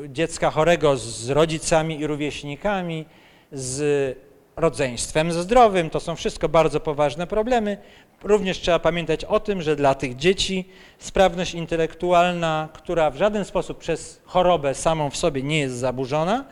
dziecka 0.09 0.51
chorego 0.51 0.97
z 0.97 1.29
rodzicami 1.29 1.99
i 1.99 2.07
rówieśnikami, 2.07 3.05
z 3.51 4.17
rodzeństwem 4.55 5.31
zdrowym. 5.31 5.89
To 5.89 5.99
są 5.99 6.15
wszystko 6.15 6.49
bardzo 6.49 6.79
poważne 6.79 7.27
problemy. 7.27 7.77
Również 8.23 8.59
trzeba 8.59 8.79
pamiętać 8.79 9.25
o 9.25 9.39
tym, 9.39 9.61
że 9.61 9.75
dla 9.75 9.95
tych 9.95 10.15
dzieci 10.15 10.69
sprawność 10.99 11.53
intelektualna, 11.53 12.69
która 12.73 13.11
w 13.11 13.17
żaden 13.17 13.45
sposób 13.45 13.77
przez 13.77 14.21
chorobę 14.25 14.75
samą 14.75 15.09
w 15.09 15.17
sobie 15.17 15.43
nie 15.43 15.59
jest 15.59 15.75
zaburzona, 15.75 16.45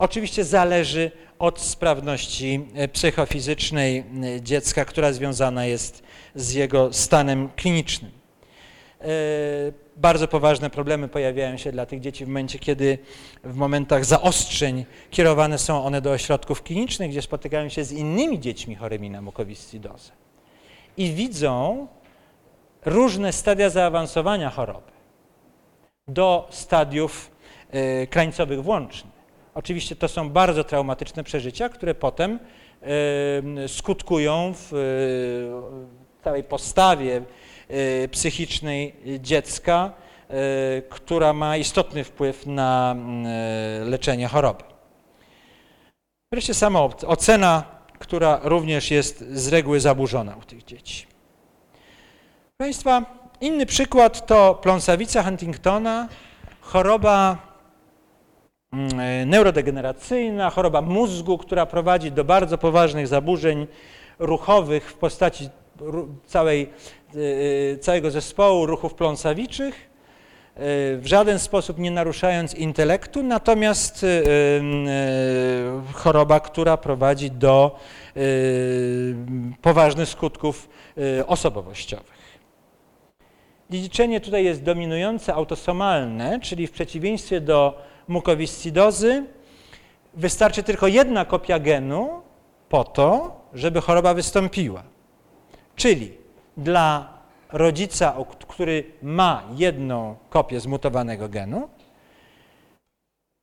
oczywiście 0.00 0.44
zależy 0.44 1.10
od 1.38 1.60
sprawności 1.60 2.66
e, 2.74 2.88
psychofizycznej 2.88 3.98
e, 3.98 4.40
dziecka, 4.40 4.84
która 4.84 5.12
związana 5.12 5.66
jest 5.66 6.02
z 6.34 6.52
jego 6.52 6.92
stanem 6.92 7.48
klinicznym. 7.56 8.10
E, 9.00 9.06
bardzo 9.96 10.28
poważne 10.28 10.70
problemy 10.70 11.08
pojawiają 11.08 11.56
się 11.56 11.72
dla 11.72 11.86
tych 11.86 12.00
dzieci 12.00 12.24
w 12.24 12.28
momencie, 12.28 12.58
kiedy 12.58 12.98
w 13.44 13.54
momentach 13.54 14.04
zaostrzeń 14.04 14.84
kierowane 15.10 15.58
są 15.58 15.84
one 15.84 16.00
do 16.00 16.10
ośrodków 16.10 16.62
klinicznych, 16.62 17.10
gdzie 17.10 17.22
spotykają 17.22 17.68
się 17.68 17.84
z 17.84 17.92
innymi 17.92 18.40
dziećmi 18.40 18.74
chorymi 18.74 19.10
na 19.10 19.22
mukowiscydozę 19.22 20.12
i 20.96 21.12
widzą 21.12 21.86
różne 22.84 23.32
stadia 23.32 23.70
zaawansowania 23.70 24.50
choroby 24.50 24.92
do 26.08 26.48
stadiów 26.50 27.30
krańcowych 28.10 28.62
włącznych. 28.62 29.09
Oczywiście 29.54 29.96
to 29.96 30.08
są 30.08 30.30
bardzo 30.30 30.64
traumatyczne 30.64 31.24
przeżycia, 31.24 31.68
które 31.68 31.94
potem 31.94 32.38
skutkują 33.66 34.54
w 34.54 34.72
y, 34.72 36.24
całej 36.24 36.44
postawie 36.44 37.22
psychicznej 38.10 38.96
dziecka, 39.20 39.92
która 40.88 41.32
ma 41.32 41.56
istotny 41.56 42.04
wpływ 42.04 42.46
na 42.46 42.96
leczenie 43.84 44.28
choroby. 44.28 44.64
Wreszcie 46.32 46.54
sama 46.54 46.80
ocena 47.06 47.80
która 48.00 48.40
również 48.42 48.90
jest 48.90 49.24
z 49.32 49.48
reguły 49.48 49.80
zaburzona 49.80 50.36
u 50.36 50.42
tych 50.42 50.64
dzieci. 50.64 51.06
Proszę 51.06 52.56
Państwa, 52.58 53.02
inny 53.40 53.66
przykład 53.66 54.26
to 54.26 54.54
pląsawica 54.62 55.22
Huntingtona, 55.22 56.08
choroba 56.60 57.38
neurodegeneracyjna, 59.26 60.50
choroba 60.50 60.82
mózgu, 60.82 61.38
która 61.38 61.66
prowadzi 61.66 62.12
do 62.12 62.24
bardzo 62.24 62.58
poważnych 62.58 63.08
zaburzeń 63.08 63.66
ruchowych 64.18 64.90
w 64.90 64.94
postaci 64.94 65.48
całej, 66.26 66.70
y, 67.14 67.78
całego 67.80 68.10
zespołu 68.10 68.66
ruchów 68.66 68.94
pląsawiczych 68.94 69.90
w 70.96 71.02
żaden 71.04 71.38
sposób 71.38 71.78
nie 71.78 71.90
naruszając 71.90 72.54
intelektu, 72.54 73.22
natomiast 73.22 74.06
choroba, 75.92 76.40
która 76.40 76.76
prowadzi 76.76 77.30
do 77.30 77.78
poważnych 79.62 80.08
skutków 80.08 80.68
osobowościowych. 81.26 82.20
Dziedziczenie 83.70 84.20
tutaj 84.20 84.44
jest 84.44 84.62
dominujące, 84.62 85.34
autosomalne, 85.34 86.40
czyli 86.40 86.66
w 86.66 86.70
przeciwieństwie 86.70 87.40
do 87.40 87.82
mukowiscydozy 88.10 89.24
wystarczy 90.14 90.62
tylko 90.62 90.86
jedna 90.86 91.24
kopia 91.24 91.58
genu 91.58 92.22
po 92.68 92.84
to, 92.84 93.40
żeby 93.54 93.80
choroba 93.80 94.14
wystąpiła. 94.14 94.82
Czyli 95.76 96.18
dla 96.56 97.18
rodzica, 97.52 98.14
który 98.48 98.84
ma 99.02 99.42
jedną 99.56 100.16
kopię 100.30 100.60
zmutowanego 100.60 101.28
genu, 101.28 101.68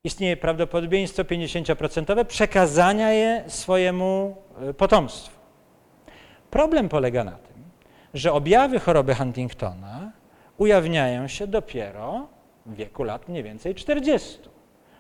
istnieje 0.04 0.38
prawdopodobieństwo 0.38 1.24
50% 1.24 2.26
przekazania 2.26 3.12
je 3.12 3.44
swojemu 3.48 4.36
e, 4.62 4.74
potomstwu. 4.74 5.38
Problem 6.52 6.90
polega 6.90 7.24
na 7.24 7.32
tym, 7.32 7.64
że 8.14 8.34
objawy 8.34 8.80
choroby 8.80 9.16
Huntingtona 9.16 10.12
ujawniają 10.58 11.28
się 11.28 11.48
dopiero 11.48 12.28
w 12.66 12.76
wieku 12.76 13.04
lat 13.04 13.30
mniej 13.30 13.44
więcej 13.44 13.76
40. 13.76 14.57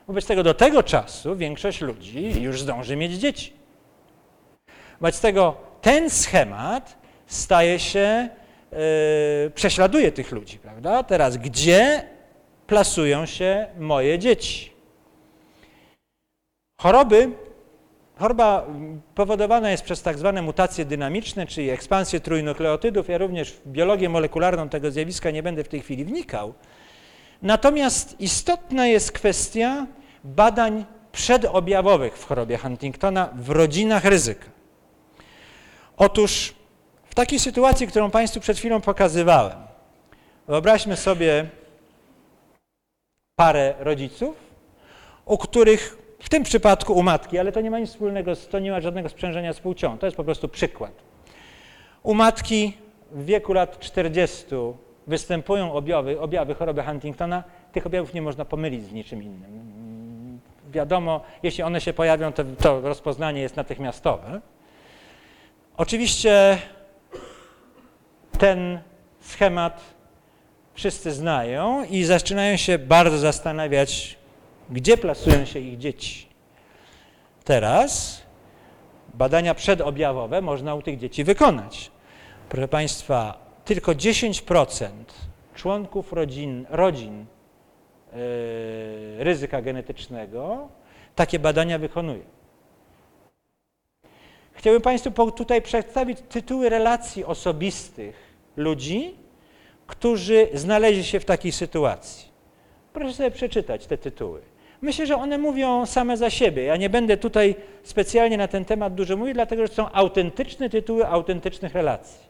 Wobec 0.07 0.25
tego 0.25 0.43
do 0.43 0.53
tego 0.53 0.83
czasu 0.83 1.35
większość 1.35 1.81
ludzi 1.81 2.41
już 2.41 2.61
zdąży 2.61 2.95
mieć 2.95 3.13
dzieci. 3.13 3.53
Wobec 5.01 5.21
tego 5.21 5.55
ten 5.81 6.09
schemat 6.09 6.97
staje 7.25 7.79
się 7.79 8.29
yy, 8.71 8.77
prześladuje 9.55 10.11
tych 10.11 10.31
ludzi, 10.31 10.59
prawda? 10.59 11.03
Teraz, 11.03 11.37
gdzie 11.37 12.03
plasują 12.67 13.25
się 13.25 13.67
moje 13.77 14.19
dzieci? 14.19 14.71
Choroby, 16.81 17.31
choroba 18.15 18.67
powodowana 19.15 19.71
jest 19.71 19.83
przez 19.83 20.01
tak 20.01 20.17
zwane 20.17 20.41
mutacje 20.41 20.85
dynamiczne, 20.85 21.47
czyli 21.47 21.69
ekspansję 21.69 22.19
trójnukleotydów. 22.19 23.09
Ja 23.09 23.17
również 23.17 23.51
w 23.51 23.67
biologię 23.67 24.09
molekularną 24.09 24.69
tego 24.69 24.91
zjawiska 24.91 25.31
nie 25.31 25.43
będę 25.43 25.63
w 25.63 25.67
tej 25.67 25.81
chwili 25.81 26.05
wnikał. 26.05 26.53
Natomiast 27.41 28.21
istotna 28.21 28.87
jest 28.87 29.11
kwestia 29.11 29.87
badań 30.23 30.85
przedobjawowych 31.11 32.17
w 32.17 32.25
chorobie 32.25 32.57
Huntingtona 32.57 33.29
w 33.35 33.49
rodzinach 33.49 34.05
ryzyka. 34.05 34.45
Otóż 35.97 36.53
takiej 37.17 37.39
sytuacji, 37.39 37.87
którą 37.87 38.11
Państwu 38.11 38.39
przed 38.39 38.57
chwilą 38.57 38.81
pokazywałem, 38.81 39.57
wyobraźmy 40.47 40.95
sobie 40.95 41.45
parę 43.35 43.73
rodziców, 43.79 44.35
u 45.25 45.37
których 45.37 45.97
w 46.19 46.29
tym 46.29 46.43
przypadku 46.43 46.93
u 46.93 47.03
matki, 47.03 47.39
ale 47.39 47.51
to 47.51 47.61
nie 47.61 47.71
ma 47.71 47.79
nic 47.79 47.89
wspólnego, 47.89 48.35
to 48.35 48.59
nie 48.59 48.71
ma 48.71 48.81
żadnego 48.81 49.09
sprzężenia 49.09 49.53
z 49.53 49.59
płcią, 49.59 49.97
to 49.97 50.05
jest 50.05 50.17
po 50.17 50.23
prostu 50.23 50.47
przykład. 50.47 50.91
U 52.03 52.13
matki 52.13 52.77
w 53.11 53.25
wieku 53.25 53.53
lat 53.53 53.79
40 53.79 54.45
występują 55.07 55.73
objawy, 55.73 56.19
objawy 56.19 56.55
choroby 56.55 56.83
Huntingtona, 56.83 57.43
tych 57.71 57.85
objawów 57.85 58.13
nie 58.13 58.21
można 58.21 58.45
pomylić 58.45 58.83
z 58.83 58.91
niczym 58.91 59.23
innym. 59.23 60.39
Wiadomo, 60.71 61.21
jeśli 61.43 61.63
one 61.63 61.81
się 61.81 61.93
pojawią, 61.93 62.33
to, 62.33 62.43
to 62.61 62.81
rozpoznanie 62.81 63.41
jest 63.41 63.55
natychmiastowe. 63.55 64.41
Oczywiście 65.77 66.57
ten 68.39 68.79
schemat 69.19 69.81
wszyscy 70.73 71.11
znają 71.11 71.83
i 71.83 72.03
zaczynają 72.03 72.57
się 72.57 72.79
bardzo 72.79 73.17
zastanawiać, 73.17 74.17
gdzie 74.69 74.97
plasują 74.97 75.45
się 75.45 75.59
ich 75.59 75.77
dzieci. 75.77 76.27
Teraz 77.43 78.21
badania 79.13 79.53
przedobjawowe 79.53 80.41
można 80.41 80.75
u 80.75 80.81
tych 80.81 80.99
dzieci 80.99 81.23
wykonać. 81.23 81.91
Proszę 82.49 82.67
Państwa, 82.67 83.46
tylko 83.67 83.91
10% 83.91 84.89
członków 85.55 86.13
rodzin, 86.13 86.65
rodzin 86.69 87.25
yy, 88.13 89.23
ryzyka 89.23 89.61
genetycznego 89.61 90.67
takie 91.15 91.39
badania 91.39 91.79
wykonuje. 91.79 92.23
Chciałbym 94.53 94.81
Państwu 94.81 95.31
tutaj 95.31 95.61
przedstawić 95.61 96.17
tytuły 96.29 96.69
relacji 96.69 97.25
osobistych 97.25 98.15
ludzi, 98.57 99.15
którzy 99.87 100.47
znaleźli 100.53 101.03
się 101.03 101.19
w 101.19 101.25
takiej 101.25 101.51
sytuacji. 101.51 102.27
Proszę 102.93 103.13
sobie 103.13 103.31
przeczytać 103.31 103.85
te 103.87 103.97
tytuły. 103.97 104.41
Myślę, 104.81 105.05
że 105.07 105.15
one 105.15 105.37
mówią 105.37 105.85
same 105.85 106.17
za 106.17 106.29
siebie. 106.29 106.63
Ja 106.63 106.77
nie 106.77 106.89
będę 106.89 107.17
tutaj 107.17 107.55
specjalnie 107.83 108.37
na 108.37 108.47
ten 108.47 108.65
temat 108.65 108.95
dużo 108.95 109.17
mówił, 109.17 109.33
dlatego 109.33 109.67
że 109.67 109.73
są 109.73 109.91
autentyczne 109.91 110.69
tytuły 110.69 111.07
autentycznych 111.07 111.73
relacji. 111.73 112.26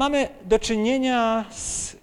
Mamy 0.00 0.28
do 0.44 0.58
czynienia 0.58 1.44
z 1.50 1.96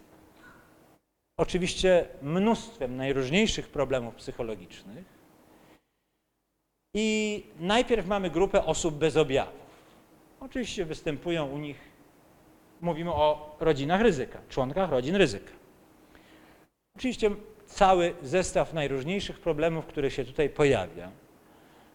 oczywiście 1.37 2.05
mnóstwem 2.21 2.97
najróżniejszych 2.97 3.67
problemów 3.69 4.15
psychologicznych. 4.15 5.05
I 6.93 7.43
najpierw 7.59 8.07
mamy 8.07 8.29
grupę 8.29 8.65
osób 8.65 8.95
bez 8.95 9.17
objawów. 9.17 9.59
Oczywiście 10.39 10.85
występują 10.85 11.45
u 11.45 11.57
nich, 11.57 11.77
mówimy 12.81 13.11
o 13.11 13.55
rodzinach 13.59 14.01
ryzyka, 14.01 14.39
członkach 14.49 14.89
rodzin 14.89 15.15
ryzyka. 15.15 15.51
Oczywiście 16.97 17.31
cały 17.65 18.13
zestaw 18.23 18.73
najróżniejszych 18.73 19.39
problemów, 19.39 19.85
które 19.85 20.11
się 20.11 20.25
tutaj 20.25 20.49
pojawia. 20.49 21.11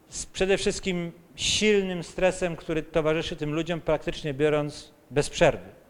Z 0.08 0.26
przede 0.26 0.58
wszystkim 0.58 1.12
silnym 1.36 2.02
stresem, 2.02 2.56
który 2.56 2.82
towarzyszy 2.82 3.36
tym 3.36 3.54
ludziom 3.54 3.80
praktycznie 3.80 4.34
biorąc 4.34 4.92
bez 5.10 5.30
przerwy. 5.30 5.81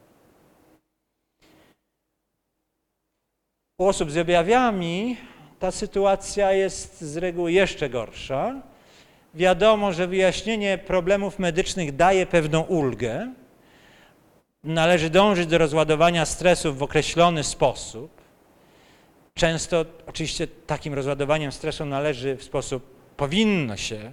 U 3.83 3.87
osób 3.87 4.11
z 4.11 4.19
objawami 4.19 5.17
ta 5.59 5.71
sytuacja 5.71 6.53
jest 6.53 7.01
z 7.01 7.17
reguły 7.17 7.53
jeszcze 7.53 7.91
gorsza, 7.91 8.63
wiadomo, 9.35 9.93
że 9.93 10.07
wyjaśnienie 10.07 10.79
problemów 10.79 11.39
medycznych 11.39 11.97
daje 11.97 12.27
pewną 12.27 12.61
ulgę. 12.61 13.33
Należy 14.65 15.11
dążyć 15.11 15.47
do 15.47 15.59
rozładowania 15.59 16.27
stresów 16.27 16.79
w 16.79 16.83
określony 16.83 17.45
sposób. 17.45 18.11
Często 19.35 19.85
oczywiście 20.07 20.47
takim 20.47 20.95
rozładowaniem 20.95 21.53
stresu 21.53 21.85
należy 21.85 22.37
w 22.37 22.43
sposób, 22.43 22.83
powinno 23.17 23.77
się, 23.77 24.13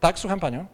tak, 0.00 0.18
słucham 0.18 0.40
Panią? 0.40 0.66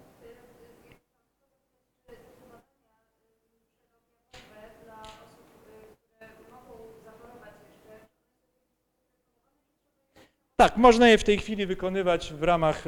Tak, 10.61 10.76
można 10.76 11.08
je 11.08 11.18
w 11.18 11.24
tej 11.24 11.38
chwili 11.38 11.66
wykonywać 11.66 12.32
w 12.32 12.42
ramach 12.42 12.84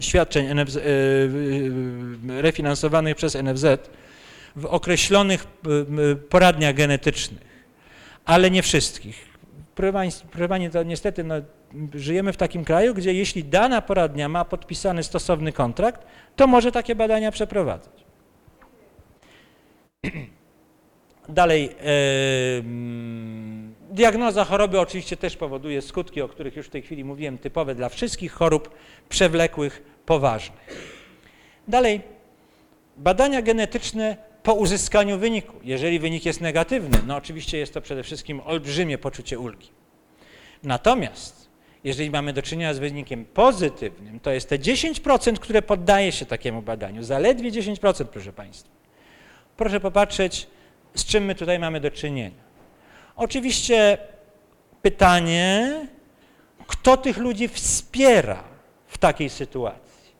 świadczeń 0.00 0.46
NFZ, 0.54 0.76
e, 0.76 0.82
refinansowanych 2.42 3.16
przez 3.16 3.36
NFZ 3.36 3.64
w 4.56 4.66
określonych 4.66 5.46
poradniach 6.28 6.74
genetycznych, 6.74 7.40
ale 8.24 8.50
nie 8.50 8.62
wszystkich. 8.62 9.28
Proszę 9.74 10.70
to 10.72 10.82
niestety 10.82 11.24
no, 11.24 11.34
żyjemy 11.94 12.32
w 12.32 12.36
takim 12.36 12.64
kraju, 12.64 12.94
gdzie 12.94 13.14
jeśli 13.14 13.44
dana 13.44 13.82
poradnia 13.82 14.28
ma 14.28 14.44
podpisany 14.44 15.02
stosowny 15.02 15.52
kontrakt, 15.52 16.06
to 16.36 16.46
może 16.46 16.72
takie 16.72 16.94
badania 16.94 17.30
przeprowadzać. 17.30 18.04
Dalej, 21.28 21.70
em, 22.58 23.61
diagnoza 23.92 24.44
choroby 24.44 24.80
oczywiście 24.80 25.16
też 25.16 25.36
powoduje 25.36 25.82
skutki, 25.82 26.22
o 26.22 26.28
których 26.28 26.56
już 26.56 26.66
w 26.66 26.70
tej 26.70 26.82
chwili 26.82 27.04
mówiłem, 27.04 27.38
typowe 27.38 27.74
dla 27.74 27.88
wszystkich 27.88 28.32
chorób 28.32 28.70
przewlekłych, 29.08 29.82
poważnych. 30.06 30.92
Dalej, 31.68 32.00
badania 32.96 33.42
genetyczne 33.42 34.16
po 34.42 34.54
uzyskaniu 34.54 35.18
wyniku. 35.18 35.56
Jeżeli 35.64 35.98
wynik 35.98 36.26
jest 36.26 36.40
negatywny, 36.40 36.98
no 37.06 37.16
oczywiście 37.16 37.58
jest 37.58 37.74
to 37.74 37.80
przede 37.80 38.02
wszystkim 38.02 38.40
olbrzymie 38.44 38.98
poczucie 38.98 39.38
ulgi. 39.38 39.68
Natomiast 40.62 41.48
jeżeli 41.84 42.10
mamy 42.10 42.32
do 42.32 42.42
czynienia 42.42 42.74
z 42.74 42.78
wynikiem 42.78 43.24
pozytywnym, 43.24 44.20
to 44.20 44.30
jest 44.30 44.48
te 44.48 44.58
10%, 44.58 45.38
które 45.38 45.62
poddaje 45.62 46.12
się 46.12 46.26
takiemu 46.26 46.62
badaniu, 46.62 47.02
zaledwie 47.02 47.52
10%, 47.52 48.04
proszę 48.04 48.32
Państwa. 48.32 48.70
Proszę 49.56 49.80
popatrzeć, 49.80 50.46
z 50.94 51.04
czym 51.04 51.24
my 51.24 51.34
tutaj 51.34 51.58
mamy 51.58 51.80
do 51.80 51.90
czynienia. 51.90 52.41
Oczywiście 53.26 53.98
pytanie, 54.82 55.72
kto 56.66 56.96
tych 56.96 57.18
ludzi 57.18 57.48
wspiera 57.48 58.44
w 58.86 58.98
takiej 58.98 59.30
sytuacji? 59.30 60.12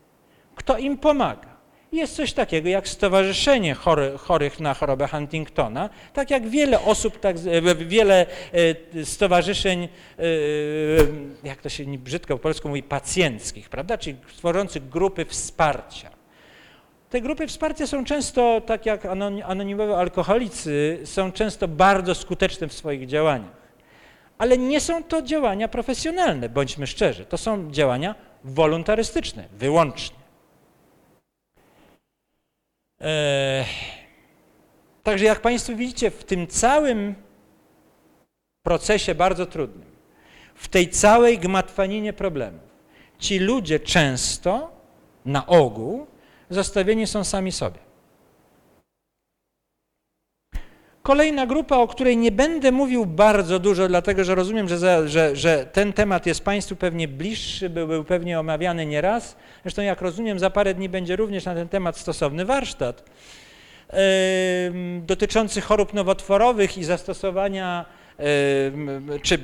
Kto 0.54 0.78
im 0.78 0.98
pomaga? 0.98 1.52
Jest 1.92 2.16
coś 2.16 2.32
takiego 2.32 2.68
jak 2.68 2.88
Stowarzyszenie 2.88 3.74
Chory, 3.74 4.12
Chorych 4.18 4.60
na 4.60 4.74
chorobę 4.74 5.08
Huntingtona, 5.08 5.90
tak 6.12 6.30
jak 6.30 6.48
wiele 6.48 6.80
osób, 6.80 7.20
tak, 7.20 7.38
z- 7.38 7.78
wiele 7.88 8.26
e, 8.94 9.04
stowarzyszeń, 9.04 9.82
e, 9.84 9.88
jak 11.44 11.60
to 11.62 11.68
się 11.68 11.84
brzydko 11.84 12.34
po 12.36 12.42
polsku 12.42 12.68
mówi, 12.68 12.82
pacjenckich, 12.82 13.68
prawda, 13.68 13.98
czyli 13.98 14.16
tworzących 14.36 14.88
grupy 14.88 15.24
wsparcia. 15.24 16.10
Te 17.12 17.20
grupy 17.20 17.46
wsparcia 17.46 17.86
są 17.86 18.04
często, 18.04 18.60
tak 18.66 18.86
jak 18.86 19.04
anoni- 19.04 19.42
anonimowi 19.42 19.92
alkoholicy, 19.92 21.00
są 21.04 21.32
często 21.32 21.68
bardzo 21.68 22.14
skuteczne 22.14 22.68
w 22.68 22.72
swoich 22.72 23.06
działaniach. 23.06 23.62
Ale 24.38 24.58
nie 24.58 24.80
są 24.80 25.04
to 25.04 25.22
działania 25.22 25.68
profesjonalne, 25.68 26.48
bądźmy 26.48 26.86
szczerzy. 26.86 27.24
To 27.24 27.38
są 27.38 27.70
działania 27.70 28.14
wolontarystyczne, 28.44 29.44
wyłącznie. 29.52 30.16
Eee, 33.00 33.64
Także 35.02 35.24
jak 35.24 35.40
Państwo 35.40 35.76
widzicie, 35.76 36.10
w 36.10 36.24
tym 36.24 36.46
całym 36.46 37.14
procesie 38.62 39.14
bardzo 39.14 39.46
trudnym, 39.46 39.88
w 40.54 40.68
tej 40.68 40.88
całej 40.90 41.38
gmatwaninie 41.38 42.12
problemów, 42.12 42.60
ci 43.18 43.38
ludzie 43.38 43.80
często, 43.80 44.70
na 45.24 45.46
ogół, 45.46 46.06
zostawieni 46.54 47.06
są 47.06 47.24
sami 47.24 47.52
sobie. 47.52 47.78
Kolejna 51.02 51.46
grupa, 51.46 51.76
o 51.76 51.88
której 51.88 52.16
nie 52.16 52.32
będę 52.32 52.72
mówił 52.72 53.06
bardzo 53.06 53.58
dużo, 53.58 53.88
dlatego 53.88 54.24
że 54.24 54.34
rozumiem, 54.34 54.68
że, 54.68 54.78
za, 54.78 55.08
że, 55.08 55.36
że 55.36 55.66
ten 55.66 55.92
temat 55.92 56.26
jest 56.26 56.44
Państwu 56.44 56.76
pewnie 56.76 57.08
bliższy, 57.08 57.70
był, 57.70 57.86
był 57.86 58.04
pewnie 58.04 58.40
omawiany 58.40 58.86
nieraz. 58.86 59.36
Zresztą, 59.62 59.82
jak 59.82 60.00
rozumiem, 60.00 60.38
za 60.38 60.50
parę 60.50 60.74
dni 60.74 60.88
będzie 60.88 61.16
również 61.16 61.44
na 61.44 61.54
ten 61.54 61.68
temat 61.68 61.96
stosowny 61.96 62.44
warsztat 62.44 63.04
em, 63.88 65.06
dotyczący 65.06 65.60
chorób 65.60 65.94
nowotworowych 65.94 66.78
i 66.78 66.84
zastosowania 66.84 67.84
em, 68.18 69.08
czy 69.22 69.38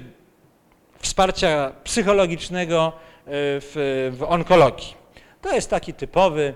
wsparcia 0.98 1.72
psychologicznego 1.84 2.92
e, 2.92 3.30
w, 3.30 4.10
w 4.18 4.22
onkologii. 4.22 4.94
To 5.42 5.54
jest 5.54 5.70
taki 5.70 5.94
typowy, 5.94 6.54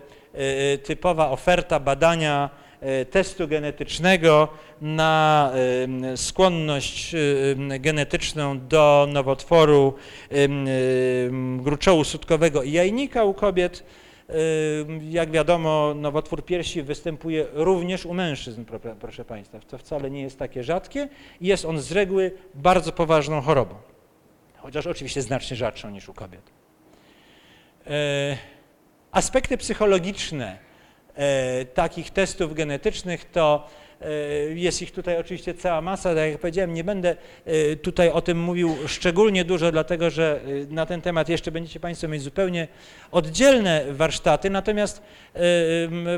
typowa 0.84 1.30
oferta 1.30 1.80
badania 1.80 2.50
e, 2.80 3.04
testu 3.04 3.48
genetycznego 3.48 4.48
na 4.80 5.52
skłonność 6.16 7.14
genetyczną 7.80 8.66
do 8.68 9.08
nowotworu 9.12 9.94
gruczołu 11.56 12.04
sutkowego 12.04 12.62
i 12.62 12.72
jajnika 12.72 13.24
u 13.24 13.34
kobiet. 13.34 13.84
Jak 15.10 15.30
wiadomo, 15.30 15.94
nowotwór 15.96 16.44
piersi 16.44 16.82
występuje 16.82 17.46
również 17.52 18.06
u 18.06 18.14
mężczyzn, 18.14 18.64
pro- 18.64 18.78
proszę 19.00 19.24
Państwa, 19.24 19.58
co 19.66 19.78
wcale 19.78 20.10
nie 20.10 20.22
jest 20.22 20.38
takie 20.38 20.62
rzadkie 20.64 21.08
i 21.40 21.46
jest 21.46 21.64
on 21.64 21.80
z 21.80 21.92
reguły 21.92 22.32
bardzo 22.54 22.92
poważną 22.92 23.40
chorobą, 23.40 23.74
chociaż 24.56 24.86
oczywiście 24.86 25.22
znacznie 25.22 25.56
rzadszą 25.56 25.90
niż 25.90 26.08
u 26.08 26.14
kobiet. 26.14 26.42
Aspekty 29.12 29.56
psychologiczne 29.56 30.58
e, 31.14 31.64
takich 31.64 32.10
testów 32.10 32.54
genetycznych 32.54 33.30
to 33.30 33.68
e, 34.00 34.10
jest 34.54 34.82
ich 34.82 34.92
tutaj 34.92 35.18
oczywiście 35.18 35.54
cała 35.54 35.80
masa, 35.80 36.14
tak 36.14 36.30
jak 36.30 36.38
powiedziałem, 36.38 36.74
nie 36.74 36.84
będę 36.84 37.16
e, 37.44 37.76
tutaj 37.76 38.10
o 38.10 38.22
tym 38.22 38.40
mówił 38.40 38.76
szczególnie 38.86 39.44
dużo, 39.44 39.72
dlatego 39.72 40.10
że 40.10 40.40
e, 40.70 40.74
na 40.74 40.86
ten 40.86 41.00
temat 41.00 41.28
jeszcze 41.28 41.52
będziecie 41.52 41.80
Państwo 41.80 42.08
mieć 42.08 42.22
zupełnie 42.22 42.68
oddzielne 43.10 43.84
warsztaty, 43.90 44.50
natomiast 44.50 45.02
e, 45.34 45.40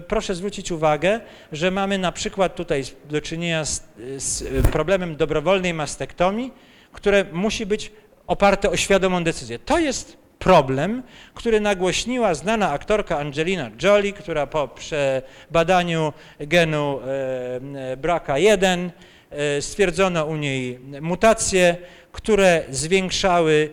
proszę 0.01 0.35
zwrócić 0.35 0.73
uwagę, 0.73 1.21
że 1.53 1.71
mamy 1.71 1.99
na 1.99 2.13
przykład 2.13 2.55
tutaj 2.55 2.83
do 3.11 3.21
czynienia 3.21 3.65
z, 3.65 3.83
z 4.17 4.67
problemem 4.67 5.17
dobrowolnej 5.17 5.75
mastektomii, 5.75 6.53
które 6.93 7.25
musi 7.33 7.67
być 7.67 7.93
oparte 8.27 8.71
o 8.71 8.77
świadomą 8.77 9.25
decyzję. 9.25 9.59
To 9.59 9.79
jest 9.79 10.24
problem, 10.39 11.03
który 11.35 11.61
nagłośniła 11.61 12.35
znana 12.35 12.71
aktorka 12.71 13.19
Angelina 13.19 13.71
Jolie, 13.83 14.13
która 14.13 14.47
po 14.47 14.69
przebadaniu 14.69 16.13
genu 16.39 17.01
e, 17.01 17.61
e, 17.93 17.97
BRCA1 17.97 18.91
e, 19.31 19.63
stwierdzono 19.63 20.25
u 20.25 20.37
niej 20.37 20.79
mutacje, 21.01 21.77
które 22.13 22.65
zwiększały 22.71 23.71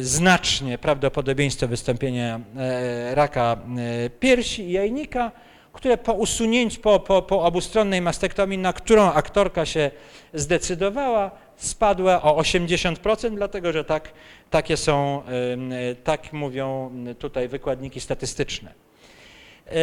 znacznie 0.00 0.78
prawdopodobieństwo 0.78 1.68
wystąpienia 1.68 2.40
raka 3.14 3.56
piersi 4.20 4.62
i 4.62 4.72
jajnika, 4.72 5.32
które 5.72 5.96
po 5.96 6.12
usunięciu, 6.12 6.80
po, 6.80 7.00
po, 7.00 7.22
po 7.22 7.42
obustronnej 7.42 8.00
mastektomii, 8.00 8.58
na 8.58 8.72
którą 8.72 9.12
aktorka 9.12 9.66
się 9.66 9.90
zdecydowała, 10.34 11.30
spadła 11.56 12.22
o 12.22 12.40
80%, 12.40 13.34
dlatego 13.34 13.72
że 13.72 13.84
tak, 13.84 14.12
takie 14.54 14.76
są, 14.76 15.22
tak 16.04 16.32
mówią 16.32 16.90
tutaj 17.18 17.48
wykładniki 17.48 18.00
statystyczne. 18.00 18.72
E, 19.66 19.74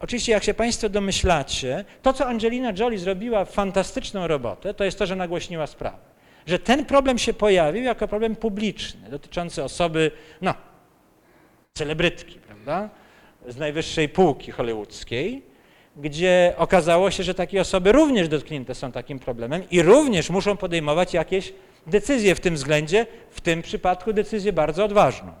Oczywiście, 0.00 0.32
jak 0.32 0.44
się 0.44 0.54
Państwo 0.54 0.88
domyślacie, 0.88 1.84
to 2.02 2.12
co 2.12 2.26
Angelina 2.26 2.72
Jolie 2.78 2.98
zrobiła 2.98 3.44
fantastyczną 3.44 4.26
robotę, 4.26 4.74
to 4.74 4.84
jest 4.84 4.98
to, 4.98 5.06
że 5.06 5.16
nagłośniła 5.16 5.66
sprawę. 5.66 5.96
Że 6.46 6.58
ten 6.58 6.84
problem 6.84 7.18
się 7.18 7.32
pojawił 7.32 7.82
jako 7.82 8.08
problem 8.08 8.36
publiczny, 8.36 9.10
dotyczący 9.10 9.64
osoby, 9.64 10.10
no, 10.42 10.54
celebrytki, 11.74 12.38
prawda, 12.38 12.90
z 13.48 13.56
najwyższej 13.56 14.08
półki 14.08 14.52
hollywoodzkiej, 14.52 15.42
gdzie 15.96 16.54
okazało 16.56 17.10
się, 17.10 17.22
że 17.22 17.34
takie 17.34 17.60
osoby 17.60 17.92
również 17.92 18.28
dotknięte 18.28 18.74
są 18.74 18.92
takim 18.92 19.18
problemem 19.18 19.62
i 19.70 19.82
również 19.82 20.30
muszą 20.30 20.56
podejmować 20.56 21.14
jakieś 21.14 21.52
decyzje 21.86 22.34
w 22.34 22.40
tym 22.40 22.54
względzie, 22.54 23.06
w 23.30 23.40
tym 23.40 23.62
przypadku 23.62 24.12
decyzję 24.12 24.52
bardzo 24.52 24.84
odważną. 24.84 25.32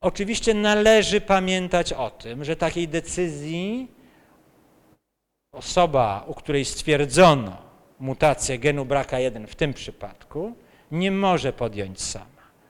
Oczywiście 0.00 0.54
należy 0.54 1.20
pamiętać 1.20 1.92
o 1.92 2.10
tym, 2.10 2.44
że 2.44 2.56
takiej 2.56 2.88
decyzji 2.88 3.88
osoba, 5.52 6.24
u 6.26 6.34
której 6.34 6.64
stwierdzono 6.64 7.56
mutację 8.00 8.58
genu 8.58 8.84
BRCA1 8.84 9.46
w 9.46 9.54
tym 9.54 9.74
przypadku, 9.74 10.56
nie 10.92 11.10
może 11.10 11.52
podjąć 11.52 12.02
sama. 12.02 12.26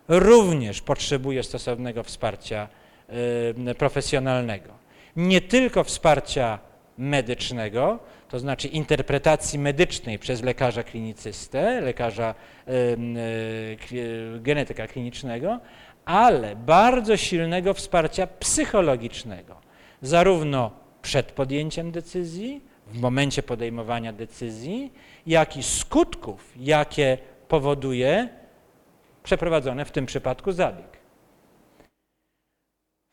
Również 0.09 0.81
potrzebuje 0.81 1.43
stosownego 1.43 2.03
wsparcia 2.03 2.69
y, 3.69 3.75
profesjonalnego. 3.75 4.71
Nie 5.17 5.41
tylko 5.41 5.85
wsparcia 5.85 6.59
medycznego, 6.99 7.99
to 8.29 8.39
znaczy 8.39 8.69
interpretacji 8.69 9.59
medycznej 9.59 10.19
przez 10.19 10.43
lekarza 10.43 10.83
klinicystę, 10.83 11.81
lekarza 11.81 12.35
y, 12.69 12.97
genetyka 14.41 14.87
klinicznego, 14.87 15.61
ale 16.05 16.57
bardzo 16.57 17.17
silnego 17.17 17.75
wsparcia 17.75 18.27
psychologicznego, 18.27 19.57
zarówno 20.03 20.71
przed 21.03 21.33
podjęciem 21.33 21.91
decyzji, 21.91 22.61
w 22.87 23.01
momencie 23.01 23.43
podejmowania 23.43 24.13
decyzji, 24.13 24.93
jak 25.27 25.57
i 25.57 25.63
skutków, 25.63 26.53
jakie 26.57 27.19
powoduje 27.49 28.29
przeprowadzony 29.23 29.85
w 29.85 29.91
tym 29.91 30.07
przypadku 30.07 30.53
zabieg. 30.53 31.04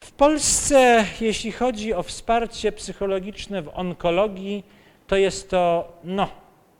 W 0.04 0.12
Polsce, 0.12 1.06
jeśli 1.22 1.52
chodzi 1.52 1.94
o 1.94 2.04
wsparcie 2.04 2.72
psychologiczne 2.72 3.62
w 3.62 3.70
onkologii, 3.74 4.64
to 5.08 5.16
jest 5.16 5.50
to, 5.50 5.94
no, 6.04 6.28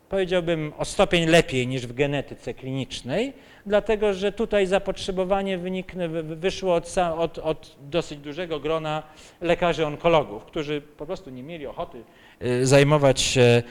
powiedziałbym, 0.08 0.72
o 0.78 0.84
stopień 0.84 1.26
lepiej 1.26 1.66
niż 1.66 1.86
w 1.86 1.92
genetyce 1.92 2.54
klinicznej, 2.54 3.32
dlatego 3.66 4.14
że 4.14 4.32
tutaj 4.32 4.66
zapotrzebowanie 4.66 5.58
wyniknę, 5.58 6.08
wyszło 6.22 6.74
od, 6.74 6.94
od, 6.98 7.38
od, 7.38 7.76
dosyć 7.90 8.18
dużego 8.18 8.60
grona 8.60 9.02
lekarzy 9.40 9.86
onkologów, 9.86 10.44
którzy 10.44 10.80
po 10.80 11.06
prostu 11.06 11.30
nie 11.30 11.42
mieli 11.42 11.66
ochoty 11.66 12.02
y, 12.42 12.66
zajmować 12.66 13.20
się 13.20 13.62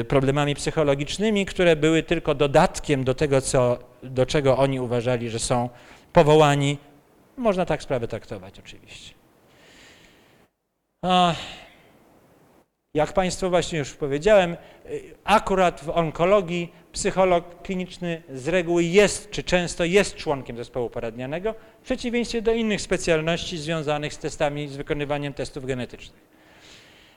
y, 0.00 0.04
problemami 0.08 0.54
psychologicznymi, 0.54 1.46
które 1.46 1.76
były 1.76 2.02
tylko 2.02 2.34
dodatkiem 2.34 3.04
do 3.04 3.14
tego, 3.14 3.40
co, 3.40 3.78
do 4.02 4.26
czego 4.26 4.56
oni 4.56 4.80
uważali, 4.80 5.30
że 5.30 5.38
są 5.38 5.68
powołani. 6.12 6.78
Można 7.38 7.66
tak 7.66 7.82
sprawę 7.82 8.08
traktować 8.08 8.58
oczywiście. 8.58 9.14
Jak 12.94 13.12
Państwu 13.12 13.50
właśnie 13.50 13.78
już 13.78 13.94
powiedziałem, 13.94 14.56
y, 14.86 15.14
akurat 15.24 15.80
w 15.80 15.88
onkologii 15.88 16.72
psycholog 16.92 17.62
kliniczny 17.62 18.22
z 18.32 18.48
reguły 18.48 18.84
jest, 18.84 19.30
czy 19.30 19.42
często 19.42 19.84
jest 19.84 20.16
członkiem 20.16 20.56
zespołu 20.56 20.90
poradnianego, 20.90 21.54
w 21.80 21.84
przeciwieństwie 21.84 22.42
do 22.42 22.52
innych 22.52 22.80
specjalności 22.80 23.58
związanych 23.58 24.14
z 24.14 24.18
testami, 24.18 24.68
z 24.68 24.76
wykonywaniem 24.76 25.34
testów 25.34 25.66
genetycznych. 25.66 26.20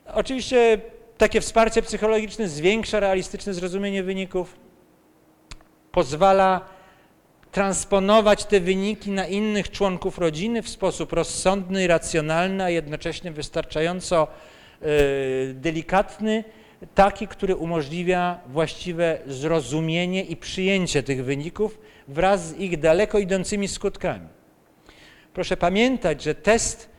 Oczywiście 0.05 0.82
takie 1.17 1.41
wsparcie 1.41 1.82
psychologiczne 1.82 2.47
zwiększa 2.47 2.99
realistyczne 2.99 3.53
zrozumienie 3.53 4.03
wyników, 4.03 4.55
pozwala 5.91 6.69
transponować 7.52 8.45
te 8.45 8.60
wyniki 8.60 9.12
na 9.12 9.28
innych 9.28 9.72
członków 9.72 10.18
rodziny 10.18 10.62
w 10.62 10.70
sposób 10.70 11.14
rozsądny, 11.14 11.88
racjonalny, 11.88 12.64
a 12.64 12.70
jednocześnie 12.70 13.32
wystarczająco 13.32 14.28
Y, 14.86 15.54
delikatny, 15.54 16.43
taki, 16.95 17.28
który 17.28 17.56
umożliwia 17.56 18.39
właściwe 18.47 19.18
zrozumienie 19.28 20.24
i 20.24 20.38
przyjęcie 20.38 21.04
tych 21.04 21.26
wyników 21.26 21.80
wraz 22.08 22.47
z 22.47 22.60
ich 22.60 22.80
daleko 22.80 23.20
idącymi 23.20 23.68
skutkami. 23.68 24.28
Proszę 25.34 25.58
pamiętać, 25.58 26.24
że 26.24 26.36
test 26.36 26.89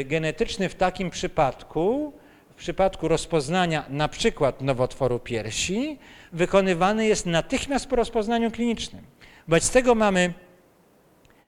y, 0.00 0.04
genetyczny 0.04 0.68
w 0.68 0.74
takim 0.74 1.10
przypadku, 1.10 2.12
w 2.50 2.54
przypadku 2.54 3.08
rozpoznania 3.08 3.84
na 3.88 4.08
przykład 4.08 4.62
nowotworu 4.62 5.18
piersi, 5.18 5.98
wykonywany 6.32 7.06
jest 7.06 7.26
natychmiast 7.26 7.86
po 7.86 7.96
rozpoznaniu 7.96 8.50
klinicznym. 8.50 9.04
Wobec 9.48 9.70
tego 9.70 9.94
mamy 9.94 10.32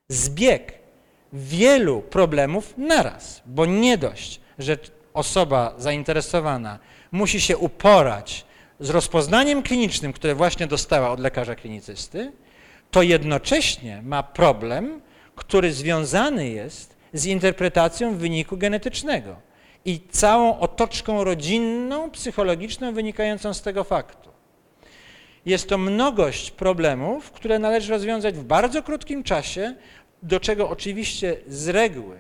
zbieg 0.09 0.73
wielu 1.33 2.03
problemów 2.03 2.75
naraz, 2.77 3.43
bo 3.47 3.67
nie 3.67 3.99
dość, 3.99 4.41
że 4.59 4.79
osoba 5.15 5.75
zainteresowana 5.79 6.79
musi 7.13 7.41
się 7.41 7.59
uporać 7.59 8.45
z 8.81 8.91
rozpoznaniem 8.91 9.63
klinicznym, 9.63 10.13
które 10.13 10.35
właśnie 10.35 10.67
dostała 10.67 11.11
od 11.11 11.21
lekarza 11.21 11.55
klinicysty, 11.55 12.33
to 12.91 13.03
jednocześnie 13.03 14.03
ma 14.03 14.23
problem, 14.23 15.01
który 15.35 15.73
związany 15.73 16.49
jest 16.49 16.97
z 17.13 17.27
interpretacją 17.27 18.17
wyniku 18.17 18.57
genetycznego 18.57 19.37
i 19.85 20.01
całą 20.11 20.59
otoczką 20.59 21.25
rodzinną, 21.25 22.11
psychologiczną 22.11 22.93
wynikającą 22.93 23.55
z 23.55 23.63
tego 23.63 23.85
faktu. 23.85 24.30
Jest 25.47 25.69
to 25.69 25.79
mnogość 25.79 26.51
problemów, 26.51 27.31
które 27.31 27.59
należy 27.59 27.93
rozwiązać 27.93 28.35
w 28.35 28.45
bardzo 28.45 28.83
krótkim 28.83 29.23
czasie, 29.23 29.75
do 30.23 30.41
czego 30.41 30.69
oczywiście 30.69 31.37
z 31.49 31.69
reguły 31.69 32.19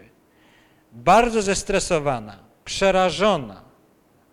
bardzo 0.93 1.43
zestresowana, 1.43 2.39
przerażona 2.64 3.64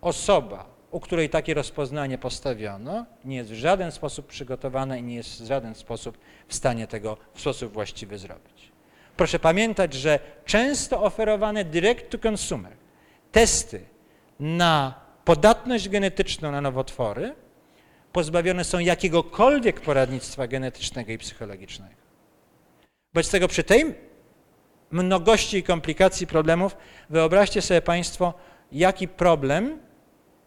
osoba, 0.00 0.66
u 0.90 1.00
której 1.00 1.30
takie 1.30 1.54
rozpoznanie 1.54 2.18
postawiono, 2.18 3.06
nie 3.24 3.36
jest 3.36 3.50
w 3.50 3.54
żaden 3.54 3.92
sposób 3.92 4.26
przygotowana 4.26 4.96
i 4.96 5.02
nie 5.02 5.14
jest 5.14 5.42
w 5.42 5.46
żaden 5.46 5.74
sposób 5.74 6.18
w 6.48 6.54
stanie 6.54 6.86
tego 6.86 7.16
w 7.34 7.40
sposób 7.40 7.72
właściwy 7.72 8.18
zrobić. 8.18 8.72
Proszę 9.16 9.38
pamiętać, 9.38 9.94
że 9.94 10.18
często 10.44 11.02
oferowane 11.02 11.64
direct 11.64 12.10
to 12.10 12.28
consumer 12.28 12.72
testy 13.32 13.80
na 14.40 14.94
podatność 15.24 15.88
genetyczną 15.88 16.52
na 16.52 16.60
nowotwory 16.60 17.34
pozbawione 18.12 18.64
są 18.64 18.78
jakiegokolwiek 18.78 19.80
poradnictwa 19.80 20.46
genetycznego 20.46 21.12
i 21.12 21.18
psychologicznego. 21.18 21.94
Wobec 23.14 23.30
tego 23.30 23.48
przy 23.48 23.64
tej 23.64 23.94
mnogości 24.90 25.56
i 25.56 25.62
komplikacji 25.62 26.26
problemów, 26.26 26.76
wyobraźcie 27.10 27.62
sobie 27.62 27.82
Państwo, 27.82 28.34
jaki 28.72 29.08
problem 29.08 29.78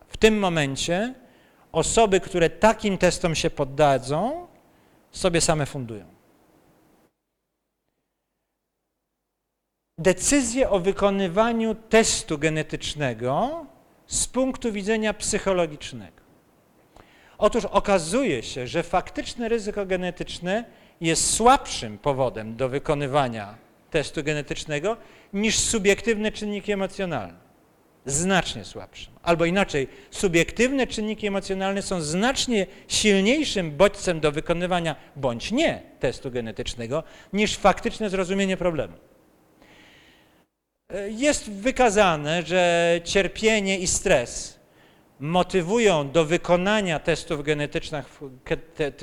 w 0.07 0.17
tym 0.17 0.39
momencie 0.39 1.13
osoby, 1.71 2.19
które 2.19 2.49
takim 2.49 2.97
testom 2.97 3.35
się 3.35 3.49
poddadzą, 3.49 4.47
sobie 5.11 5.41
same 5.41 5.65
fundują. 5.65 6.05
Decyzje 9.97 10.69
o 10.69 10.79
wykonywaniu 10.79 11.75
testu 11.75 12.37
genetycznego 12.37 13.65
z 14.07 14.27
punktu 14.27 14.71
widzenia 14.71 15.13
psychologicznego. 15.13 16.20
Otóż 17.41 17.65
okazuje 17.65 18.43
się, 18.43 18.67
że 18.67 18.83
faktyczne 18.83 19.49
ryzyko 19.49 19.85
genetyczne 19.85 20.65
jest 21.01 21.33
słabszym 21.33 21.97
powodem 21.97 22.55
do 22.55 22.69
wykonywania 22.69 23.55
testu 23.91 24.23
genetycznego 24.23 24.97
niż 25.33 25.59
subiektywne 25.59 26.31
czynniki 26.31 26.71
emocjonalne. 26.71 27.39
Znacznie 28.05 28.65
słabszym. 28.65 29.13
Albo 29.23 29.45
inaczej, 29.45 29.87
subiektywne 30.11 30.87
czynniki 30.87 31.27
emocjonalne 31.27 31.81
są 31.81 32.01
znacznie 32.01 32.67
silniejszym 32.87 33.71
bodźcem 33.71 34.19
do 34.19 34.31
wykonywania 34.31 34.95
bądź 35.15 35.51
nie 35.51 35.81
testu 35.99 36.31
genetycznego 36.31 37.03
niż 37.33 37.57
faktyczne 37.57 38.09
zrozumienie 38.09 38.57
problemu. 38.57 38.93
Jest 41.09 41.51
wykazane, 41.51 42.43
że 42.43 42.99
cierpienie 43.03 43.79
i 43.79 43.87
stres 43.87 44.60
motywują 45.21 46.11
do 46.11 46.25
wykonania 46.25 46.99
testów 46.99 47.43
genetycznych, 47.43 48.19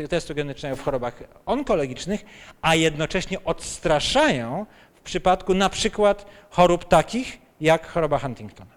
testu 0.08 0.34
genetycznego 0.34 0.76
w 0.76 0.82
chorobach 0.82 1.22
onkologicznych, 1.46 2.24
a 2.62 2.74
jednocześnie 2.74 3.44
odstraszają 3.44 4.66
w 4.94 5.00
przypadku 5.00 5.54
na 5.54 5.68
przykład 5.68 6.26
chorób 6.50 6.84
takich 6.84 7.38
jak 7.60 7.86
choroba 7.86 8.18
Huntingtona. 8.18 8.70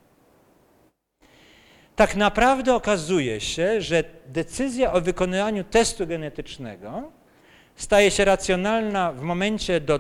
Tak 1.96 2.16
naprawdę 2.16 2.76
okazuje 2.76 3.42
się, 3.42 3.82
że 3.82 4.04
decyzja 4.28 4.94
o 4.94 5.02
wykonywaniu 5.02 5.64
testu 5.64 6.08
genetycznego 6.08 7.12
staje 7.76 8.12
się 8.12 8.26
racjonalna 8.26 9.12
w 9.12 9.22
momencie 9.22 9.80
do, 9.80 10.00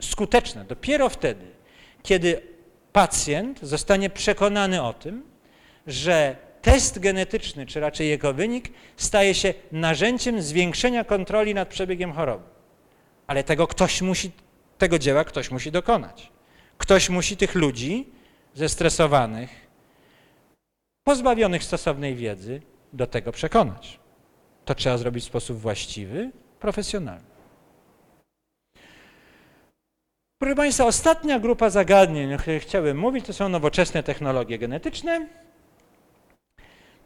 skuteczna 0.00 0.64
dopiero 0.64 1.08
wtedy, 1.08 1.46
kiedy 2.02 2.42
pacjent 2.92 3.60
zostanie 3.62 4.10
przekonany 4.10 4.82
o 4.82 4.92
tym, 4.92 5.29
że 5.90 6.36
test 6.62 6.98
genetyczny, 6.98 7.66
czy 7.66 7.80
raczej 7.80 8.08
jego 8.08 8.34
wynik, 8.34 8.72
staje 8.96 9.34
się 9.34 9.54
narzędziem 9.72 10.42
zwiększenia 10.42 11.04
kontroli 11.04 11.54
nad 11.54 11.68
przebiegiem 11.68 12.12
choroby. 12.12 12.44
Ale 13.26 13.44
tego 13.44 13.66
ktoś 13.66 14.02
musi, 14.02 14.30
tego 14.78 14.98
dzieła 14.98 15.24
ktoś 15.24 15.50
musi 15.50 15.72
dokonać. 15.72 16.32
Ktoś 16.78 17.10
musi 17.10 17.36
tych 17.36 17.54
ludzi 17.54 18.08
zestresowanych, 18.54 19.50
pozbawionych 21.04 21.64
stosownej 21.64 22.16
wiedzy 22.16 22.62
do 22.92 23.06
tego 23.06 23.32
przekonać. 23.32 24.00
To 24.64 24.74
trzeba 24.74 24.98
zrobić 24.98 25.24
w 25.24 25.26
sposób 25.26 25.58
właściwy, 25.58 26.30
profesjonalny. 26.60 27.30
Proszę 30.38 30.54
Państwa, 30.54 30.86
ostatnia 30.86 31.38
grupa 31.38 31.70
zagadnień, 31.70 32.34
o 32.34 32.38
których 32.38 32.62
chciałem 32.62 32.98
mówić, 32.98 33.26
to 33.26 33.32
są 33.32 33.48
nowoczesne 33.48 34.02
technologie 34.02 34.58
genetyczne. 34.58 35.26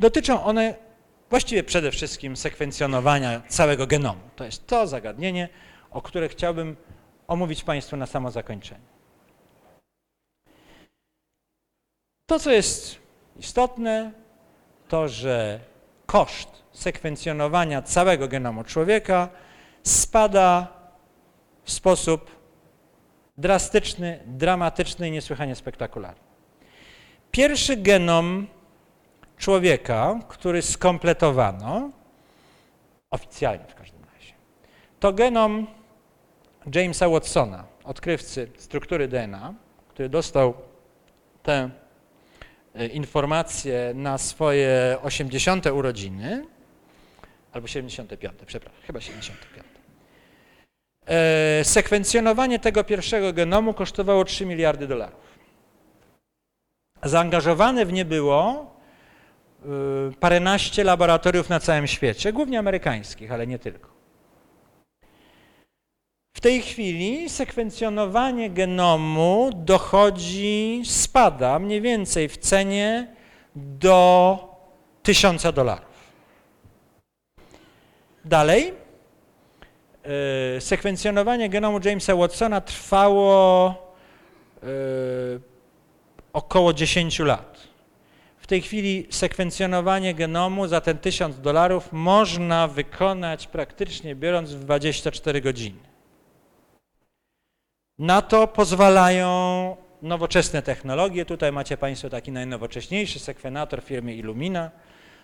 Dotyczą 0.00 0.44
one 0.44 0.74
właściwie 1.30 1.62
przede 1.62 1.90
wszystkim 1.90 2.36
sekwencjonowania 2.36 3.42
całego 3.48 3.86
genomu. 3.86 4.20
To 4.36 4.44
jest 4.44 4.66
to 4.66 4.86
zagadnienie, 4.86 5.48
o 5.90 6.02
które 6.02 6.28
chciałbym 6.28 6.76
omówić 7.28 7.64
Państwu 7.64 7.96
na 7.96 8.06
samo 8.06 8.30
zakończenie. 8.30 8.94
To, 12.26 12.38
co 12.38 12.52
jest 12.52 12.98
istotne, 13.38 14.12
to 14.88 15.08
że 15.08 15.60
koszt 16.06 16.48
sekwencjonowania 16.72 17.82
całego 17.82 18.28
genomu 18.28 18.64
człowieka 18.64 19.28
spada 19.82 20.68
w 21.64 21.72
sposób 21.72 22.30
drastyczny, 23.38 24.20
dramatyczny 24.26 25.08
i 25.08 25.10
niesłychanie 25.10 25.54
spektakularny. 25.54 26.20
Pierwszy 27.30 27.76
genom 27.76 28.46
człowieka, 29.38 30.20
który 30.28 30.62
skompletowano, 30.62 31.90
oficjalnie 33.10 33.64
w 33.68 33.74
każdym 33.74 34.02
razie, 34.14 34.32
to 35.00 35.12
genom 35.12 35.66
Jamesa 36.74 37.08
Watsona, 37.08 37.64
odkrywcy 37.84 38.48
struktury 38.56 39.08
DNA, 39.08 39.54
który 39.88 40.08
dostał 40.08 40.54
tę 41.42 41.70
e, 42.74 42.86
informację 42.86 43.92
na 43.94 44.18
swoje 44.18 44.98
80. 45.02 45.66
urodziny, 45.66 46.46
albo 47.52 47.68
75, 47.68 48.34
przepraszam, 48.46 48.80
chyba 48.86 49.00
75. 49.00 49.66
E, 51.06 51.64
sekwencjonowanie 51.64 52.58
tego 52.58 52.84
pierwszego 52.84 53.32
genomu 53.32 53.74
kosztowało 53.74 54.24
3 54.24 54.46
miliardy 54.46 54.86
dolarów. 54.86 55.24
Zaangażowane 57.02 57.86
w 57.86 57.92
nie 57.92 58.04
było 58.04 58.73
paręnaście 60.20 60.84
laboratoriów 60.84 61.48
na 61.48 61.60
całym 61.60 61.86
świecie, 61.86 62.32
głównie 62.32 62.58
amerykańskich, 62.58 63.32
ale 63.32 63.46
nie 63.46 63.58
tylko. 63.58 63.94
W 66.36 66.40
tej 66.40 66.62
chwili 66.62 67.28
sekwencjonowanie 67.30 68.50
genomu 68.50 69.50
dochodzi, 69.54 70.82
spada 70.84 71.58
mniej 71.58 71.80
więcej 71.80 72.28
w 72.28 72.36
cenie 72.36 73.14
do 73.56 74.38
1000 75.02 75.52
dolarów. 75.52 75.94
Dalej, 78.24 78.72
y, 80.56 80.60
sekwencjonowanie 80.60 81.48
genomu 81.48 81.80
Jamesa 81.84 82.16
Watsona 82.16 82.60
trwało 82.60 83.74
y, 84.62 85.40
około 86.32 86.72
10 86.72 87.18
lat. 87.18 87.53
W 88.44 88.46
tej 88.46 88.62
chwili 88.62 89.06
sekwencjonowanie 89.10 90.14
genomu 90.14 90.66
za 90.66 90.80
ten 90.80 90.98
1000 90.98 91.40
dolarów 91.40 91.92
można 91.92 92.68
wykonać 92.68 93.46
praktycznie 93.46 94.14
biorąc 94.14 94.52
w 94.52 94.64
24 94.64 95.40
godziny. 95.40 95.78
Na 97.98 98.22
to 98.22 98.46
pozwalają 98.46 99.76
nowoczesne 100.02 100.62
technologie. 100.62 101.24
Tutaj 101.24 101.52
macie 101.52 101.76
Państwo 101.76 102.10
taki 102.10 102.32
najnowocześniejszy 102.32 103.18
sekwenator 103.18 103.82
firmy 103.82 104.14
Illumina. 104.14 104.70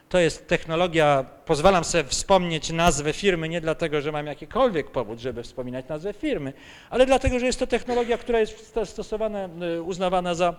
To 0.09 0.19
jest 0.19 0.49
technologia, 0.49 1.25
pozwalam 1.45 1.85
sobie 1.85 2.05
wspomnieć 2.05 2.71
nazwę 2.73 3.13
firmy 3.13 3.49
nie 3.49 3.61
dlatego, 3.61 4.01
że 4.01 4.13
mam 4.13 4.27
jakikolwiek 4.27 4.91
powód, 4.91 5.19
żeby 5.19 5.43
wspominać 5.43 5.89
nazwę 5.89 6.13
firmy, 6.13 6.53
ale 6.91 7.07
dlatego, 7.07 7.39
że 7.39 7.47
jest 7.47 7.59
to 7.59 7.67
technologia, 7.67 8.19
która 8.19 8.41
jest 8.41 8.79
stosowana, 8.85 9.49
y, 9.77 9.83
uznawana 9.83 10.35
za 10.35 10.55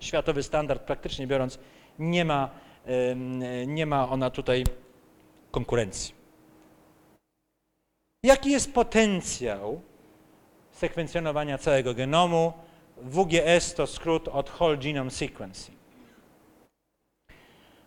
światowy 0.00 0.42
standard, 0.42 0.82
praktycznie 0.82 1.26
biorąc, 1.26 1.58
nie 2.00 2.24
ma, 2.24 2.50
nie 3.66 3.86
ma 3.86 4.08
ona 4.08 4.30
tutaj 4.30 4.64
konkurencji. 5.50 6.14
Jaki 8.22 8.50
jest 8.50 8.72
potencjał 8.72 9.80
sekwencjonowania 10.72 11.58
całego 11.58 11.94
genomu? 11.94 12.52
WGS 12.96 13.74
to 13.74 13.86
skrót 13.86 14.28
od 14.28 14.60
Whole 14.60 14.76
Genome 14.76 15.10
Sequencing. 15.10 15.78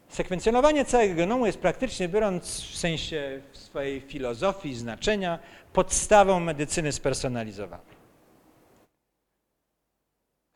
Sekwencjonowanie 0.09 0.85
całego 0.85 1.15
genomu 1.15 1.45
jest 1.45 1.59
praktycznie 1.59 2.09
biorąc 2.09 2.61
w 2.61 2.77
sensie 2.77 3.41
w 3.51 3.57
swojej 3.57 4.01
filozofii, 4.01 4.75
znaczenia, 4.75 5.39
podstawą 5.73 6.39
medycyny 6.39 6.91
spersonalizowanej. 6.91 7.95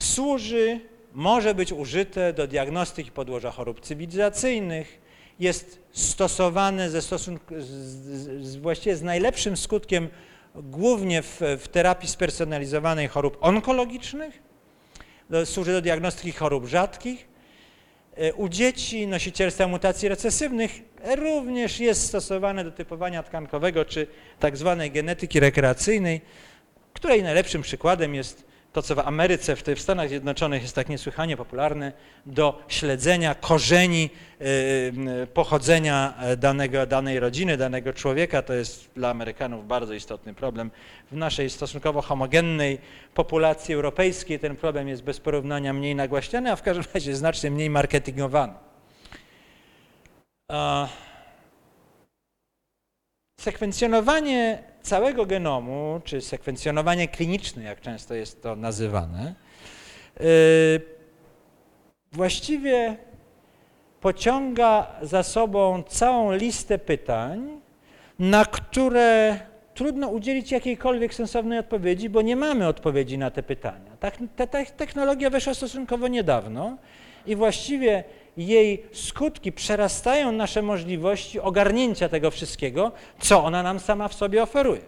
Służy 0.02 0.80
może 1.14 1.56
być 1.56 1.74
użyte 1.74 2.34
do 2.34 2.48
diagnostyki 2.48 3.12
podłoża 3.12 3.52
chorób 3.52 3.82
cywilizacyjnych, 3.82 5.02
jest 5.40 5.80
stosowane 5.92 6.90
ze 6.90 7.02
stosunku, 7.02 7.56
z, 7.58 7.66
z, 8.46 8.56
właściwie 8.56 8.96
z 8.96 9.04
najlepszym 9.04 9.58
skutkiem 9.58 10.10
głównie 10.56 11.22
w, 11.22 11.42
w 11.60 11.68
terapii 11.68 12.10
spersonalizowanej 12.10 13.08
chorób 13.08 13.38
onkologicznych, 13.42 14.42
do, 15.30 15.46
służy 15.46 15.72
do 15.72 15.82
diagnostyki 15.82 16.32
chorób 16.32 16.66
rzadkich. 16.66 17.28
E, 18.16 18.34
u 18.34 18.50
dzieci 18.50 19.08
nosicielstwa 19.08 19.68
mutacji 19.68 20.10
recesywnych 20.10 20.72
również 21.18 21.80
jest 21.80 22.08
stosowane 22.08 22.64
do 22.64 22.72
typowania 22.72 23.24
tkankowego 23.24 23.86
czy 23.86 24.08
tak 24.40 24.58
zwanej 24.58 24.92
genetyki 24.92 25.40
rekreacyjnej, 25.40 26.22
której 26.94 27.24
najlepszym 27.24 27.62
przykładem 27.62 28.16
jest 28.16 28.47
to, 28.78 28.82
co 28.82 28.96
w 28.96 29.00
Ameryce, 29.00 29.56
w, 29.56 29.64
w 29.64 29.82
Stanach 29.82 30.10
Zjednoczonych 30.10 30.62
jest 30.62 30.76
tak 30.76 30.90
niesłychanie 30.90 31.38
popularne, 31.38 31.92
do 32.26 32.64
śledzenia 32.68 33.36
korzeni 33.36 34.10
y, 34.42 35.28
pochodzenia 35.34 36.14
danego, 36.38 36.86
danej 36.86 37.20
rodziny, 37.20 37.58
danego 37.58 37.94
człowieka. 37.94 38.42
To 38.42 38.54
jest 38.54 38.90
dla 38.96 39.10
Amerykanów 39.10 39.68
bardzo 39.68 39.94
istotny 39.94 40.34
problem. 40.34 40.72
W 41.12 41.16
naszej 41.16 41.50
stosunkowo 41.50 42.02
homogennej 42.02 42.80
populacji 43.14 43.76
europejskiej 43.76 44.40
ten 44.40 44.56
problem 44.56 44.88
jest 44.88 45.04
bez 45.04 45.20
porównania 45.20 45.74
mniej 45.74 45.96
nagłaśniany, 45.96 46.52
a 46.52 46.56
w 46.56 46.62
każdym 46.62 46.86
razie 46.94 47.16
znacznie 47.16 47.52
mniej 47.52 47.70
marketingowany. 47.70 48.54
Sekwencjonowanie 53.40 54.64
całego 54.88 55.26
genomu, 55.26 56.02
czy 56.04 56.22
sekwencjonowanie 56.22 57.08
kliniczne, 57.08 57.64
jak 57.64 57.82
często 57.82 58.16
jest 58.16 58.44
to 58.44 58.56
nazywane, 58.56 59.36
yy, 60.20 60.26
właściwie 62.12 62.98
pociąga 64.02 64.88
za 65.02 65.24
sobą 65.24 65.84
całą 65.84 66.32
listę 66.34 66.78
pytań, 66.78 67.62
na 68.20 68.46
które 68.46 69.40
trudno 69.74 70.08
udzielić 70.08 70.52
jakiejkolwiek 70.52 71.14
sensownej 71.14 71.60
odpowiedzi, 71.60 72.10
bo 72.10 72.22
nie 72.22 72.36
mamy 72.36 72.68
odpowiedzi 72.68 73.18
na 73.18 73.32
te 73.32 73.44
pytania. 73.44 73.92
Ta, 74.00 74.12
ta 74.48 74.66
technologia 74.66 75.30
weszła 75.30 75.54
stosunkowo 75.54 76.08
niedawno 76.08 76.78
i 77.26 77.36
właściwie 77.36 78.04
jej 78.38 78.84
skutki 78.94 79.52
przerastają 79.52 80.32
nasze 80.32 80.62
możliwości 80.62 81.40
ogarnięcia 81.40 82.10
tego 82.10 82.32
wszystkiego, 82.32 82.92
co 83.20 83.44
ona 83.44 83.64
nam 83.64 83.80
sama 83.80 84.08
w 84.08 84.14
sobie 84.14 84.44
oferuje. 84.44 84.82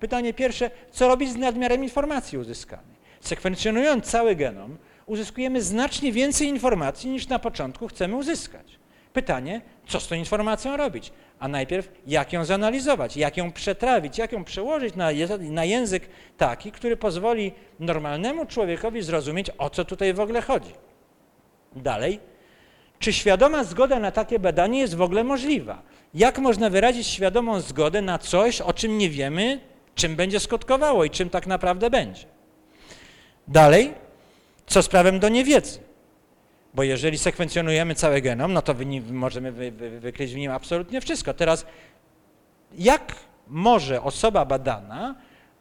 Pytanie 0.00 0.34
pierwsze, 0.34 0.70
co 0.90 1.08
robić 1.08 1.30
z 1.30 1.36
nadmiarem 1.36 1.84
informacji 1.84 2.38
uzyskanej? 2.38 3.00
Sekwencjonując 3.20 4.04
cały 4.04 4.36
genom, 4.36 4.76
uzyskujemy 5.06 5.62
znacznie 5.62 6.12
więcej 6.12 6.48
informacji 6.48 7.10
niż 7.10 7.28
na 7.28 7.38
początku 7.38 7.88
chcemy 7.88 8.16
uzyskać. 8.16 8.78
Pytanie, 9.12 9.60
co 9.86 10.00
z 10.00 10.08
tą 10.08 10.14
informacją 10.14 10.76
robić? 10.76 11.12
A 11.38 11.48
najpierw, 11.48 11.92
jak 12.06 12.32
ją 12.32 12.44
zanalizować, 12.44 13.16
jak 13.16 13.36
ją 13.36 13.52
przetrawić, 13.52 14.18
jak 14.18 14.32
ją 14.32 14.44
przełożyć 14.44 14.94
na, 14.94 15.08
na 15.40 15.64
język 15.64 16.08
taki, 16.36 16.72
który 16.72 16.96
pozwoli 16.96 17.52
normalnemu 17.80 18.46
człowiekowi 18.46 19.02
zrozumieć, 19.02 19.50
o 19.58 19.70
co 19.70 19.84
tutaj 19.84 20.14
w 20.14 20.20
ogóle 20.20 20.42
chodzi. 20.42 20.70
Dalej, 21.76 22.20
czy 23.00 23.12
świadoma 23.12 23.64
zgoda 23.64 23.98
na 23.98 24.10
takie 24.10 24.38
badanie 24.38 24.80
jest 24.80 24.94
w 24.94 25.02
ogóle 25.02 25.24
możliwa? 25.24 25.82
Jak 26.14 26.38
można 26.38 26.70
wyrazić 26.70 27.06
świadomą 27.06 27.60
zgodę 27.60 28.02
na 28.02 28.18
coś, 28.18 28.60
o 28.60 28.72
czym 28.72 28.98
nie 28.98 29.10
wiemy, 29.10 29.60
czym 29.94 30.16
będzie 30.16 30.40
skutkowało 30.40 31.04
i 31.04 31.10
czym 31.10 31.30
tak 31.30 31.46
naprawdę 31.46 31.90
będzie? 31.90 32.24
Dalej, 33.48 33.94
co 34.66 34.82
z 34.82 34.88
prawem 34.88 35.20
do 35.20 35.28
niewiedzy? 35.28 35.78
Bo 36.74 36.82
jeżeli 36.82 37.18
sekwencjonujemy 37.18 37.94
cały 37.94 38.20
genom, 38.20 38.52
no 38.52 38.62
to 38.62 38.74
możemy 39.10 39.52
wy, 39.52 39.70
wy, 39.70 40.00
wykryć 40.00 40.32
w 40.32 40.36
nim 40.36 40.52
absolutnie 40.52 41.00
wszystko. 41.00 41.34
Teraz, 41.34 41.66
jak 42.78 43.14
może 43.48 44.02
osoba 44.02 44.44
badana 44.44 45.14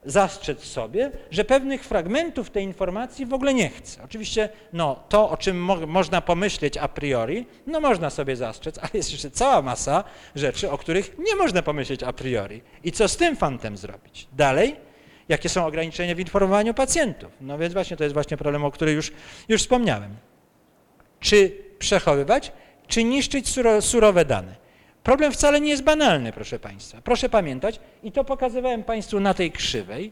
zastrzec 0.05 0.63
sobie, 0.63 1.11
że 1.31 1.43
pewnych 1.43 1.83
fragmentów 1.83 2.49
tej 2.49 2.63
informacji 2.63 3.25
w 3.25 3.33
ogóle 3.33 3.53
nie 3.53 3.69
chce. 3.69 4.03
Oczywiście 4.03 4.49
no, 4.73 5.03
to, 5.09 5.29
o 5.29 5.37
czym 5.37 5.63
mo 5.63 5.87
można 5.87 6.21
pomyśleć 6.21 6.77
a 6.77 6.87
priori, 6.87 7.45
no 7.67 7.79
można 7.79 8.09
sobie 8.09 8.35
zastrzec, 8.35 8.77
ale 8.77 8.89
jest 8.93 9.11
jeszcze 9.11 9.31
cała 9.31 9.61
masa 9.61 10.03
rzeczy, 10.35 10.71
o 10.71 10.77
których 10.77 11.15
nie 11.17 11.35
można 11.35 11.61
pomyśleć 11.61 12.03
a 12.03 12.13
priori. 12.13 12.61
I 12.83 12.91
co 12.91 13.07
z 13.07 13.17
tym 13.17 13.35
fantem 13.35 13.77
zrobić? 13.77 14.27
Dalej, 14.33 14.75
jakie 15.29 15.49
są 15.49 15.65
ograniczenia 15.65 16.15
w 16.15 16.19
informowaniu 16.19 16.73
pacjentów? 16.73 17.31
No 17.41 17.57
więc 17.57 17.73
właśnie 17.73 17.97
to 17.97 18.03
jest 18.03 18.13
właśnie 18.13 18.37
problem, 18.37 18.65
o 18.65 18.71
którym 18.71 18.95
już, 18.95 19.11
już 19.49 19.61
wspomniałem. 19.61 20.15
Czy 21.19 21.51
przechowywać, 21.79 22.51
czy 22.87 23.03
niszczyć 23.03 23.49
suro 23.49 23.81
surowe 23.81 24.25
dane? 24.25 24.68
Problem 25.03 25.31
wcale 25.31 25.61
nie 25.61 25.69
jest 25.69 25.83
banalny, 25.83 26.31
proszę 26.31 26.59
Państwa. 26.59 27.01
Proszę 27.01 27.29
pamiętać, 27.29 27.79
i 28.03 28.11
to 28.11 28.23
pokazywałem 28.23 28.83
Państwu 28.83 29.19
na 29.19 29.33
tej 29.33 29.51
krzywej, 29.51 30.11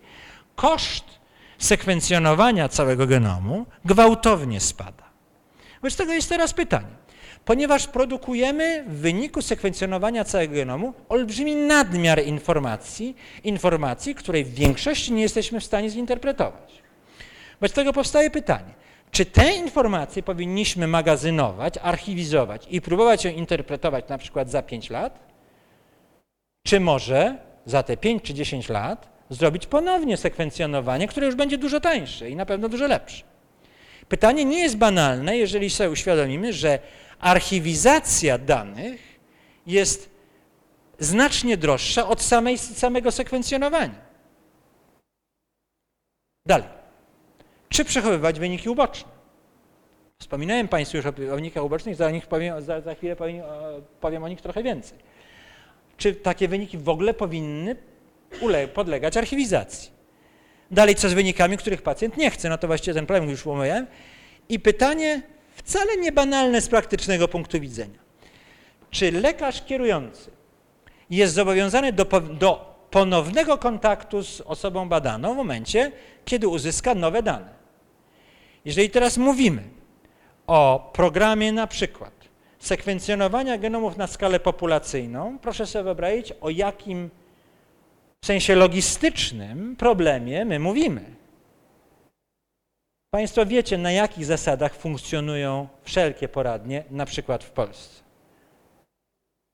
koszt 0.56 1.06
sekwencjonowania 1.58 2.70
całego 2.70 3.08
genomu 3.08 3.66
gwałtownie 3.86 4.60
spada. 4.60 5.04
Wobec 5.82 5.96
tego 5.96 6.14
jest 6.14 6.30
teraz 6.30 6.54
pytanie, 6.54 6.96
ponieważ 7.46 7.88
produkujemy 7.88 8.84
w 8.88 9.00
wyniku 9.00 9.42
sekwencjonowania 9.42 10.24
całego 10.24 10.56
genomu 10.56 10.94
olbrzymi 11.10 11.56
nadmiar 11.56 12.24
informacji, 12.24 13.16
informacji, 13.44 14.16
której 14.16 14.46
w 14.46 14.54
większości 14.54 15.14
nie 15.14 15.22
jesteśmy 15.22 15.60
w 15.60 15.66
stanie 15.66 15.90
zinterpretować. 15.90 16.82
Wobec 17.62 17.74
tego 17.74 17.94
powstaje 17.94 18.30
pytanie, 18.30 18.74
czy 19.12 19.26
te 19.26 19.56
informacje 19.56 20.24
powinniśmy 20.24 20.88
magazynować, 20.88 21.74
archiwizować 21.82 22.68
i 22.70 22.82
próbować 22.82 23.26
ją 23.26 23.32
interpretować 23.32 24.10
na 24.10 24.18
przykład 24.18 24.50
za 24.50 24.62
5 24.62 24.90
lat, 24.90 25.20
czy 26.66 26.80
może 26.80 27.38
za 27.66 27.84
te 27.84 27.98
5 27.98 28.24
czy 28.24 28.34
10 28.34 28.70
lat 28.70 29.10
zrobić 29.30 29.68
ponownie 29.68 30.18
sekwencjonowanie, 30.18 31.08
które 31.08 31.26
już 31.26 31.36
będzie 31.36 31.58
dużo 31.58 31.80
tańsze 31.80 32.30
i 32.30 32.36
na 32.36 32.46
pewno 32.46 32.70
dużo 32.70 32.88
lepsze. 32.88 33.24
Pytanie 34.10 34.46
nie 34.46 34.60
jest 34.60 34.78
banalne, 34.78 35.38
jeżeli 35.38 35.70
sobie 35.70 35.90
uświadomimy, 35.90 36.54
że 36.54 36.80
archiwizacja 37.20 38.38
danych 38.38 39.20
jest 39.68 40.10
znacznie 41.00 41.58
droższa 41.58 42.08
od 42.08 42.22
samej, 42.22 42.58
samego 42.58 43.12
sekwencjonowania. 43.12 44.08
Dalej. 46.46 46.77
Czy 47.78 47.86
przechowywać 47.86 48.40
wyniki 48.40 48.70
uboczne? 48.70 49.10
Wspominałem 50.20 50.68
Państwu 50.68 50.98
już 50.98 51.06
o 51.06 51.12
wynikach 51.12 51.64
ubocznych, 51.64 51.96
za, 51.96 52.12
nich 52.12 52.28
powiem, 52.28 52.62
za, 52.62 52.82
za 52.82 52.96
chwilę 52.96 53.16
powiem, 53.16 53.44
powiem 54.02 54.24
o 54.24 54.28
nich 54.28 54.42
trochę 54.42 54.64
więcej. 54.64 54.98
Czy 55.98 56.16
takie 56.16 56.48
wyniki 56.48 56.78
w 56.78 56.90
ogóle 56.90 57.14
powinny 57.14 57.76
podlegać 58.74 59.18
archiwizacji? 59.18 59.92
Dalej, 60.72 60.96
co 60.96 61.10
z 61.10 61.14
wynikami, 61.14 61.58
których 61.58 61.82
pacjent 61.82 62.18
nie 62.18 62.32
chce? 62.32 62.50
No 62.50 62.58
to 62.58 62.68
właściwie 62.68 62.94
ten 62.94 63.06
problem 63.06 63.32
już 63.32 63.48
omówiłem. 63.48 63.88
I 64.50 64.60
pytanie 64.60 65.22
wcale 65.56 65.98
nie 65.98 66.12
banalne 66.12 66.62
z 66.62 66.68
praktycznego 66.68 67.28
punktu 67.28 67.60
widzenia. 67.60 68.00
Czy 68.92 69.12
lekarz 69.12 69.66
kierujący 69.66 70.32
jest 71.10 71.34
zobowiązany 71.34 71.94
do, 71.94 72.06
do 72.40 72.78
ponownego 72.92 73.58
kontaktu 73.58 74.24
z 74.24 74.42
osobą 74.42 74.90
badaną 74.90 75.34
w 75.34 75.38
momencie, 75.38 75.92
kiedy 76.26 76.48
uzyska 76.48 76.96
nowe 76.96 77.24
dane? 77.24 77.57
Jeżeli 78.68 78.90
teraz 78.90 79.18
mówimy 79.18 79.64
o 80.48 80.92
programie 80.94 81.52
na 81.52 81.68
przykład 81.68 82.14
sekwencjonowania 82.60 83.58
genomów 83.58 83.98
na 83.98 84.08
skalę 84.08 84.40
populacyjną, 84.40 85.40
proszę 85.40 85.68
sobie 85.68 85.84
wyobrazić, 85.84 86.34
o 86.42 86.50
jakim 86.50 87.10
w 88.24 88.26
sensie 88.26 88.56
logistycznym 88.56 89.76
problemie 89.76 90.46
my 90.46 90.60
mówimy. 90.60 91.02
Państwo 93.10 93.46
wiecie, 93.46 93.78
na 93.78 93.92
jakich 93.92 94.26
zasadach 94.26 94.76
funkcjonują 94.76 95.68
wszelkie 95.84 96.28
poradnie, 96.28 96.84
na 96.92 97.06
przykład 97.06 97.44
w 97.44 97.52
Polsce. 97.52 98.04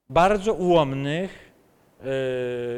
Bardzo 0.08 0.54
ułomnych 0.54 1.52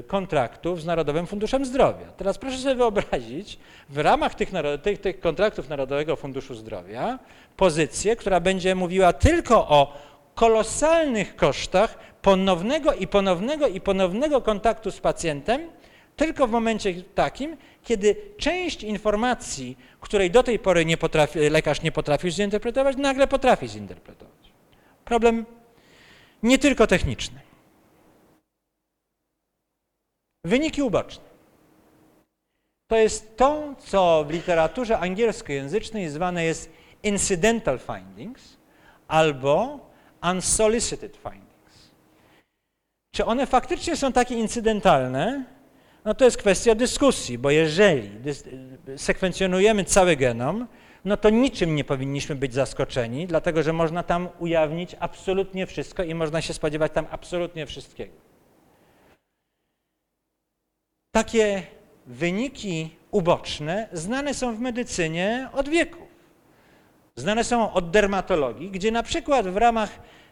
kontraktów 0.07 0.83
z 0.83 0.87
Narodowym 0.87 1.27
Funduszem 1.27 1.65
Zdrowia. 1.65 2.07
Teraz 2.17 2.39
proszę 2.39 2.59
sobie 2.59 2.75
wyobrazić 2.75 3.59
w 3.89 3.99
ramach 3.99 4.35
tych, 4.35 4.51
tych, 4.83 5.01
tych 5.01 5.21
kontraktów 5.21 5.69
Narodowego 5.69 6.17
Funduszu 6.17 6.55
Zdrowia 6.55 7.19
pozycję, 7.57 8.17
która 8.17 8.41
będzie 8.41 8.75
mówiła 8.75 9.13
tylko 9.13 9.69
o 9.69 9.99
kolosalnych 10.35 11.37
kosztach 11.37 11.99
ponownego 12.23 12.93
i 12.93 13.07
ponownego 13.07 13.69
i 13.69 13.81
ponownego 13.81 14.41
kontaktu 14.41 14.91
z 14.91 15.01
pacjentem, 15.01 15.71
tylko 16.17 16.47
w 16.47 16.51
momencie 16.51 16.95
takim, 17.15 17.57
kiedy 17.85 18.17
część 18.39 18.83
informacji, 18.83 19.79
której 20.01 20.31
do 20.31 20.43
tej 20.43 20.59
pory 20.59 20.85
nie 20.85 20.97
potrafi, 20.97 21.39
lekarz 21.39 21.83
nie 21.83 21.93
potrafił 21.93 22.31
zinterpretować, 22.31 22.97
nagle 22.97 23.27
potrafi 23.27 23.69
zinterpretować. 23.69 24.53
Problem 25.05 25.47
nie 26.43 26.59
tylko 26.59 26.87
techniczny. 26.87 27.46
Wyniki 30.47 30.83
uboczne. 30.83 31.25
To 32.91 32.97
jest 32.97 33.37
to, 33.37 33.75
co 33.79 34.25
w 34.29 34.31
literaturze 34.31 34.99
angielskojęzycznej 34.99 36.09
zwane 36.09 36.45
jest 36.45 36.71
incidental 37.03 37.79
findings 37.79 38.57
albo 39.09 39.81
unsolicited 40.33 41.17
findings. 41.17 41.93
Czy 43.15 43.25
one 43.25 43.47
faktycznie 43.47 43.97
są 43.97 44.13
takie 44.13 44.35
incydentalne? 44.35 45.45
No 46.05 46.15
to 46.15 46.25
jest 46.25 46.37
kwestia 46.37 46.75
dyskusji, 46.75 47.39
bo 47.39 47.51
jeżeli 47.51 48.11
sekwencjonujemy 48.97 49.85
cały 49.85 50.17
genom, 50.17 50.67
no 51.05 51.17
to 51.17 51.31
niczym 51.31 51.75
nie 51.75 51.85
powinniśmy 51.85 52.35
być 52.35 52.55
zaskoczeni, 52.55 53.27
dlatego 53.27 53.63
że 53.63 53.73
można 53.73 54.03
tam 54.03 54.29
ujawnić 54.39 54.97
absolutnie 55.01 55.67
wszystko 55.67 56.03
i 56.03 56.15
można 56.15 56.43
się 56.43 56.55
spodziewać 56.55 56.93
tam 56.93 57.07
absolutnie 57.11 57.67
wszystkiego. 57.67 58.26
Takie 61.17 61.63
wyniki 62.07 62.91
uboczne 63.11 63.89
znane 63.93 64.35
są 64.35 64.57
w 64.57 64.61
medycynie 64.61 65.49
od 65.53 65.69
wieków. 65.69 66.09
Znane 67.15 67.45
są 67.45 67.73
od 67.73 67.91
dermatologii, 67.91 68.71
gdzie 68.71 68.91
na 68.91 69.03
przykład 69.03 69.49
w 69.49 69.57
ramach 69.57 69.91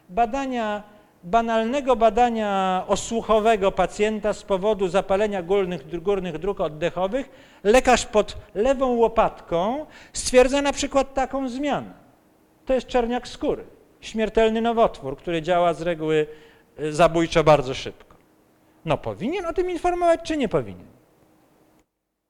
badania, 0.08 0.82
banalnego 1.22 1.96
badania 1.96 2.84
osłuchowego 2.88 3.72
pacjenta 3.72 4.32
z 4.32 4.42
powodu 4.42 4.88
zapalenia 4.88 5.42
górnych, 5.42 6.02
górnych 6.02 6.38
dróg 6.38 6.60
oddechowych, 6.60 7.30
lekarz 7.62 8.06
pod 8.06 8.36
lewą 8.54 8.86
łopatką 8.86 9.86
stwierdza 10.12 10.62
na 10.62 10.72
przykład 10.72 11.14
taką 11.14 11.48
zmianę. 11.48 11.92
To 12.66 12.74
jest 12.74 12.86
czerniak 12.86 13.28
skóry, 13.28 13.64
śmiertelny 14.00 14.60
nowotwór, 14.60 15.16
który 15.16 15.42
działa 15.42 15.74
z 15.74 15.82
reguły 15.82 16.26
y, 16.80 16.92
zabójczo 16.92 17.44
bardzo 17.44 17.74
szybko. 17.74 18.13
No 18.84 18.98
powinien 18.98 19.46
o 19.46 19.52
tym 19.52 19.70
informować, 19.70 20.20
czy 20.24 20.36
nie 20.36 20.48
powinien? 20.48 20.94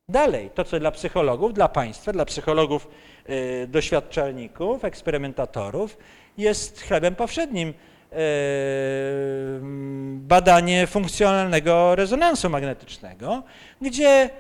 Dalej, 0.09 0.51
to 0.55 0.65
co 0.65 0.81
dla 0.81 0.91
psychologów, 0.91 1.55
dla 1.55 1.69
państwa, 1.69 2.13
dla 2.13 2.25
psychologów 2.25 2.89
y, 3.29 3.67
doświadczalników, 3.69 4.85
eksperymentatorów 4.85 5.97
jest 6.39 6.83
chlebem 6.83 7.15
powszednim 7.15 7.69
y, 7.69 7.75
badanie 10.15 10.87
funkcjonalnego 10.87 11.95
rezonansu 11.95 12.51
magnetycznego, 12.51 13.43
gdzie, 13.81 14.31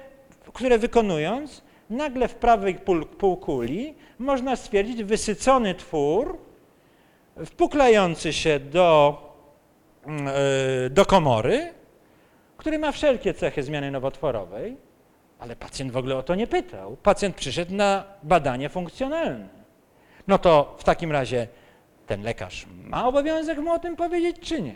które 0.52 0.78
wykonując, 0.78 1.62
nagle 1.90 2.28
w 2.28 2.34
prawej 2.34 2.74
półkuli 3.18 3.94
można 4.18 4.56
stwierdzić 4.56 5.04
wysycony 5.04 5.74
twór 5.74 6.38
wpuklający 7.44 8.32
się 8.32 8.60
do, 8.60 9.18
y, 10.86 10.90
do 10.90 11.06
komory, 11.06 11.74
który 12.64 12.78
ma 12.78 12.92
wszelkie 12.92 13.34
cechy 13.34 13.62
zmiany 13.62 13.90
nowotworowej, 13.90 14.76
ale 15.38 15.56
pacjent 15.56 15.92
w 15.92 15.96
ogóle 15.96 16.16
o 16.16 16.22
to 16.22 16.34
nie 16.34 16.46
pytał. 16.46 16.96
Pacjent 16.96 17.36
przyszedł 17.36 17.74
na 17.74 18.04
badanie 18.22 18.68
funkcjonalne. 18.68 19.48
No 20.26 20.38
to 20.38 20.76
w 20.78 20.84
takim 20.84 21.12
razie 21.12 21.48
ten 22.06 22.22
lekarz 22.22 22.66
ma 22.84 23.08
obowiązek 23.08 23.58
mu 23.58 23.72
o 23.72 23.78
tym 23.78 23.96
powiedzieć, 23.96 24.36
czy 24.40 24.62
nie? 24.62 24.74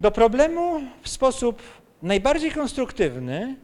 Do 0.00 0.10
problemu 0.10 0.80
w 1.02 1.08
sposób 1.08 1.62
najbardziej 2.02 2.52
konstruktywny, 2.52 3.56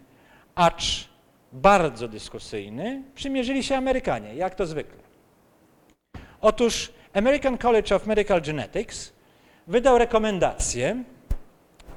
acz 0.55 1.09
bardzo 1.53 2.09
dyskusyjny, 2.09 3.03
przymierzyli 3.15 3.63
się 3.63 3.77
Amerykanie, 3.77 4.35
jak 4.35 4.55
to 4.55 4.67
zwykle. 4.67 5.03
Otóż 6.41 6.93
American 7.15 7.59
College 7.59 7.97
of 7.97 8.07
Medical 8.07 8.43
Genetics 8.43 9.20
wydał 9.71 9.99
rekomendację 9.99 11.05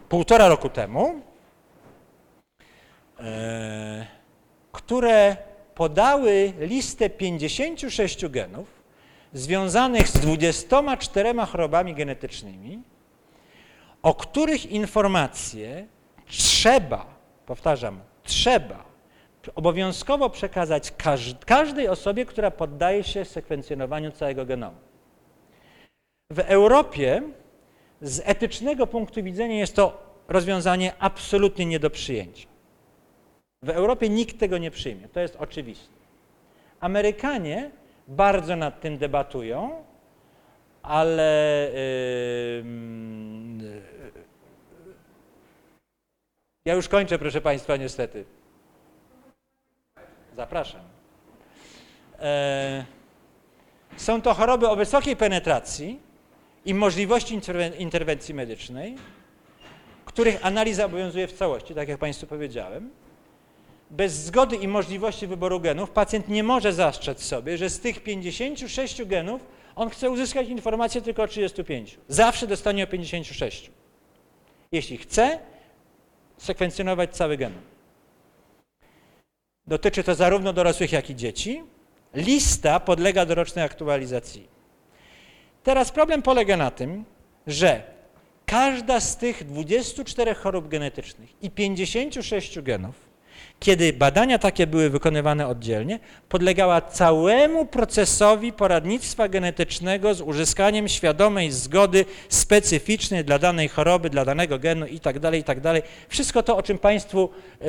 półtora 0.09 0.47
roku 0.47 0.69
temu, 0.69 1.21
e, 3.19 4.05
które 4.71 5.37
podały 5.75 6.53
listę 6.59 7.09
56 7.09 8.27
genów 8.29 8.67
związanych 9.33 10.07
z 10.07 10.13
24 10.13 11.45
chorobami 11.45 11.95
genetycznymi, 11.95 12.81
o 14.03 14.13
których 14.13 14.65
informacje 14.65 15.87
trzeba, 16.27 17.05
powtarzam, 17.45 17.99
trzeba 18.23 18.83
obowiązkowo 19.55 20.29
przekazać 20.29 20.93
każdej 21.45 21.87
osobie, 21.87 22.25
która 22.25 22.51
poddaje 22.51 23.03
się 23.03 23.25
sekwencjonowaniu 23.25 24.11
całego 24.11 24.45
genomu. 24.45 24.77
W 26.29 26.39
Europie 26.39 27.21
z 28.03 28.21
etycznego 28.25 28.87
punktu 28.87 29.23
widzenia 29.23 29.55
jest 29.55 29.75
to 29.75 30.03
rozwiązanie 30.27 30.93
absolutnie 30.99 31.65
nie 31.65 31.79
do 31.79 31.89
przyjęcia. 31.89 32.47
W 33.61 33.69
Europie 33.69 34.09
nikt 34.09 34.39
tego 34.39 34.57
nie 34.57 34.71
przyjmie, 34.71 35.07
to 35.07 35.19
jest 35.19 35.35
oczywiste. 35.35 35.93
Amerykanie 36.79 37.71
bardzo 38.07 38.55
nad 38.55 38.81
tym 38.81 38.97
debatują, 38.97 39.83
ale 40.81 41.69
yy, 41.73 42.63
ja 46.65 46.73
już 46.73 46.89
kończę, 46.89 47.19
proszę 47.19 47.41
Państwa, 47.41 47.77
niestety. 47.77 48.25
Zapraszam. 50.35 50.81
E, 52.19 52.85
Są 53.97 54.21
to 54.21 54.33
choroby 54.33 54.69
o 54.69 54.75
wysokiej 54.75 55.15
penetracji 55.15 56.12
i 56.65 56.73
możliwości 56.73 57.33
interwen 57.33 57.73
interwencji 57.73 58.33
medycznej, 58.33 58.95
których 60.05 60.45
analiza 60.45 60.85
obowiązuje 60.85 61.27
w 61.27 61.33
całości, 61.33 61.75
tak 61.75 61.87
jak 61.87 61.99
Państwu 61.99 62.27
powiedziałem. 62.27 62.89
Bez 63.91 64.13
zgody 64.13 64.55
i 64.55 64.67
możliwości 64.67 65.27
wyboru 65.27 65.59
genów 65.59 65.89
pacjent 65.89 66.27
nie 66.27 66.43
może 66.43 66.73
zastrzec 66.73 67.23
sobie, 67.23 67.57
że 67.57 67.69
z 67.69 67.79
tych 67.79 68.03
56 68.03 69.03
genów 69.03 69.41
on 69.75 69.89
chce 69.89 70.09
uzyskać 70.09 70.47
informację 70.47 71.01
tylko 71.01 71.23
o 71.23 71.27
35. 71.27 71.97
Zawsze 72.07 72.47
dostanie 72.47 72.83
o 72.83 72.87
56. 72.87 73.71
Jeśli 74.71 74.97
chce 74.97 75.39
sekwencjonować 76.37 77.15
cały 77.15 77.37
genom. 77.37 77.61
Dotyczy 79.67 80.03
to 80.03 80.15
zarówno 80.15 80.53
dorosłych, 80.53 80.91
jak 80.91 81.09
i 81.09 81.15
dzieci. 81.15 81.63
Lista 82.13 82.79
podlega 82.79 83.25
dorocznej 83.25 83.65
aktualizacji. 83.65 84.52
Teraz 85.63 85.91
problem 85.91 86.21
polega 86.21 86.57
na 86.57 86.71
tym, 86.71 87.05
że 87.47 87.83
każda 88.45 88.99
z 88.99 89.17
tych 89.17 89.43
24 89.43 90.33
chorób 90.33 90.67
genetycznych 90.67 91.29
i 91.41 91.51
56 91.51 92.59
genów 92.59 93.13
kiedy 93.63 93.93
badania 93.93 94.39
takie 94.39 94.67
były 94.67 94.89
wykonywane 94.89 95.47
oddzielnie, 95.47 95.99
podlegała 96.29 96.81
całemu 96.81 97.65
procesowi 97.65 98.53
poradnictwa 98.53 99.27
genetycznego 99.27 100.13
z 100.13 100.21
uzyskaniem 100.21 100.87
świadomej 100.87 101.51
zgody 101.51 102.05
specyficznej 102.29 103.25
dla 103.25 103.39
danej 103.39 103.69
choroby, 103.69 104.09
dla 104.09 104.25
danego 104.25 104.59
genu 104.59 104.85
itd., 104.85 105.19
tak 105.19 105.33
itd. 105.33 105.61
Tak 105.73 105.83
Wszystko 106.09 106.43
to, 106.43 106.57
o 106.57 106.63
czym 106.63 106.77
Państwu 106.77 107.29
yy, 107.61 107.67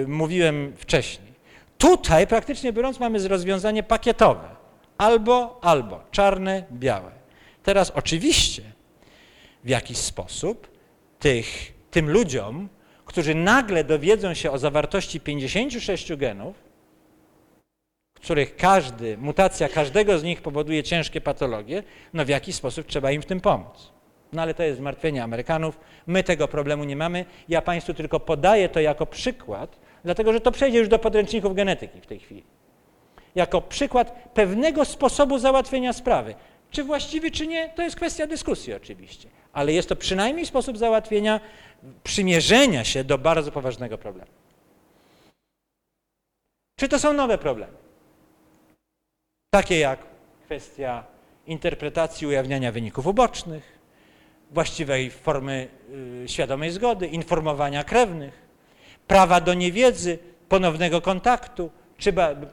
yy, 0.00 0.08
mówiłem 0.08 0.72
wcześniej. 0.76 1.36
Tutaj 1.78 2.26
praktycznie 2.26 2.72
biorąc 2.72 3.00
mamy 3.00 3.28
rozwiązanie 3.28 3.82
pakietowe. 3.82 4.55
Albo, 4.98 5.58
albo, 5.62 6.00
czarne, 6.10 6.64
białe. 6.72 7.10
Teraz 7.62 7.90
oczywiście 7.90 8.62
w 9.64 9.68
jakiś 9.68 9.98
sposób 9.98 10.68
tych, 11.18 11.72
tym 11.90 12.10
ludziom, 12.10 12.68
którzy 13.04 13.34
nagle 13.34 13.84
dowiedzą 13.84 14.34
się 14.34 14.50
o 14.50 14.58
zawartości 14.58 15.20
56 15.20 16.16
genów, 16.16 16.56
których 18.14 18.56
każdy, 18.56 19.18
mutacja 19.18 19.68
każdego 19.68 20.18
z 20.18 20.22
nich 20.22 20.42
powoduje 20.42 20.82
ciężkie 20.82 21.20
patologie, 21.20 21.82
no 22.14 22.24
w 22.24 22.28
jaki 22.28 22.52
sposób 22.52 22.86
trzeba 22.86 23.10
im 23.10 23.22
w 23.22 23.26
tym 23.26 23.40
pomóc. 23.40 23.92
No 24.32 24.42
ale 24.42 24.54
to 24.54 24.62
jest 24.62 24.78
zmartwienie 24.78 25.22
Amerykanów. 25.22 25.80
My 26.06 26.22
tego 26.22 26.48
problemu 26.48 26.84
nie 26.84 26.96
mamy. 26.96 27.24
Ja 27.48 27.62
Państwu 27.62 27.94
tylko 27.94 28.20
podaję 28.20 28.68
to 28.68 28.80
jako 28.80 29.06
przykład, 29.06 29.78
dlatego 30.04 30.32
że 30.32 30.40
to 30.40 30.52
przejdzie 30.52 30.78
już 30.78 30.88
do 30.88 30.98
podręczników 30.98 31.54
genetyki 31.54 32.00
w 32.00 32.06
tej 32.06 32.18
chwili. 32.18 32.44
Jako 33.36 33.60
przykład 33.60 34.30
pewnego 34.34 34.84
sposobu 34.84 35.38
załatwienia 35.38 35.92
sprawy. 35.92 36.34
Czy 36.70 36.84
właściwy, 36.84 37.30
czy 37.30 37.46
nie, 37.46 37.68
to 37.68 37.82
jest 37.82 37.96
kwestia 37.96 38.26
dyskusji 38.26 38.74
oczywiście. 38.74 39.28
Ale 39.52 39.72
jest 39.72 39.88
to 39.88 39.96
przynajmniej 39.96 40.46
sposób 40.46 40.78
załatwienia 40.78 41.40
przymierzenia 42.04 42.84
się 42.84 43.04
do 43.04 43.18
bardzo 43.18 43.52
poważnego 43.52 43.98
problemu. 43.98 44.30
Czy 46.80 46.88
to 46.88 46.98
są 46.98 47.12
nowe 47.12 47.38
problemy? 47.38 47.72
Takie 49.50 49.78
jak 49.78 50.00
kwestia 50.44 51.04
interpretacji 51.46 52.26
ujawniania 52.26 52.72
wyników 52.72 53.06
ubocznych, 53.06 53.78
właściwej 54.50 55.10
formy 55.10 55.68
y, 56.24 56.28
świadomej 56.28 56.70
zgody, 56.70 57.06
informowania 57.06 57.84
krewnych, 57.84 58.42
prawa 59.06 59.40
do 59.40 59.54
niewiedzy, 59.54 60.18
ponownego 60.48 61.00
kontaktu, 61.00 61.70
czy 61.98 62.12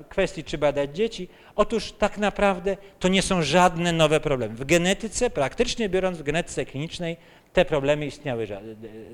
kwestii, 0.09 0.43
czy 0.43 0.57
badać 0.57 0.95
dzieci. 0.95 1.29
Otóż 1.55 1.91
tak 1.91 2.17
naprawdę 2.17 2.77
to 2.99 3.07
nie 3.07 3.21
są 3.21 3.41
żadne 3.41 3.91
nowe 3.91 4.19
problemy. 4.19 4.55
W 4.55 4.65
genetyce, 4.65 5.29
praktycznie 5.29 5.89
biorąc, 5.89 6.17
w 6.17 6.23
genetyce 6.23 6.65
klinicznej 6.65 7.17
te 7.53 7.65
problemy 7.65 8.05
istniały 8.05 8.47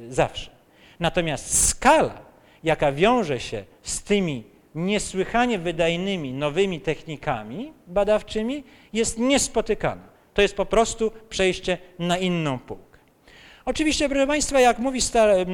zawsze. 0.09 0.51
Natomiast 0.99 1.67
skala, 1.69 2.21
jaka 2.63 2.91
wiąże 2.91 3.39
się 3.39 3.63
z 3.83 4.03
tymi 4.03 4.43
niesłychanie 4.75 5.59
wydajnymi, 5.59 6.33
nowymi 6.33 6.81
technikami 6.81 7.73
badawczymi, 7.87 8.63
jest 8.93 9.19
niespotykana. 9.19 10.09
To 10.33 10.41
jest 10.41 10.55
po 10.55 10.65
prostu 10.65 11.11
przejście 11.29 11.77
na 11.99 12.17
inną 12.17 12.59
półkę. 12.59 12.99
Oczywiście, 13.65 14.09
proszę 14.09 14.27
Państwa, 14.27 14.59
jak 14.59 14.79
mówi 14.79 15.01
stare, 15.01 15.45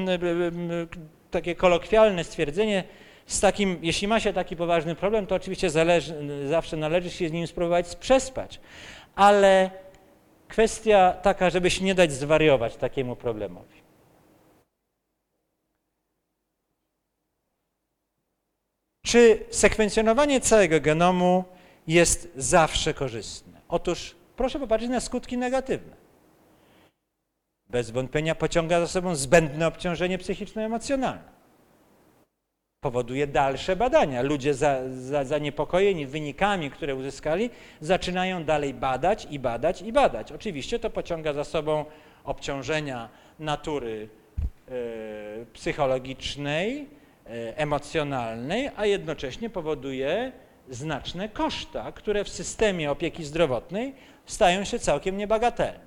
takie 1.32 1.56
kolokwialne 1.56 2.24
stwierdzenie, 2.24 2.84
z 3.26 3.40
takim, 3.40 3.80
jeśli 3.82 4.08
ma 4.08 4.20
się 4.20 4.34
taki 4.34 4.56
poważny 4.56 4.96
problem, 4.96 5.28
to 5.28 5.36
oczywiście 5.36 5.70
zależy, 5.70 6.16
zawsze 6.48 6.78
należy 6.78 7.12
się 7.12 7.30
z 7.30 7.32
nim 7.32 7.48
spróbować 7.48 7.96
przespać. 7.96 8.60
Ale 9.16 9.72
kwestia 10.48 11.12
taka, 11.22 11.50
żeby 11.50 11.70
się 11.70 11.86
nie 11.86 11.96
dać 11.96 12.12
zwariować 12.12 12.76
takiemu 12.76 13.16
problemowi. 13.16 13.86
Czy 19.06 19.46
sekwencjonowanie 19.50 20.42
całego 20.42 20.82
genomu 20.82 21.44
jest 21.88 22.32
zawsze 22.36 22.94
korzystne? 22.94 23.62
Otóż 23.68 24.16
proszę 24.36 24.60
popatrzeć 24.60 24.90
na 24.90 25.00
skutki 25.00 25.38
negatywne. 25.38 25.96
Bez 27.70 27.92
wątpienia 27.92 28.36
pociąga 28.36 28.80
za 28.80 28.88
sobą 28.88 29.16
zbędne 29.16 29.68
obciążenie 29.68 30.18
psychiczno-emocjonalne 30.18 31.35
powoduje 32.86 33.28
dalsze 33.28 33.76
badania. 33.76 34.22
Ludzie 34.22 34.54
za, 34.54 34.80
za, 34.90 35.24
zaniepokojeni 35.24 36.06
wynikami, 36.06 36.72
które 36.72 36.96
uzyskali, 36.96 37.50
zaczynają 37.82 38.44
dalej 38.44 38.74
badać 38.74 39.28
i 39.32 39.40
badać 39.40 39.82
i 39.82 39.92
badać. 39.92 40.32
Oczywiście 40.32 40.80
to 40.80 40.90
pociąga 40.90 41.34
za 41.34 41.44
sobą 41.44 41.86
obciążenia 42.24 43.10
natury 43.40 44.10
e, 44.68 44.72
psychologicznej, 45.54 46.88
e, 47.26 47.58
emocjonalnej, 47.58 48.70
a 48.76 48.86
jednocześnie 48.86 49.50
powoduje 49.50 50.32
znaczne 50.70 51.30
koszta, 51.30 51.92
które 51.92 52.24
w 52.24 52.30
systemie 52.30 52.92
opieki 52.92 53.24
zdrowotnej 53.24 53.94
stają 54.26 54.64
się 54.64 54.80
całkiem 54.80 55.18
niebagatelne. 55.18 55.85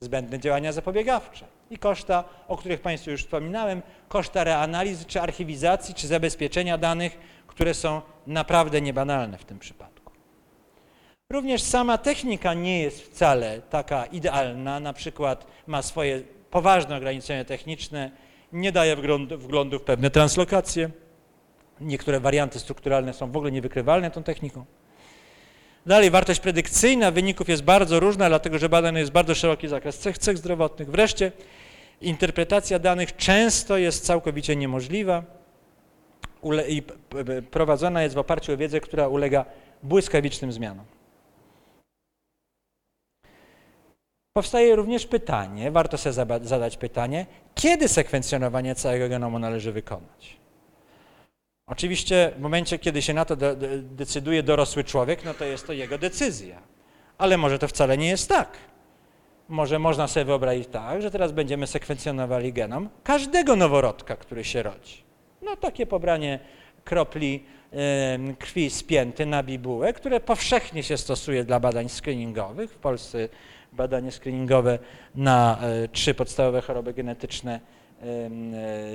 Zbędne 0.00 0.38
działania 0.38 0.72
zapobiegawcze 0.72 1.46
i 1.70 1.78
koszta, 1.78 2.24
o 2.48 2.56
których 2.56 2.80
Państwu 2.80 3.10
już 3.10 3.24
wspominałem, 3.24 3.82
koszta 4.08 4.44
reanalizy, 4.44 5.04
czy 5.04 5.20
archiwizacji, 5.20 5.94
czy 5.94 6.08
zabezpieczenia 6.08 6.78
danych, 6.78 7.18
które 7.46 7.74
są 7.74 8.02
naprawdę 8.26 8.80
niebanalne 8.80 9.38
w 9.38 9.44
tym 9.44 9.58
przypadku. 9.58 10.12
Również 11.32 11.62
sama 11.62 11.98
technika 11.98 12.54
nie 12.54 12.82
jest 12.82 13.02
wcale 13.02 13.62
taka 13.62 14.06
idealna, 14.06 14.80
na 14.80 14.92
przykład 14.92 15.46
ma 15.66 15.82
swoje 15.82 16.22
poważne 16.50 16.96
ograniczenia 16.96 17.44
techniczne, 17.44 18.10
nie 18.52 18.72
daje 18.72 18.96
wglądu 19.36 19.78
w 19.78 19.82
pewne 19.82 20.10
translokacje, 20.10 20.90
niektóre 21.80 22.20
warianty 22.20 22.58
strukturalne 22.58 23.12
są 23.12 23.32
w 23.32 23.36
ogóle 23.36 23.52
niewykrywalne 23.52 24.10
tą 24.10 24.22
techniką. 24.22 24.64
Dalej, 25.88 26.10
wartość 26.10 26.40
predykcyjna 26.40 27.10
wyników 27.10 27.48
jest 27.48 27.62
bardzo 27.62 28.00
różna, 28.00 28.28
dlatego 28.28 28.58
że 28.58 28.68
badany 28.68 29.00
jest 29.00 29.12
bardzo 29.12 29.34
szeroki 29.34 29.68
zakres 29.68 29.98
cech, 29.98 30.18
cech 30.18 30.38
zdrowotnych. 30.38 30.90
Wreszcie 30.90 31.32
interpretacja 32.00 32.78
danych 32.78 33.16
często 33.16 33.76
jest 33.76 34.04
całkowicie 34.06 34.56
niemożliwa 34.56 35.22
i 36.68 36.82
prowadzona 37.50 38.02
jest 38.02 38.14
w 38.14 38.18
oparciu 38.18 38.52
o 38.52 38.56
wiedzę, 38.56 38.80
która 38.80 39.08
ulega 39.08 39.44
błyskawicznym 39.82 40.52
zmianom. 40.52 40.84
Powstaje 44.32 44.76
również 44.76 45.06
pytanie, 45.06 45.70
warto 45.70 45.98
sobie 45.98 46.40
zadać 46.42 46.76
pytanie, 46.76 47.26
kiedy 47.54 47.88
sekwencjonowanie 47.88 48.74
całego 48.74 49.08
genomu 49.08 49.38
należy 49.38 49.72
wykonać. 49.72 50.36
Oczywiście 51.68 52.32
w 52.36 52.40
momencie, 52.40 52.78
kiedy 52.78 53.02
się 53.02 53.14
na 53.14 53.24
to 53.24 53.36
decyduje 53.82 54.42
dorosły 54.42 54.84
człowiek, 54.84 55.24
no 55.24 55.34
to 55.34 55.44
jest 55.44 55.66
to 55.66 55.72
jego 55.72 55.98
decyzja. 55.98 56.58
Ale 57.18 57.38
może 57.38 57.58
to 57.58 57.68
wcale 57.68 57.98
nie 57.98 58.08
jest 58.08 58.28
tak. 58.28 58.48
Może 59.48 59.78
można 59.78 60.08
sobie 60.08 60.24
wyobrazić 60.24 60.68
tak, 60.68 61.02
że 61.02 61.10
teraz 61.10 61.32
będziemy 61.32 61.66
sekwencjonowali 61.66 62.52
genom 62.52 62.88
każdego 63.04 63.56
noworodka, 63.56 64.16
który 64.16 64.44
się 64.44 64.62
rodzi. 64.62 65.02
No 65.42 65.56
takie 65.56 65.86
pobranie 65.86 66.38
kropli 66.84 67.44
krwi 68.38 68.70
spięty 68.70 69.26
na 69.26 69.42
bibułę, 69.42 69.92
które 69.92 70.20
powszechnie 70.20 70.82
się 70.82 70.96
stosuje 70.96 71.44
dla 71.44 71.60
badań 71.60 71.88
screeningowych. 71.88 72.72
W 72.72 72.76
Polsce 72.76 73.28
badanie 73.72 74.12
screeningowe 74.12 74.78
na 75.14 75.58
y, 75.84 75.88
trzy 75.88 76.14
podstawowe 76.14 76.60
choroby 76.60 76.94
genetyczne 76.94 77.60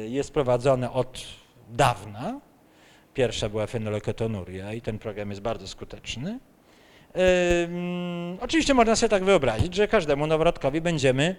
y, 0.05 0.09
jest 0.09 0.33
prowadzone 0.33 0.91
od 0.91 1.25
dawna. 1.69 2.39
Pierwsza 3.13 3.49
była 3.49 3.67
fenoleketonuria 3.67 4.73
i 4.73 4.81
ten 4.81 4.99
program 4.99 5.29
jest 5.29 5.41
bardzo 5.41 5.67
skuteczny. 5.67 6.39
Oczywiście 8.41 8.73
można 8.73 8.95
sobie 8.95 9.09
tak 9.09 9.23
wyobrazić, 9.23 9.75
że 9.75 9.87
każdemu 9.87 10.27
noworodkowi 10.27 10.81
będziemy 10.81 11.35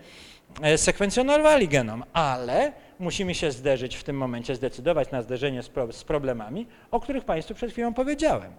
e, 0.63 0.79
sekwencjonowali 0.79 1.69
genom, 1.69 2.05
ale 2.13 2.73
musimy 2.99 3.35
się 3.35 3.51
zderzyć 3.51 3.97
w 3.97 4.05
tym 4.05 4.17
momencie, 4.17 4.55
zdecydować 4.55 5.11
na 5.11 5.23
zderzenie 5.23 5.63
z, 5.63 5.69
pro, 5.69 5.93
z 5.93 6.05
problemami, 6.05 6.67
o 6.91 7.01
których 7.01 7.25
Państwu 7.25 7.55
przed 7.55 7.73
chwilą 7.73 7.95
powiedziałem. 7.95 8.53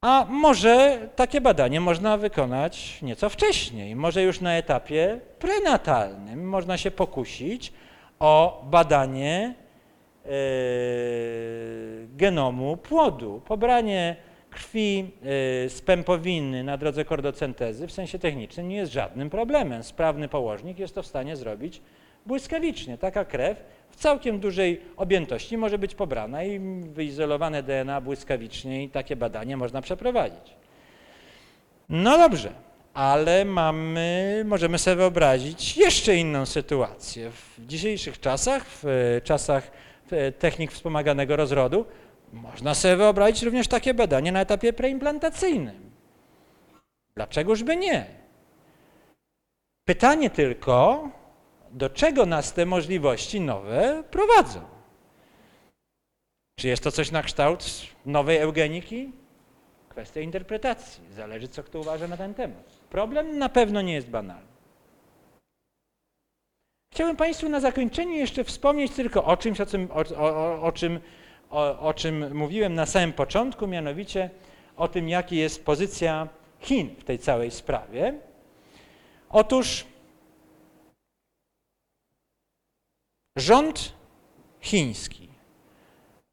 A 0.00 0.26
może 0.28 1.08
takie 1.16 1.40
badanie 1.40 1.80
można 1.80 2.16
wykonać 2.16 3.02
nieco 3.02 3.28
wcześniej, 3.28 3.96
może 3.96 4.22
już 4.22 4.40
na 4.40 4.54
etapie 4.54 5.20
prenatalnym 5.38 6.48
można 6.48 6.78
się 6.78 6.90
pokusić 6.90 7.72
o 8.18 8.64
badanie 8.70 9.54
genomu 12.16 12.76
płodu, 12.76 13.42
pobranie 13.44 14.16
krwi 14.54 15.10
e, 15.22 15.24
z 15.68 15.80
pępowiny 15.80 16.64
na 16.64 16.76
drodze 16.76 17.04
kordocentezy 17.04 17.86
w 17.86 17.92
sensie 17.92 18.18
technicznym 18.18 18.68
nie 18.68 18.76
jest 18.76 18.92
żadnym 18.92 19.30
problemem. 19.30 19.82
Sprawny 19.82 20.28
położnik 20.28 20.78
jest 20.78 20.94
to 20.94 21.02
w 21.02 21.06
stanie 21.06 21.36
zrobić 21.36 21.82
błyskawicznie. 22.26 22.98
Taka 22.98 23.24
krew 23.24 23.64
w 23.90 23.96
całkiem 23.96 24.40
dużej 24.40 24.80
objętości 24.96 25.56
może 25.56 25.78
być 25.78 25.94
pobrana 25.94 26.44
i 26.44 26.60
wyizolowane 26.82 27.62
DNA 27.62 28.00
błyskawicznie 28.00 28.84
i 28.84 28.88
takie 28.88 29.16
badanie 29.16 29.56
można 29.56 29.82
przeprowadzić. 29.82 30.56
No 31.88 32.18
dobrze, 32.18 32.52
ale 32.94 33.44
mamy, 33.44 34.42
możemy 34.46 34.78
sobie 34.78 34.96
wyobrazić 34.96 35.76
jeszcze 35.76 36.16
inną 36.16 36.46
sytuację. 36.46 37.30
W 37.30 37.66
dzisiejszych 37.66 38.20
czasach, 38.20 38.64
w 38.66 39.20
czasach 39.24 39.70
technik 40.38 40.72
wspomaganego 40.72 41.36
rozrodu, 41.36 41.86
można 42.32 42.74
sobie 42.74 42.96
wyobrazić 42.96 43.42
również 43.42 43.68
takie 43.68 43.94
badanie 43.94 44.32
na 44.32 44.40
etapie 44.40 44.72
preimplantacyjnym. 44.72 45.90
Dlaczegoż 47.16 47.62
by 47.62 47.76
nie? 47.76 48.06
Pytanie 49.84 50.30
tylko, 50.30 51.08
do 51.70 51.90
czego 51.90 52.26
nas 52.26 52.52
te 52.52 52.66
możliwości 52.66 53.40
nowe 53.40 54.04
prowadzą? 54.10 54.60
Czy 56.58 56.68
jest 56.68 56.84
to 56.84 56.92
coś 56.92 57.10
na 57.10 57.22
kształt 57.22 57.64
nowej 58.06 58.38
eugeniki? 58.38 59.12
Kwestia 59.88 60.20
interpretacji. 60.20 61.04
Zależy, 61.12 61.48
co 61.48 61.62
kto 61.62 61.80
uważa 61.80 62.08
na 62.08 62.16
ten 62.16 62.34
temat. 62.34 62.78
Problem 62.90 63.38
na 63.38 63.48
pewno 63.48 63.82
nie 63.82 63.94
jest 63.94 64.08
banalny. 64.08 64.53
Chciałbym 66.94 67.16
Państwu 67.16 67.48
na 67.48 67.60
zakończenie 67.60 68.18
jeszcze 68.18 68.44
wspomnieć 68.44 68.92
tylko 68.92 69.24
o 69.24 69.36
czymś, 69.36 69.60
o 69.60 69.66
czym, 69.66 69.88
o, 69.90 70.62
o, 70.62 70.72
czym, 70.72 71.00
o 71.80 71.94
czym 71.94 72.36
mówiłem 72.36 72.74
na 72.74 72.86
samym 72.86 73.12
początku, 73.12 73.66
mianowicie 73.66 74.30
o 74.76 74.88
tym, 74.88 75.08
jaka 75.08 75.34
jest 75.34 75.64
pozycja 75.64 76.28
Chin 76.60 76.94
w 76.98 77.04
tej 77.04 77.18
całej 77.18 77.50
sprawie. 77.50 78.14
Otóż 79.30 79.84
Rząd 83.36 83.92
chiński 84.60 85.28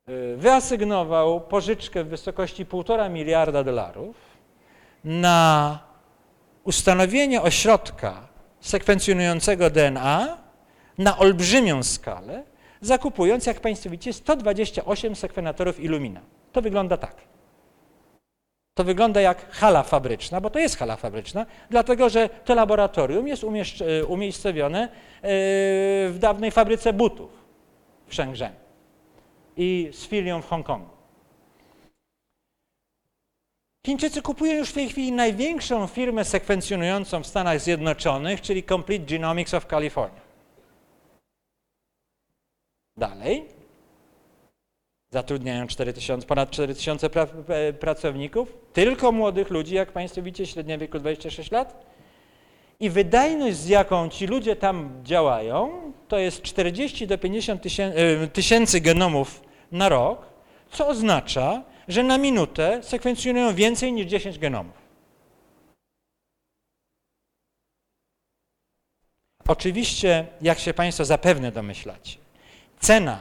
y, 0.10 0.38
wyasygnował 0.38 1.42
pożyczkę 1.42 2.04
w 2.04 2.08
wysokości 2.08 2.66
1,5 2.66 3.12
miliarda 3.12 3.64
dolarów 3.64 4.16
na 5.04 5.80
ustanowienie 6.64 7.42
ośrodka 7.42 8.28
sekwencjonującego 8.60 9.70
DNA 9.70 10.41
na 11.02 11.18
olbrzymią 11.18 11.84
skalę, 11.84 12.44
zakupując, 12.82 13.46
jak 13.46 13.60
Państwo 13.60 13.90
widzicie, 13.90 14.14
128 14.14 15.16
sekwenatorów 15.16 15.80
Illumina. 15.80 16.22
To 16.52 16.62
wygląda 16.62 16.98
tak. 16.98 17.16
To 18.74 18.84
wygląda 18.84 19.22
jak 19.22 19.52
hala 19.52 19.84
fabryczna, 19.84 20.42
bo 20.42 20.50
to 20.50 20.60
jest 20.60 20.78
hala 20.78 20.96
fabryczna, 20.96 21.46
dlatego 21.70 22.10
że 22.10 22.30
to 22.30 22.56
laboratorium 22.56 23.28
jest 23.28 23.44
e, 23.44 24.06
umiejscowione 24.06 24.84
e, 24.84 24.90
w 26.10 26.16
dawnej 26.20 26.52
fabryce 26.52 26.94
butów 26.94 27.30
w 28.08 28.14
Shenzhen 28.16 28.54
i 29.58 29.90
z 29.94 30.08
filią 30.08 30.42
w 30.42 30.48
Hongkongu. 30.48 30.90
Chińczycy 33.86 34.22
kupują 34.22 34.54
już 34.54 34.70
w 34.70 34.74
tej 34.74 34.90
chwili 34.90 35.12
największą 35.12 35.88
firmę 35.88 36.26
sekwencjonującą 36.26 37.24
w 37.24 37.28
Stanach 37.28 37.60
Zjednoczonych, 37.60 38.42
czyli 38.42 38.64
Complete 38.64 39.06
Genomics 39.06 39.54
of 39.54 39.66
California. 39.66 40.31
Dalej, 43.02 43.46
Zatrudniają 45.14 45.68
4 45.68 45.94
tysiące, 45.94 46.28
ponad 46.28 46.52
4 46.52 46.76
tysiące 46.76 47.10
pra, 47.10 47.28
pracowników, 47.80 48.58
tylko 48.74 49.12
młodych 49.12 49.50
ludzi, 49.50 49.76
jak 49.76 49.92
Państwo 49.92 50.22
widzicie, 50.22 50.46
średnia 50.46 50.78
wieku 50.78 51.00
26 51.00 51.52
lat. 51.52 51.86
I 52.80 52.90
wydajność, 52.90 53.58
z 53.58 53.68
jaką 53.68 54.10
ci 54.10 54.28
ludzie 54.28 54.56
tam 54.56 55.04
działają, 55.04 55.92
to 56.08 56.18
jest 56.18 56.42
40 56.42 57.08
do 57.08 57.18
50 57.18 57.64
e, 57.80 58.28
tysięcy 58.28 58.82
genomów 58.82 59.42
na 59.72 59.90
rok, 59.90 60.26
co 60.72 60.88
oznacza, 60.88 61.64
że 61.88 62.04
na 62.04 62.18
minutę 62.18 62.80
sekwencjonują 62.84 63.56
więcej 63.56 63.94
niż 63.94 64.06
10 64.06 64.40
genomów. 64.40 64.82
Oczywiście, 69.48 70.28
jak 70.42 70.60
się 70.60 70.74
Państwo 70.74 71.06
zapewne 71.06 71.52
domyślacie, 71.52 72.18
cena 72.82 73.20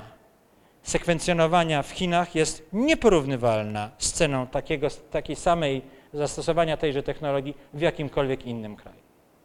sekwencjonowania 0.83 1.83
w 1.83 1.91
Chinach 1.91 2.35
jest 2.35 2.67
nieporównywalna 2.73 3.91
z 3.99 4.13
ceną 4.13 4.47
takiego, 4.47 4.89
takiej 5.11 5.37
samej 5.37 5.83
zastosowania 6.13 6.77
tejże 6.77 7.03
technologii 7.03 7.55
w 7.75 7.81
jakimkolwiek 7.81 8.47
innym 8.47 8.77
kraju. 8.77 9.01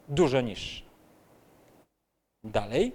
Dużo 0.09 0.41
niższa. 0.41 0.85
Dalej, 2.43 2.91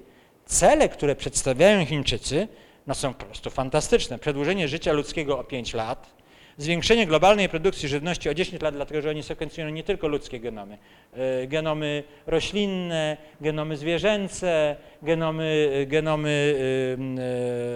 cele, 0.46 0.88
które 0.88 1.16
przedstawiają 1.16 1.86
Chińczycy, 1.86 2.48
no 2.86 2.94
są 2.94 3.14
po 3.14 3.24
prostu 3.24 3.50
fantastyczne. 3.50 4.18
Przedłużenie 4.18 4.68
życia 4.68 4.92
ludzkiego 4.92 5.38
o 5.38 5.44
5 5.44 5.74
lat, 5.74 6.19
zwiększenie 6.56 7.06
globalnej 7.06 7.48
produkcji 7.48 7.88
żywności 7.88 8.28
o 8.28 8.34
10 8.34 8.62
lat, 8.62 8.74
dlatego 8.74 9.02
że 9.02 9.10
oni 9.10 9.22
sekwencjonują 9.22 9.74
nie 9.74 9.82
tylko 9.82 10.08
ludzkie 10.08 10.40
genomy, 10.40 10.78
e, 11.12 11.46
genomy 11.46 12.04
roślinne, 12.26 13.16
genomy 13.40 13.76
zwierzęce, 13.76 14.76
genomy, 15.02 15.70
genomy 15.88 16.54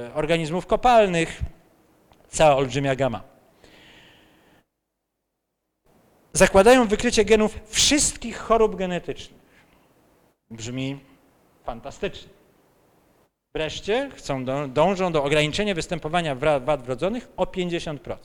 e, 0.05 0.11
e, 0.11 0.15
organizmów 0.15 0.67
kopalnych, 0.67 1.41
cała 2.29 2.57
olbrzymia 2.57 2.97
gama. 2.97 3.23
Zakładają 6.33 6.89
wykrycie 6.89 7.25
genów 7.25 7.61
wszystkich 7.67 8.37
chorób 8.37 8.77
genetycznych. 8.77 9.45
Brzmi 10.51 10.99
fantastycznie. 11.65 12.29
Wreszcie 13.55 14.11
chcą, 14.15 14.45
dążą 14.69 15.13
do 15.13 15.25
ograniczenia 15.25 15.75
występowania 15.75 16.35
wad 16.61 16.83
wrodzonych 16.83 17.29
o 17.37 17.45
50%. 17.45 18.17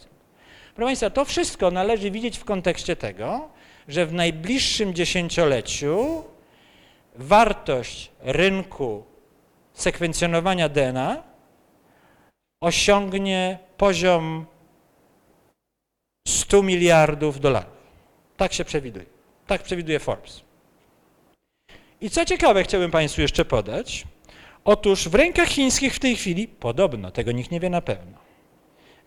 Proszę 0.80 0.90
Państwa, 0.90 1.10
to 1.10 1.26
wszystko 1.26 1.72
należy 1.72 2.12
widzieć 2.12 2.38
w 2.38 2.46
kontekście 2.46 2.96
tego, 2.96 3.50
że 3.88 4.06
w 4.06 4.14
najbliższym 4.14 4.94
dziesięcioleciu 4.94 6.24
wartość 7.16 8.12
rynku 8.20 9.04
sekwencjonowania 9.74 10.70
DNA 10.70 11.24
osiągnie 12.62 13.60
poziom 13.78 14.46
100 16.28 16.64
miliardów 16.64 17.40
dolarów. 17.40 17.78
Tak 18.38 18.54
się 18.54 18.66
przewiduje. 18.66 19.06
Tak 19.48 19.64
przewiduje 19.64 20.00
Forbes. 20.00 20.42
I 22.02 22.10
co 22.10 22.26
ciekawe, 22.26 22.64
chciałbym 22.64 22.92
Państwu 22.92 23.22
jeszcze 23.22 23.46
podać. 23.46 24.04
Otóż 24.66 25.10
w 25.10 25.16
rękach 25.16 25.48
chińskich 25.48 25.96
w 25.96 26.00
tej 26.00 26.16
chwili, 26.16 26.48
podobno, 26.48 27.12
tego 27.12 27.32
nikt 27.32 27.52
nie 27.52 27.60
wie 27.60 27.70
na 27.70 27.82
pewno, 27.82 28.19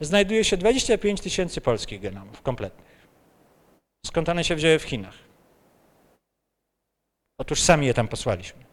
znajduje 0.05 0.45
się 0.45 0.57
25 0.57 1.21
tysięcy 1.21 1.61
polskich 1.61 2.01
genomów 2.01 2.43
kompletnych. 2.43 3.09
Skąd 4.07 4.29
one 4.29 4.45
się 4.45 4.55
wzięły 4.55 4.79
w 4.79 4.83
Chinach? 4.83 5.15
Otóż 7.41 7.61
sami 7.61 7.87
je 7.87 7.95
tam 7.95 8.09
posłaliśmy. 8.09 8.65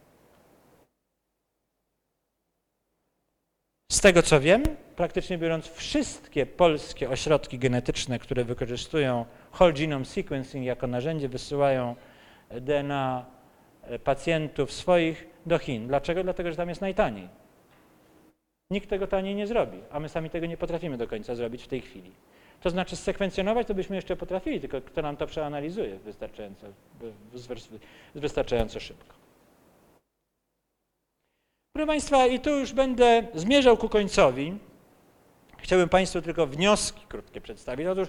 Z 3.92 4.02
tego 4.02 4.24
co 4.24 4.40
wiem, 4.40 4.64
praktycznie 4.96 5.38
biorąc 5.38 5.68
wszystkie 5.68 6.46
polskie 6.46 7.10
ośrodki 7.10 7.60
genetyczne, 7.60 8.20
które 8.20 8.44
wykorzystują 8.44 9.26
whole 9.60 9.74
genome 9.74 10.06
sequencing 10.06 10.66
jako 10.66 10.88
narzędzie, 10.88 11.30
wysyłają 11.30 11.96
DNA 12.62 13.26
pacjentów 14.04 14.72
swoich 14.72 15.28
do 15.46 15.60
Chin. 15.60 15.88
Dlaczego? 15.88 16.24
Dlatego, 16.24 16.52
że 16.52 16.58
tam 16.58 16.70
jest 16.70 16.82
najtaniej. 16.82 17.30
Nikt 18.72 18.90
tego 18.90 19.08
taniej 19.08 19.36
nie 19.36 19.48
zrobi, 19.48 19.78
a 19.92 20.00
my 20.00 20.10
sami 20.10 20.30
tego 20.30 20.46
nie 20.46 20.58
potrafimy 20.58 20.98
do 20.98 21.08
końca 21.08 21.36
zrobić 21.36 21.64
w 21.64 21.68
tej 21.68 21.82
chwili. 21.82 22.12
To 22.62 22.70
znaczy 22.70 22.96
sekwencjonować 22.96 23.68
to 23.68 23.74
byśmy 23.74 23.96
jeszcze 23.96 24.16
potrafili, 24.16 24.60
tylko 24.62 24.82
kto 24.82 25.02
nam 25.02 25.18
to 25.18 25.28
przeanalizuje 25.28 26.00
wystarczająco, 26.00 26.68
wystarczająco 28.16 28.80
szybko. 28.80 29.16
Proszę 31.74 31.88
Państwa, 31.88 32.28
i 32.28 32.40
tu 32.40 32.50
już 32.50 32.74
będę 32.74 33.28
zmierzał 33.34 33.78
ku 33.78 33.90
końcowi. 33.90 34.58
Chciałbym 35.58 35.90
Państwu 35.90 36.22
tylko 36.22 36.48
wnioski 36.48 37.06
krótkie 37.08 37.42
przedstawić. 37.42 37.88
Otóż 37.88 38.08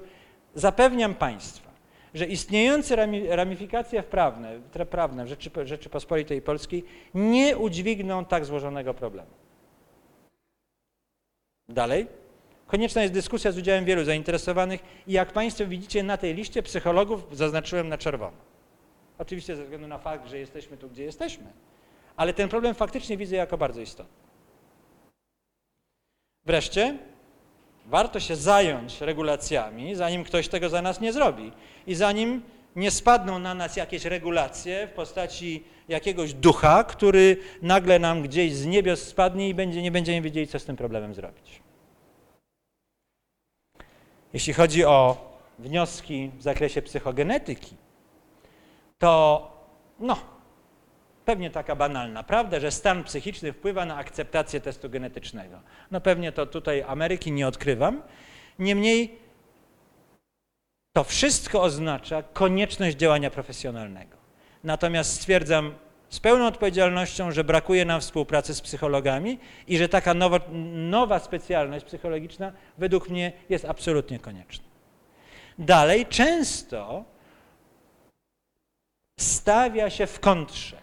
zapewniam 0.55 1.15
Państwa, 1.15 1.71
że 2.15 2.27
istniejące 2.27 2.97
ramifikacje 3.29 4.03
prawne, 4.03 4.61
prawne 4.91 5.25
w 5.25 5.37
Rzeczypospolitej 5.65 6.43
Polskiej 6.43 6.85
nie 7.15 7.59
udźwigną 7.59 8.25
tak 8.25 8.45
złożonego 8.45 8.95
problemu. 8.95 9.31
Dalej, 11.71 12.07
Konieczna 12.71 13.03
jest 13.03 13.15
dyskusja 13.15 13.53
z 13.53 13.59
udziałem 13.59 13.85
wielu 13.85 14.05
zainteresowanych 14.05 14.81
i 15.07 15.13
jak 15.13 15.33
Państwo 15.33 15.67
widzicie 15.67 16.03
na 16.03 16.17
tej 16.17 16.35
liście 16.35 16.63
psychologów 16.63 17.27
zaznaczyłem 17.33 17.89
na 17.89 17.99
czerwono. 17.99 18.37
Oczywiście 19.19 19.57
ze 19.57 19.63
względu 19.63 19.89
na 19.89 19.99
fakt, 19.99 20.29
że 20.29 20.39
jesteśmy 20.39 20.77
tu, 20.77 20.89
gdzie 20.89 21.05
jesteśmy, 21.05 21.45
ale 22.17 22.35
ten 22.35 22.49
problem 22.49 22.75
faktycznie 22.75 23.17
widzę 23.17 23.37
jako 23.37 23.59
bardzo 23.59 23.81
istotny. 23.81 24.15
Wreszcie 26.47 26.99
warto 27.87 28.21
się 28.21 28.37
zająć 28.37 29.01
regulacjami, 29.01 29.95
zanim 29.95 30.25
ktoś 30.25 30.49
tego 30.49 30.69
za 30.69 30.83
nas 30.83 31.01
nie 31.01 31.13
zrobi 31.13 31.53
i 31.87 31.95
zanim 31.95 32.43
nie 32.77 32.91
spadną 32.91 33.39
na 33.39 33.55
nas 33.55 33.77
jakieś 33.77 34.05
regulacje 34.05 34.87
w 34.87 34.91
postaci 34.91 35.65
jakiegoś 35.89 36.35
ducha, 36.35 36.85
który 36.85 37.37
nagle 37.63 37.99
nam 37.99 38.23
gdzieś 38.23 38.55
z 38.55 38.67
niebios 38.67 39.03
spadnie 39.03 39.49
i 39.49 39.55
będzie, 39.55 39.83
nie 39.83 39.91
będziemy 39.91 40.21
wiedzieli, 40.21 40.47
co 40.47 40.59
z 40.59 40.65
tym 40.65 40.77
problemem 40.77 41.15
zrobić. 41.15 41.63
Jeśli 44.33 44.53
chodzi 44.53 44.85
o 44.85 45.31
wnioski 45.59 46.31
w 46.39 46.43
zakresie 46.43 46.83
psychogenetyki, 46.83 47.77
to 48.99 49.51
no, 50.01 50.17
pewnie 51.25 51.51
taka 51.51 51.77
banalna 51.77 52.23
prawda, 52.23 52.61
że 52.61 52.71
stan 52.71 53.05
psychiczny 53.05 53.53
wpływa 53.53 53.85
na 53.85 53.97
akceptację 53.97 54.61
testu 54.61 54.91
genetycznego. 54.91 55.61
No 55.91 56.01
pewnie 56.01 56.33
to 56.33 56.47
tutaj 56.47 56.83
Ameryki 56.83 57.33
nie 57.33 57.49
odkrywam. 57.49 58.03
Niemniej 58.59 59.19
to 60.93 61.05
wszystko 61.05 61.63
oznacza 61.63 62.23
konieczność 62.23 62.97
działania 62.97 63.31
profesjonalnego. 63.31 64.17
Natomiast 64.65 65.15
stwierdzam 65.15 65.75
z 66.09 66.21
pełną 66.21 66.47
odpowiedzialnością, 66.47 67.33
że 67.33 67.45
brakuje 67.45 67.85
nam 67.85 68.01
współpracy 68.01 68.55
z 68.55 68.61
psychologami 68.61 69.39
i 69.67 69.79
że 69.79 69.89
taka 69.89 70.15
nowa, 70.15 70.41
nowa 70.75 71.19
specjalność 71.19 71.85
psychologiczna 71.85 72.53
według 72.79 73.09
mnie 73.09 73.33
jest 73.49 73.65
absolutnie 73.65 74.19
konieczna. 74.19 74.65
Dalej, 75.59 76.07
często 76.07 77.05
stawia 79.21 79.91
się 79.91 80.07
w 80.07 80.21
kontrze 80.21 80.77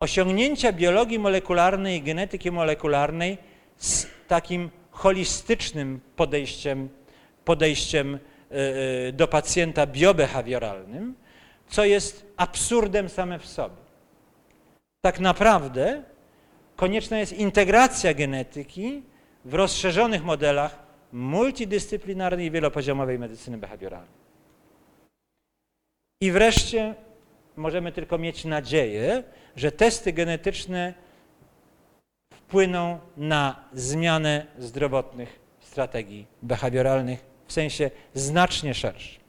osiągnięcia 0.00 0.72
biologii 0.72 1.18
molekularnej 1.18 1.96
i 1.96 2.02
genetyki 2.02 2.50
molekularnej 2.50 3.38
z 3.76 4.06
takim 4.28 4.70
holistycznym 4.90 6.00
podejściem, 6.16 6.88
podejściem 7.44 8.18
do 9.12 9.28
pacjenta 9.28 9.86
biobehawioralnym, 9.86 11.14
co 11.68 11.84
jest 11.84 12.26
absurdem 12.36 13.08
same 13.08 13.38
w 13.38 13.46
sobie. 13.46 13.76
Tak 15.00 15.20
naprawdę 15.20 16.02
konieczna 16.76 17.18
jest 17.18 17.32
integracja 17.32 18.14
genetyki 18.14 19.02
w 19.44 19.54
rozszerzonych 19.54 20.24
modelach 20.24 20.82
multidyscyplinarnej 21.12 22.46
i 22.46 22.50
wielopoziomowej 22.50 23.18
medycyny 23.18 23.58
behawioralnej. 23.58 24.18
I 26.20 26.32
wreszcie 26.32 26.94
możemy 27.56 27.92
tylko 27.92 28.18
mieć 28.18 28.44
nadzieję, 28.44 29.22
że 29.56 29.72
testy 29.72 30.12
genetyczne 30.12 30.94
wpłyną 32.34 32.98
na 33.16 33.64
zmianę 33.72 34.46
zdrowotnych 34.58 35.40
strategii 35.60 36.26
behawioralnych 36.42 37.27
w 37.48 37.52
sensie 37.52 37.90
znacznie 38.14 38.74
szerszym. 38.74 39.22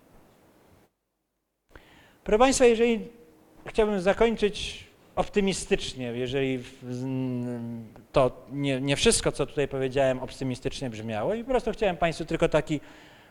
Proszę 2.24 2.40
Państwa, 2.40 2.66
jeżeli 2.66 3.08
chciałbym 3.66 4.02
zakończyć 4.02 4.84
optymistycznie, 5.16 6.06
jeżeli 6.06 6.64
to 8.12 8.46
nie, 8.52 8.82
nie, 8.82 8.96
wszystko, 8.96 9.32
co 9.32 9.46
tutaj 9.46 9.68
powiedziałem, 9.68 10.20
optymistycznie 10.20 10.90
brzmiało 10.90 11.34
i 11.34 11.44
po 11.44 11.50
prostu 11.50 11.72
chciałem 11.72 11.98
Państwu 11.98 12.26
tylko 12.26 12.50
taki 12.50 12.80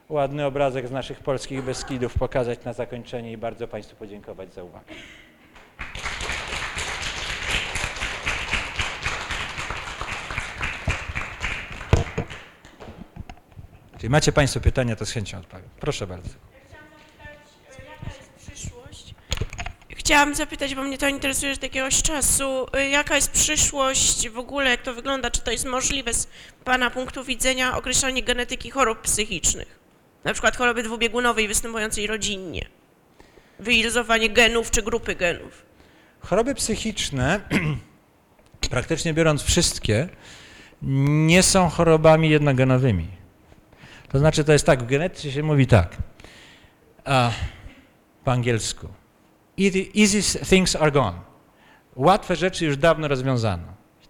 ładny 0.09 0.47
obrazek 0.47 0.89
z 0.89 0.90
naszych 0.90 1.20
polskich 1.20 1.62
Beskidów 1.62 2.15
pokazać 2.15 2.65
na 2.65 2.73
zakończenie 2.73 3.32
i 3.32 3.36
bardzo 3.36 3.69
Państwu 3.69 3.97
podziękować 3.97 4.55
za 4.55 4.65
uwagę. 4.65 4.94
Czyli 13.98 14.10
macie 14.10 14.32
Państwo 14.32 14.60
pytania, 14.60 14.96
to 14.96 15.06
z 15.06 15.12
chęcią 15.12 15.38
odpowiem. 15.38 15.68
Proszę 15.80 16.06
bardzo. 16.06 16.30
Chciałam 19.96 20.34
zapytać, 20.34 20.74
bo 20.74 20.82
mnie 20.82 20.98
to 20.98 21.08
interesuje 21.08 21.52
od 21.52 21.62
jakiegoś 21.62 22.02
czasu, 22.02 22.66
y, 22.76 22.88
jaka 22.88 23.16
jest 23.16 23.30
przyszłość 23.30 24.28
w 24.28 24.38
ogóle, 24.38 24.70
jak 24.70 24.82
to 24.82 24.94
wygląda, 24.94 25.30
czy 25.30 25.40
to 25.40 25.50
jest 25.50 25.64
możliwe 25.64 26.14
z 26.14 26.28
Pana 26.64 26.90
punktu 26.90 27.24
widzenia 27.24 27.76
określanie 27.76 28.22
genetyki 28.22 28.70
chorób 28.70 29.00
psychicznych? 29.00 29.78
Na 30.24 30.32
przykład 30.32 30.56
choroby 30.56 30.82
dwubiegunowej 30.82 31.48
występującej 31.48 32.06
rodzinnie. 32.06 32.66
Wyiluzowanie 33.58 34.30
genów 34.30 34.70
czy 34.70 34.82
grupy 34.82 35.14
genów. 35.14 35.62
Choroby 36.20 36.54
psychiczne, 36.54 37.40
praktycznie 38.70 39.14
biorąc 39.14 39.42
wszystkie, 39.42 40.08
nie 41.26 41.42
są 41.42 41.68
chorobami 41.68 42.30
jednogenowymi. 42.30 43.17
To 44.09 44.18
znaczy, 44.18 44.44
to 44.44 44.52
jest 44.52 44.66
tak, 44.66 44.82
w 44.82 44.86
genetyce 44.86 45.32
się 45.32 45.43
mówi 45.43 45.66
tak, 45.66 45.97
a, 47.05 47.30
po 48.24 48.32
angielsku. 48.32 48.89
Easy 49.97 50.44
things 50.47 50.76
are 50.76 50.93
gone. 50.93 51.20
Łatwe 51.97 52.36
rzeczy 52.36 52.64
już 52.64 52.76
dawno 52.76 53.09
rozwiązano. 53.09 53.62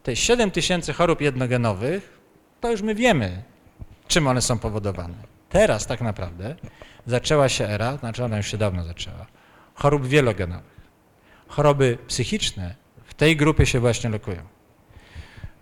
Te 0.03 0.16
7 0.16 0.51
tysięcy 0.51 0.93
chorób 0.93 1.20
jednogenowych, 1.20 2.19
to 2.61 2.70
już 2.70 2.83
my 2.83 2.95
wiemy, 2.95 3.43
czym 4.09 4.27
one 4.27 4.43
są 4.43 4.59
powodowane. 4.59 5.15
Teraz 5.49 5.87
tak 5.87 6.01
naprawdę 6.01 6.57
zaczęła 7.07 7.49
się 7.49 7.66
era, 7.66 7.97
znaczy 7.97 8.25
ona 8.25 8.37
już 8.37 8.47
się 8.47 8.59
dawno 8.59 8.85
zaczęła, 8.85 9.27
chorób 9.75 10.07
wielogenowych. 10.07 10.79
Choroby 11.49 11.99
psychiczne 12.07 12.75
w 13.05 13.15
tej 13.15 13.37
grupie 13.37 13.66
się 13.66 13.81
właśnie 13.81 14.11
lokują. 14.11 14.57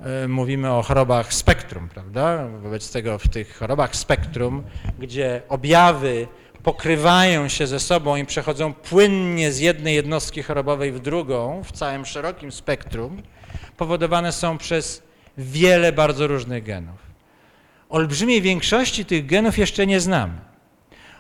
E, 0.01 0.28
mówimy 0.28 0.73
o 0.73 0.82
chorobach 0.82 1.35
spektrum, 1.35 1.89
prawda? 1.89 2.48
Wobec 2.62 2.93
tego 2.93 3.18
w 3.18 3.28
tych 3.28 3.56
chorobach 3.56 3.97
spektrum, 3.97 4.62
gdzie 4.98 5.43
objawy 5.48 6.28
pokrywają 6.62 7.48
się 7.48 7.66
ze 7.66 7.81
sobą 7.81 8.16
i 8.16 8.27
przechodzą 8.27 8.74
płynnie 8.74 9.52
z 9.52 9.59
jednej 9.59 9.94
jednostki 9.94 10.43
chorobowej 10.43 10.93
w 10.93 11.01
drugą, 11.01 11.62
w 11.64 11.73
całym 11.73 12.06
szerokim 12.06 12.52
spektrum, 12.52 13.23
powodowane 13.77 14.32
są 14.32 14.59
przez 14.59 15.02
wiele 15.39 15.93
bardzo 15.93 16.27
różnych 16.27 16.64
genów. 16.64 16.98
Olbrzymiej 17.89 18.43
większości 18.43 19.05
tych 19.05 19.27
genów 19.27 19.59
jeszcze 19.59 19.86
nie 19.86 20.01
znamy. 20.01 20.39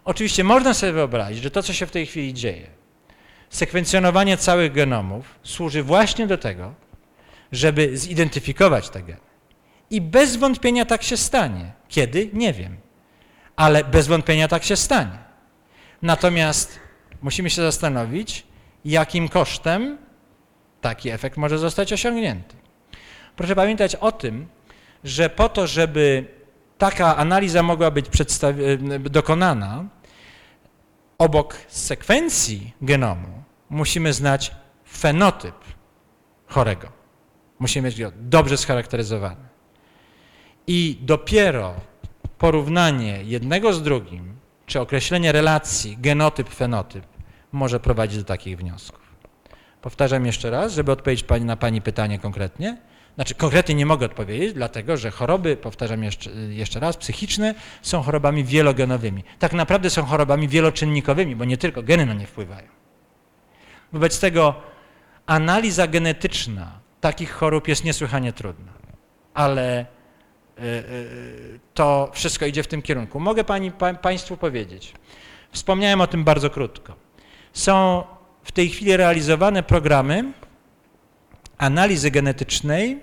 Oczywiście 0.04 0.44
można 0.44 0.74
sobie 0.74 0.92
wyobrazić, 0.92 1.42
że 1.42 1.50
to, 1.50 1.62
co 1.62 1.72
się 1.72 1.86
w 1.86 1.90
tej 1.90 2.06
chwili 2.06 2.34
dzieje, 2.34 2.66
sekwencjonowanie 3.50 4.36
całych 4.36 4.72
genomów 4.72 5.38
służy 5.42 5.82
właśnie 5.82 6.26
do 6.26 6.38
tego, 6.38 6.74
żeby 7.52 7.96
zidentyfikować 7.96 8.88
te 8.88 9.02
geny. 9.02 9.20
I 9.90 10.00
bez 10.00 10.36
wątpienia 10.36 10.84
tak 10.84 11.02
się 11.02 11.16
stanie. 11.16 11.72
Kiedy? 11.88 12.30
Nie 12.32 12.52
wiem. 12.52 12.76
Ale 13.56 13.84
bez 13.84 14.06
wątpienia 14.06 14.48
tak 14.48 14.64
się 14.64 14.76
stanie. 14.76 15.18
Natomiast 16.02 16.80
musimy 17.22 17.50
się 17.50 17.62
zastanowić, 17.62 18.46
jakim 18.84 19.28
kosztem 19.28 19.98
taki 20.80 21.10
efekt 21.10 21.36
może 21.36 21.58
zostać 21.58 21.92
osiągnięty. 21.92 22.56
Proszę 23.36 23.56
pamiętać 23.56 23.94
o 23.94 24.12
tym, 24.12 24.46
że 25.04 25.30
po 25.30 25.48
to, 25.48 25.66
żeby 25.66 26.24
taka 26.78 27.16
analiza 27.16 27.62
mogła 27.62 27.90
być 27.90 28.06
dokonana, 29.00 29.84
obok 31.18 31.56
sekwencji 31.68 32.74
genomu 32.82 33.42
musimy 33.70 34.12
znać 34.12 34.50
fenotyp 34.88 35.54
chorego. 36.46 36.95
Musimy 37.58 37.88
mieć 37.88 38.00
go 38.00 38.12
dobrze 38.16 38.56
scharakteryzowany. 38.56 39.48
I 40.66 40.98
dopiero 41.00 41.74
porównanie 42.38 43.22
jednego 43.24 43.72
z 43.72 43.82
drugim, 43.82 44.36
czy 44.66 44.80
określenie 44.80 45.32
relacji 45.32 45.98
genotyp-fenotyp 45.98 47.02
może 47.52 47.80
prowadzić 47.80 48.18
do 48.18 48.24
takich 48.24 48.58
wniosków. 48.58 49.06
Powtarzam 49.82 50.26
jeszcze 50.26 50.50
raz, 50.50 50.72
żeby 50.72 50.92
odpowiedzieć 50.92 51.24
pani 51.24 51.44
na 51.44 51.56
Pani 51.56 51.82
pytanie 51.82 52.18
konkretnie. 52.18 52.76
Znaczy 53.14 53.34
konkretnie 53.34 53.74
nie 53.74 53.86
mogę 53.86 54.06
odpowiedzieć, 54.06 54.52
dlatego 54.52 54.96
że 54.96 55.10
choroby, 55.10 55.56
powtarzam 55.56 56.02
jeszcze, 56.04 56.30
jeszcze 56.30 56.80
raz, 56.80 56.96
psychiczne 56.96 57.54
są 57.82 58.02
chorobami 58.02 58.44
wielogenowymi. 58.44 59.24
Tak 59.38 59.52
naprawdę 59.52 59.90
są 59.90 60.04
chorobami 60.04 60.48
wieloczynnikowymi, 60.48 61.36
bo 61.36 61.44
nie 61.44 61.56
tylko 61.56 61.82
geny 61.82 62.06
na 62.06 62.14
nie 62.14 62.26
wpływają. 62.26 62.68
Wobec 63.92 64.20
tego 64.20 64.54
analiza 65.26 65.86
genetyczna 65.86 66.85
takich 67.06 67.32
chorób 67.32 67.68
jest 67.68 67.84
niesłychanie 67.84 68.32
trudna, 68.32 68.72
ale 69.34 69.78
e, 69.78 69.84
e, 70.62 70.84
to 71.74 72.10
wszystko 72.12 72.46
idzie 72.46 72.62
w 72.62 72.66
tym 72.66 72.82
kierunku. 72.82 73.20
Mogę 73.20 73.44
pani, 73.44 73.70
pa, 73.70 73.94
Państwu 73.94 74.36
powiedzieć, 74.36 74.92
wspomniałem 75.52 76.00
o 76.00 76.06
tym 76.06 76.24
bardzo 76.24 76.50
krótko. 76.50 76.94
Są 77.52 78.04
w 78.42 78.52
tej 78.52 78.68
chwili 78.68 78.96
realizowane 78.96 79.62
programy 79.62 80.32
analizy 81.58 82.10
genetycznej 82.10 83.00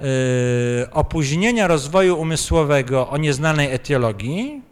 y, 0.00 0.90
opóźnienia 0.90 1.66
rozwoju 1.66 2.20
umysłowego 2.20 3.08
o 3.08 3.16
nieznanej 3.16 3.72
etiologii 3.74 4.62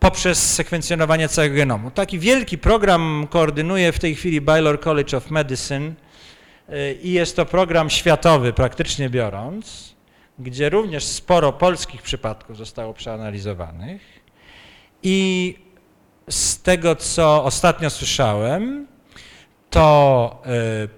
poprzez 0.00 0.54
sekwencjonowanie 0.54 1.28
całego 1.28 1.54
genomu. 1.54 1.90
Taki 1.90 2.18
wielki 2.18 2.58
program 2.58 3.26
koordynuje 3.30 3.92
w 3.92 3.98
tej 3.98 4.14
chwili 4.14 4.40
Baylor 4.40 4.80
College 4.80 5.16
of 5.16 5.30
Medicine 5.30 5.92
y, 6.68 6.98
i 7.02 7.12
jest 7.12 7.36
to 7.36 7.46
program 7.46 7.90
światowy 7.90 8.52
praktycznie 8.52 9.10
biorąc, 9.10 9.94
gdzie 10.38 10.68
również 10.68 11.04
sporo 11.04 11.52
polskich 11.52 12.02
przypadków 12.02 12.56
zostało 12.56 12.94
przeanalizowanych 12.94 14.02
i 15.02 15.54
z 16.30 16.62
tego, 16.62 16.96
co 16.96 17.44
ostatnio 17.44 17.90
słyszałem, 17.90 18.86
to 19.70 20.42
y, 20.84 20.88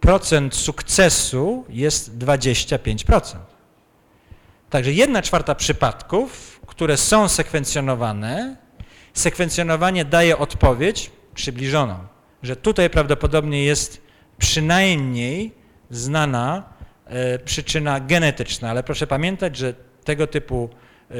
procent 0.00 0.54
sukcesu 0.54 1.64
jest 1.68 2.18
25%. 2.18 3.36
Także 4.70 4.92
jedna 4.92 5.22
czwarta 5.22 5.54
przypadków, 5.54 6.53
które 6.74 6.96
są 6.96 7.28
sekwencjonowane, 7.28 8.56
sekwencjonowanie 9.12 10.04
daje 10.04 10.38
odpowiedź 10.38 11.10
przybliżoną, 11.34 11.98
że 12.42 12.56
tutaj 12.56 12.90
prawdopodobnie 12.90 13.64
jest 13.64 14.02
przynajmniej 14.38 15.52
znana 15.90 16.62
e, 17.06 17.38
przyczyna 17.38 18.00
genetyczna, 18.00 18.70
ale 18.70 18.82
proszę 18.82 19.06
pamiętać, 19.06 19.56
że 19.56 19.74
tego 20.04 20.26
typu 20.26 20.68
e, 21.10 21.14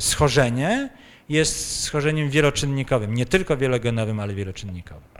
schorzenie 0.00 0.88
jest 1.28 1.82
schorzeniem 1.82 2.30
wieloczynnikowym, 2.30 3.14
nie 3.14 3.26
tylko 3.26 3.56
wielogenowym, 3.56 4.20
ale 4.20 4.34
wieloczynnikowym. 4.34 5.10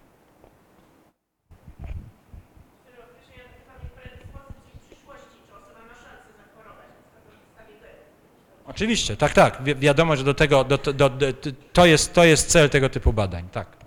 Oczywiście, 8.71 9.17
tak, 9.17 9.33
tak. 9.33 9.63
Wi 9.65 9.75
wiadomo, 9.75 10.17
że 10.17 10.25
do 10.25 10.35
tego, 10.35 10.65
do, 10.65 10.79
do, 10.79 11.09
do, 11.09 11.27
to, 11.73 11.87
jest, 11.87 12.13
to 12.13 12.25
jest 12.25 12.49
cel 12.49 12.71
tego 12.71 12.89
typu 12.89 13.13
badań, 13.13 13.49
tak. 13.53 13.81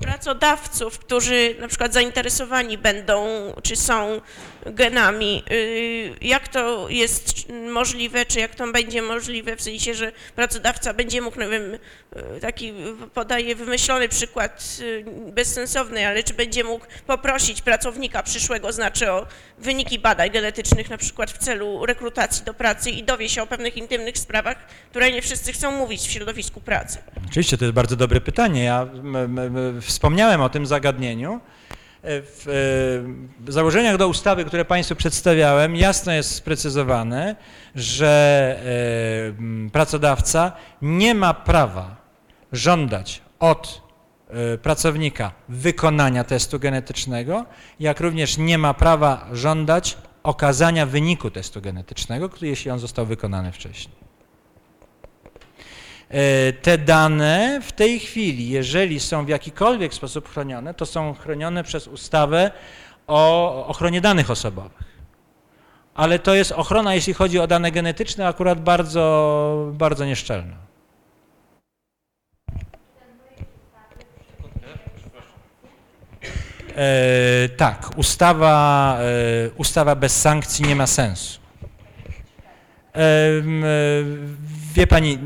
pracodawców, 0.00 0.98
którzy 0.98 1.54
na 1.60 1.68
przykład 1.68 1.92
zainteresowani 1.92 2.78
będą, 2.78 3.26
czy 3.62 3.76
są 3.76 4.20
genami. 4.72 5.42
Y, 5.50 6.14
Jak 6.20 6.48
to 6.48 6.86
jest 6.88 7.48
możliwe, 7.72 8.26
czy 8.26 8.40
jak 8.40 8.54
to 8.54 8.72
będzie 8.72 9.02
możliwe, 9.02 9.56
w 9.56 9.62
sensie, 9.62 9.94
że 9.94 10.12
pracodawca 10.36 10.94
będzie 10.94 11.20
mógł, 11.20 11.40
nie 11.40 11.48
wiem, 11.48 11.74
y, 11.74 12.40
taki 12.40 12.72
podaję 13.14 13.54
wymyślony 13.56 14.08
przykład 14.08 14.78
y, 14.80 15.04
bezsensowny, 15.32 16.06
ale 16.08 16.22
czy 16.22 16.34
będzie 16.34 16.64
mógł 16.64 16.86
poprosić 17.06 17.62
pracownika 17.62 18.22
przyszłego, 18.22 18.72
znaczy 18.72 19.12
o 19.12 19.26
wyniki 19.58 19.98
badań 19.98 20.30
genetycznych 20.30 20.90
na 20.90 20.98
przykład 20.98 21.30
w 21.30 21.38
celu 21.38 21.86
rekrutacji 21.86 22.44
do 22.44 22.54
pracy 22.54 22.90
i 22.90 23.02
dowie 23.04 23.28
się 23.28 23.42
o 23.42 23.46
pewnych 23.46 23.76
intymnych 23.76 24.18
sprawach, 24.18 24.56
które 24.90 25.12
nie 25.12 25.22
wszyscy 25.22 25.52
chcą 25.52 25.70
mówić 25.72 26.00
w 26.00 26.10
środowisku 26.10 26.60
pracy. 26.60 26.98
Oczywiście, 27.30 27.58
to 27.58 27.64
jest 27.64 27.74
bardzo 27.74 27.96
dobre 27.96 28.20
pytanie. 28.20 28.64
Ja 28.64 28.86
wspomniałem 29.80 30.40
o 30.40 30.48
tym 30.48 30.66
zagadnieniu. 30.66 31.40
W, 32.08 32.42
w 33.40 33.52
założeniach 33.52 33.96
do 33.96 34.08
ustawy, 34.08 34.44
które 34.44 34.64
Państwu 34.64 34.96
przedstawiałem, 34.96 35.76
jasno 35.76 36.12
jest 36.12 36.34
sprecyzowane, 36.34 37.36
że 37.74 38.56
e, 39.66 39.70
pracodawca 39.70 40.52
nie 40.82 41.14
ma 41.14 41.34
prawa 41.34 41.96
żądać 42.52 43.22
od 43.38 43.82
e, 44.28 44.58
pracownika 44.58 45.32
wykonania 45.48 46.24
testu 46.24 46.58
genetycznego, 46.58 47.44
jak 47.80 48.00
również 48.00 48.38
nie 48.38 48.58
ma 48.58 48.74
prawa 48.74 49.26
żądać 49.32 49.98
okazania 50.22 50.86
wyniku 50.86 51.30
testu 51.30 51.60
genetycznego, 51.60 52.30
jeśli 52.42 52.70
on 52.70 52.78
został 52.78 53.06
wykonany 53.06 53.52
wcześniej. 53.52 54.05
E, 56.10 56.52
Te 56.52 56.78
dane 56.78 57.60
w 57.62 57.72
tej 57.72 57.98
chwili, 58.00 58.48
jeżeli 58.48 59.00
są 59.00 59.24
w 59.24 59.28
jakikolwiek 59.28 59.94
sposób 59.94 60.28
chronione, 60.28 60.74
to 60.74 60.86
są 60.86 61.14
chronione 61.14 61.64
przez 61.64 61.88
ustawę 61.88 62.50
o 63.06 63.66
ochronie 63.66 64.00
danych 64.00 64.30
osobowych. 64.30 64.96
Ale 65.94 66.18
to 66.18 66.34
jest 66.34 66.52
ochrona, 66.52 66.94
jeśli 66.94 67.14
chodzi 67.14 67.38
o 67.38 67.46
dane 67.46 67.72
genetyczne, 67.72 68.28
akurat 68.28 68.60
bardzo, 68.60 69.70
bardzo 69.72 70.04
nieszczelna. 70.04 70.56
E, 76.76 77.48
tak, 77.56 77.90
ustawa, 77.96 78.98
e, 79.00 79.50
ustawa 79.56 79.94
bez 79.94 80.20
sankcji 80.20 80.64
nie 80.64 80.76
ma 80.76 80.86
sensu. 80.86 81.40
Em, 82.92 83.64
e, 83.64 83.68
Wie 84.74 84.86
pani, 84.86 85.18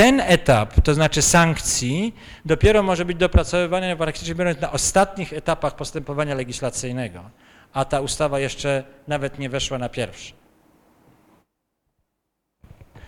ten 0.00 0.20
etap, 0.20 0.80
to 0.80 0.94
znaczy 0.94 1.22
sankcji, 1.22 2.14
dopiero 2.44 2.82
może 2.82 3.04
być 3.04 3.16
dopracowywany 3.16 3.96
praktycznie 3.96 4.34
biorąc 4.34 4.60
na 4.60 4.72
ostatnich 4.72 5.32
etapach 5.32 5.76
postępowania 5.76 6.34
legislacyjnego, 6.34 7.30
a 7.72 7.84
ta 7.84 8.00
ustawa 8.00 8.40
jeszcze 8.40 8.84
nawet 9.08 9.38
nie 9.38 9.48
weszła 9.48 9.78
na 9.78 9.88
pierwszy. 9.88 10.32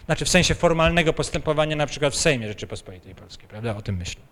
Znaczy 0.05 0.25
w 0.25 0.29
sensie 0.29 0.55
formalnego 0.55 1.13
postępowania 1.13 1.77
na 1.77 1.87
przykład 1.87 2.13
w 2.13 2.17
Sejmie 2.17 2.49
Rzeczypospolitej 2.49 3.15
Polskiej, 3.15 3.49
prawda? 3.49 3.77
O 3.77 3.83
tym 3.83 3.97
myślę. 3.97 4.23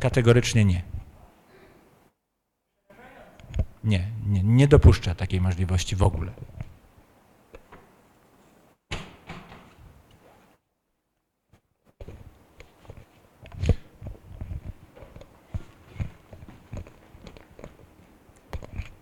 Kategorycznie 0.00 0.64
nie. 0.64 0.95
Nie, 3.86 4.10
nie, 4.26 4.42
nie 4.42 4.68
dopuszcza 4.68 5.14
takiej 5.14 5.40
możliwości 5.40 5.96
w 5.96 6.02
ogóle. 6.02 6.32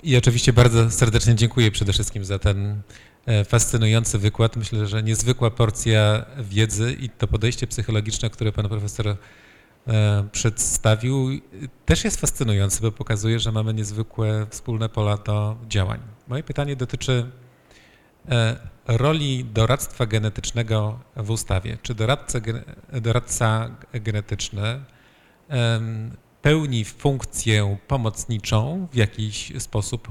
I 0.03 0.17
oczywiście 0.17 0.53
bardzo 0.53 0.91
serdecznie 0.91 1.35
dziękuję 1.35 1.71
przede 1.71 1.93
wszystkim 1.93 2.25
za 2.25 2.39
ten 2.39 2.83
e, 3.27 3.45
fascynujący 3.45 4.19
wykład. 4.19 4.57
Myślę, 4.57 4.87
że 4.87 5.03
niezwykła 5.03 5.51
porcja 5.51 6.25
wiedzy 6.39 6.97
i 7.01 7.09
to 7.09 7.29
podejście 7.29 7.67
psychologiczne, 7.67 8.31
które 8.31 8.53
pan 8.53 8.69
profesor 8.69 9.17
przedstawił, 10.33 11.41
też 11.87 12.05
jest 12.05 12.21
fascynujące, 12.21 12.81
bo 12.83 12.93
pokazuje, 12.93 13.39
że 13.39 13.53
mamy 13.53 13.75
niezwykłe 13.75 14.47
wspólne 14.51 14.89
pola 14.89 15.17
do 15.17 15.57
działań. 15.69 16.01
Moje 16.29 16.43
pytanie 16.43 16.77
dotyczy 16.77 17.31
e, 18.29 18.57
roli 18.89 19.45
doradztwa 19.45 20.07
genetycznego 20.07 20.99
w 21.17 21.31
ustawie. 21.31 21.79
Czy 21.83 21.95
doradca, 21.95 22.41
doradca 22.93 23.71
genetyczny 23.93 24.81
pełni 26.43 26.85
funkcję 26.85 27.77
pomocniczą 27.89 28.89
w 28.93 28.97
jakiś 28.97 29.53
sposób 29.59 30.09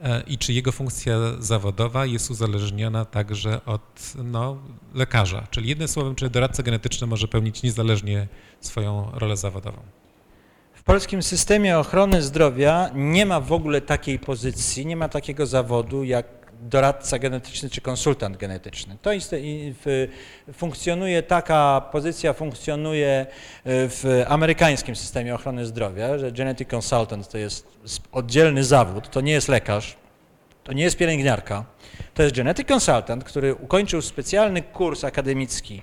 e, 0.00 0.22
i 0.26 0.38
czy 0.38 0.52
jego 0.52 0.72
funkcja 0.72 1.16
zawodowa 1.38 2.06
jest 2.06 2.30
uzależniona 2.30 3.04
także 3.04 3.64
od 3.64 4.12
no, 4.24 4.58
lekarza? 4.94 5.46
Czyli 5.50 5.68
jednym 5.68 5.88
słowem, 5.88 6.14
czy 6.14 6.30
doradca 6.30 6.62
genetyczny 6.62 7.06
może 7.06 7.28
pełnić 7.28 7.62
niezależnie 7.62 8.28
swoją 8.66 9.10
rolę 9.12 9.36
zawodową? 9.36 9.78
W 10.74 10.82
polskim 10.84 11.22
systemie 11.22 11.78
ochrony 11.78 12.22
zdrowia 12.22 12.90
nie 12.94 13.26
ma 13.26 13.40
w 13.40 13.52
ogóle 13.52 13.80
takiej 13.80 14.18
pozycji, 14.18 14.86
nie 14.86 14.96
ma 14.96 15.08
takiego 15.08 15.46
zawodu 15.46 16.04
jak 16.04 16.26
doradca 16.62 17.18
genetyczny 17.18 17.70
czy 17.70 17.80
konsultant 17.80 18.36
genetyczny. 18.36 18.96
To 19.02 19.12
jest, 19.12 19.34
funkcjonuje 20.52 21.22
taka 21.22 21.88
pozycja, 21.92 22.32
funkcjonuje 22.32 23.08
e, 23.08 23.26
w 23.64 24.24
amerykańskim 24.28 24.96
systemie 24.96 25.34
ochrony 25.34 25.66
zdrowia, 25.66 26.18
że 26.18 26.32
genetic 26.32 26.74
consultant 26.74 27.28
to 27.28 27.38
jest 27.38 27.66
oddzielny 28.12 28.64
zawód, 28.64 29.10
to 29.10 29.20
nie 29.20 29.32
jest 29.32 29.48
lekarz, 29.48 29.96
to 30.64 30.72
nie 30.72 30.82
jest 30.82 30.96
pielęgniarka, 30.96 31.64
to 32.14 32.22
jest 32.22 32.34
genetic 32.34 32.70
consultant, 32.70 33.24
który 33.24 33.54
ukończył 33.54 34.02
specjalny 34.02 34.62
kurs 34.62 35.04
akademicki 35.04 35.82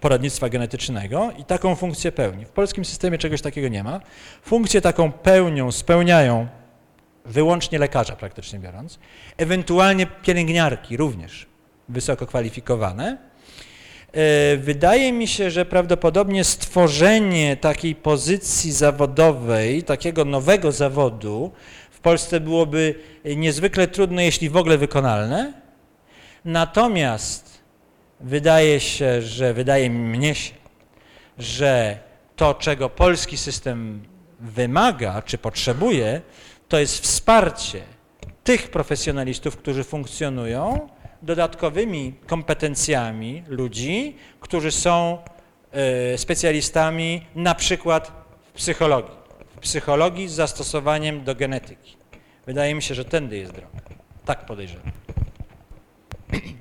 poradnictwa 0.00 0.48
genetycznego 0.48 1.32
i 1.38 1.44
taką 1.44 1.74
funkcję 1.74 2.12
pełni. 2.12 2.44
W 2.44 2.50
polskim 2.50 2.84
systemie 2.84 3.18
czegoś 3.18 3.42
takiego 3.42 3.68
nie 3.68 3.82
ma. 3.82 4.00
Funkcję 4.42 4.80
taką 4.80 5.12
pełnią, 5.12 5.72
spełniają 5.72 6.46
wyłącznie 7.24 7.78
lekarza 7.78 8.16
praktycznie 8.16 8.58
biorąc, 8.58 8.98
ewentualnie 9.36 10.06
pielęgniarki 10.06 10.96
również 10.96 11.46
wysoko 11.88 12.26
kwalifikowane. 12.26 13.18
Wydaje 14.58 15.12
mi 15.12 15.28
się, 15.28 15.50
że 15.50 15.64
prawdopodobnie 15.64 16.44
stworzenie 16.44 17.56
takiej 17.56 17.94
pozycji 17.94 18.72
zawodowej, 18.72 19.82
takiego 19.82 20.24
nowego 20.24 20.72
zawodu 20.72 21.52
w 21.90 22.00
Polsce 22.00 22.40
byłoby 22.40 22.94
niezwykle 23.36 23.88
trudne, 23.88 24.24
jeśli 24.24 24.50
w 24.50 24.56
ogóle 24.56 24.78
wykonalne. 24.78 25.52
Natomiast 26.44 27.55
wydaje 28.20 28.80
się, 28.80 29.22
że 29.22 29.54
wydaje 29.54 29.90
mnie 29.90 30.34
się, 30.34 30.54
że 31.38 31.98
to, 32.36 32.54
czego 32.54 32.88
polski 32.88 33.36
system 33.36 34.02
wymaga 34.40 35.22
czy 35.22 35.38
potrzebuje, 35.38 36.20
to 36.68 36.78
jest 36.78 36.98
wsparcie 36.98 37.82
tych 38.44 38.70
profesjonalistów, 38.70 39.56
którzy 39.56 39.84
funkcjonują, 39.84 40.88
dodatkowymi 41.22 42.14
kompetencjami 42.26 43.42
ludzi, 43.48 44.16
którzy 44.40 44.70
są 44.70 45.18
e, 45.72 46.18
specjalistami 46.18 47.26
na 47.34 47.54
przykład 47.54 48.12
w 48.42 48.52
psychologii. 48.52 49.16
W 49.56 49.58
psychologii 49.58 50.28
z 50.28 50.32
zastosowaniem 50.32 51.24
do 51.24 51.34
genetyki. 51.34 51.96
Wydaje 52.46 52.74
mi 52.74 52.82
się, 52.82 52.94
że 52.94 53.04
tędy 53.04 53.36
jest 53.38 53.52
droga. 53.52 53.80
Tak 54.24 54.46
podejrzewam. 54.46 54.92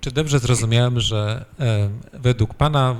Czy 0.01 0.11
dobrze 0.11 0.39
zrozumiałem, 0.39 0.99
że 0.99 1.45
e, 1.59 1.89
według 2.13 2.53
Pana 2.53 2.95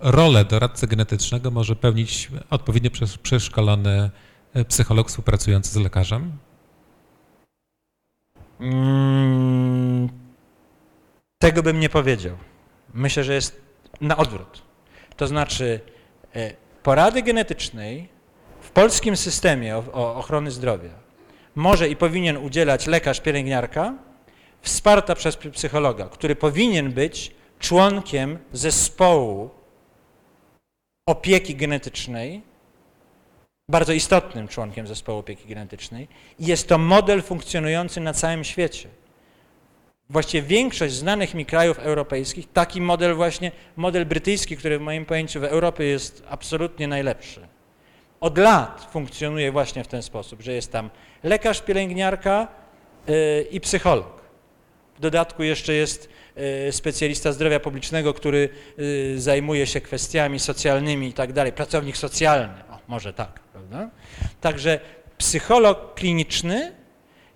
rolę 0.00 0.44
doradcy 0.44 0.86
genetycznego 0.86 1.50
może 1.50 1.76
pełnić 1.76 2.30
odpowiednio 2.50 2.90
przesz- 2.90 3.18
przeszkolony 3.18 4.10
e, 4.54 4.64
psycholog 4.64 5.08
współpracujący 5.08 5.70
z 5.70 5.76
lekarzem? 5.76 6.32
Mm, 8.60 10.08
tego 11.38 11.62
bym 11.62 11.80
nie 11.80 11.88
powiedział. 11.88 12.36
Myślę, 12.94 13.24
że 13.24 13.34
jest 13.34 13.60
na 14.00 14.16
odwrót. 14.16 14.62
To 15.16 15.26
znaczy, 15.26 15.80
e, 16.34 16.52
porady 16.82 17.22
genetycznej 17.22 18.08
w 18.60 18.70
polskim 18.70 19.16
systemie 19.16 19.76
ochrony 19.92 20.50
zdrowia 20.50 20.90
może 21.54 21.88
i 21.88 21.96
powinien 21.96 22.36
udzielać 22.36 22.86
lekarz, 22.86 23.20
pielęgniarka, 23.20 23.94
wsparta 24.62 25.14
przez 25.14 25.36
psychologa, 25.36 26.08
który 26.08 26.36
powinien 26.36 26.92
być 26.92 27.30
członkiem 27.58 28.38
zespołu 28.52 29.50
opieki 31.06 31.56
genetycznej, 31.56 32.42
bardzo 33.68 33.92
istotnym 33.92 34.48
członkiem 34.48 34.86
zespołu 34.86 35.18
opieki 35.18 35.48
genetycznej 35.48 36.08
i 36.38 36.46
jest 36.46 36.68
to 36.68 36.78
model 36.78 37.22
funkcjonujący 37.22 38.00
na 38.00 38.12
całym 38.12 38.44
świecie. 38.44 38.88
Właściwie 40.10 40.48
większość 40.48 40.94
znanych 40.94 41.34
mi 41.34 41.46
krajów 41.46 41.78
europejskich, 41.78 42.52
taki 42.52 42.80
model 42.80 43.14
właśnie, 43.14 43.52
model 43.76 44.06
brytyjski, 44.06 44.56
który 44.56 44.78
w 44.78 44.82
moim 44.82 45.06
pojęciu 45.06 45.40
w 45.40 45.44
Europie 45.44 45.84
jest 45.84 46.22
absolutnie 46.28 46.88
najlepszy. 46.88 47.48
Od 48.20 48.38
lat 48.38 48.88
funkcjonuje 48.90 49.52
właśnie 49.52 49.84
w 49.84 49.88
ten 49.88 50.02
sposób, 50.02 50.42
że 50.42 50.52
jest 50.52 50.72
tam 50.72 50.90
lekarz, 51.22 51.62
pielęgniarka 51.62 52.48
yy, 53.06 53.46
i 53.50 53.60
psycholog. 53.60 54.21
Dodatku 55.02 55.42
jeszcze 55.42 55.72
jest 55.74 56.08
yy, 56.36 56.72
specjalista 56.72 57.32
zdrowia 57.32 57.60
publicznego, 57.60 58.14
który 58.14 58.48
yy, 58.76 59.20
zajmuje 59.20 59.66
się 59.66 59.80
kwestiami 59.80 60.38
socjalnymi 60.38 61.08
i 61.08 61.12
tak 61.12 61.32
dalej, 61.32 61.52
pracownik 61.52 61.96
socjalny, 61.96 62.64
o, 62.70 62.78
może 62.88 63.12
tak, 63.12 63.40
prawda? 63.40 63.90
Także 64.40 64.80
psycholog 65.18 65.94
kliniczny 65.94 66.72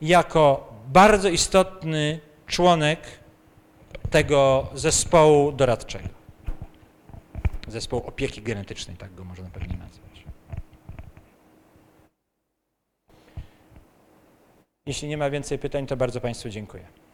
jako 0.00 0.72
bardzo 0.88 1.28
istotny 1.28 2.20
członek 2.46 3.00
tego 4.10 4.70
zespołu 4.74 5.52
doradczego. 5.52 6.08
Zespołu 7.68 8.06
opieki 8.06 8.42
genetycznej, 8.42 8.96
tak 8.96 9.14
go 9.14 9.24
można 9.24 9.50
pewnie 9.50 9.76
nazwać. 9.76 10.24
Jeśli 14.86 15.08
nie 15.08 15.16
ma 15.16 15.30
więcej 15.30 15.58
pytań, 15.58 15.86
to 15.86 15.96
bardzo 15.96 16.20
Państwu 16.20 16.48
dziękuję. 16.48 17.05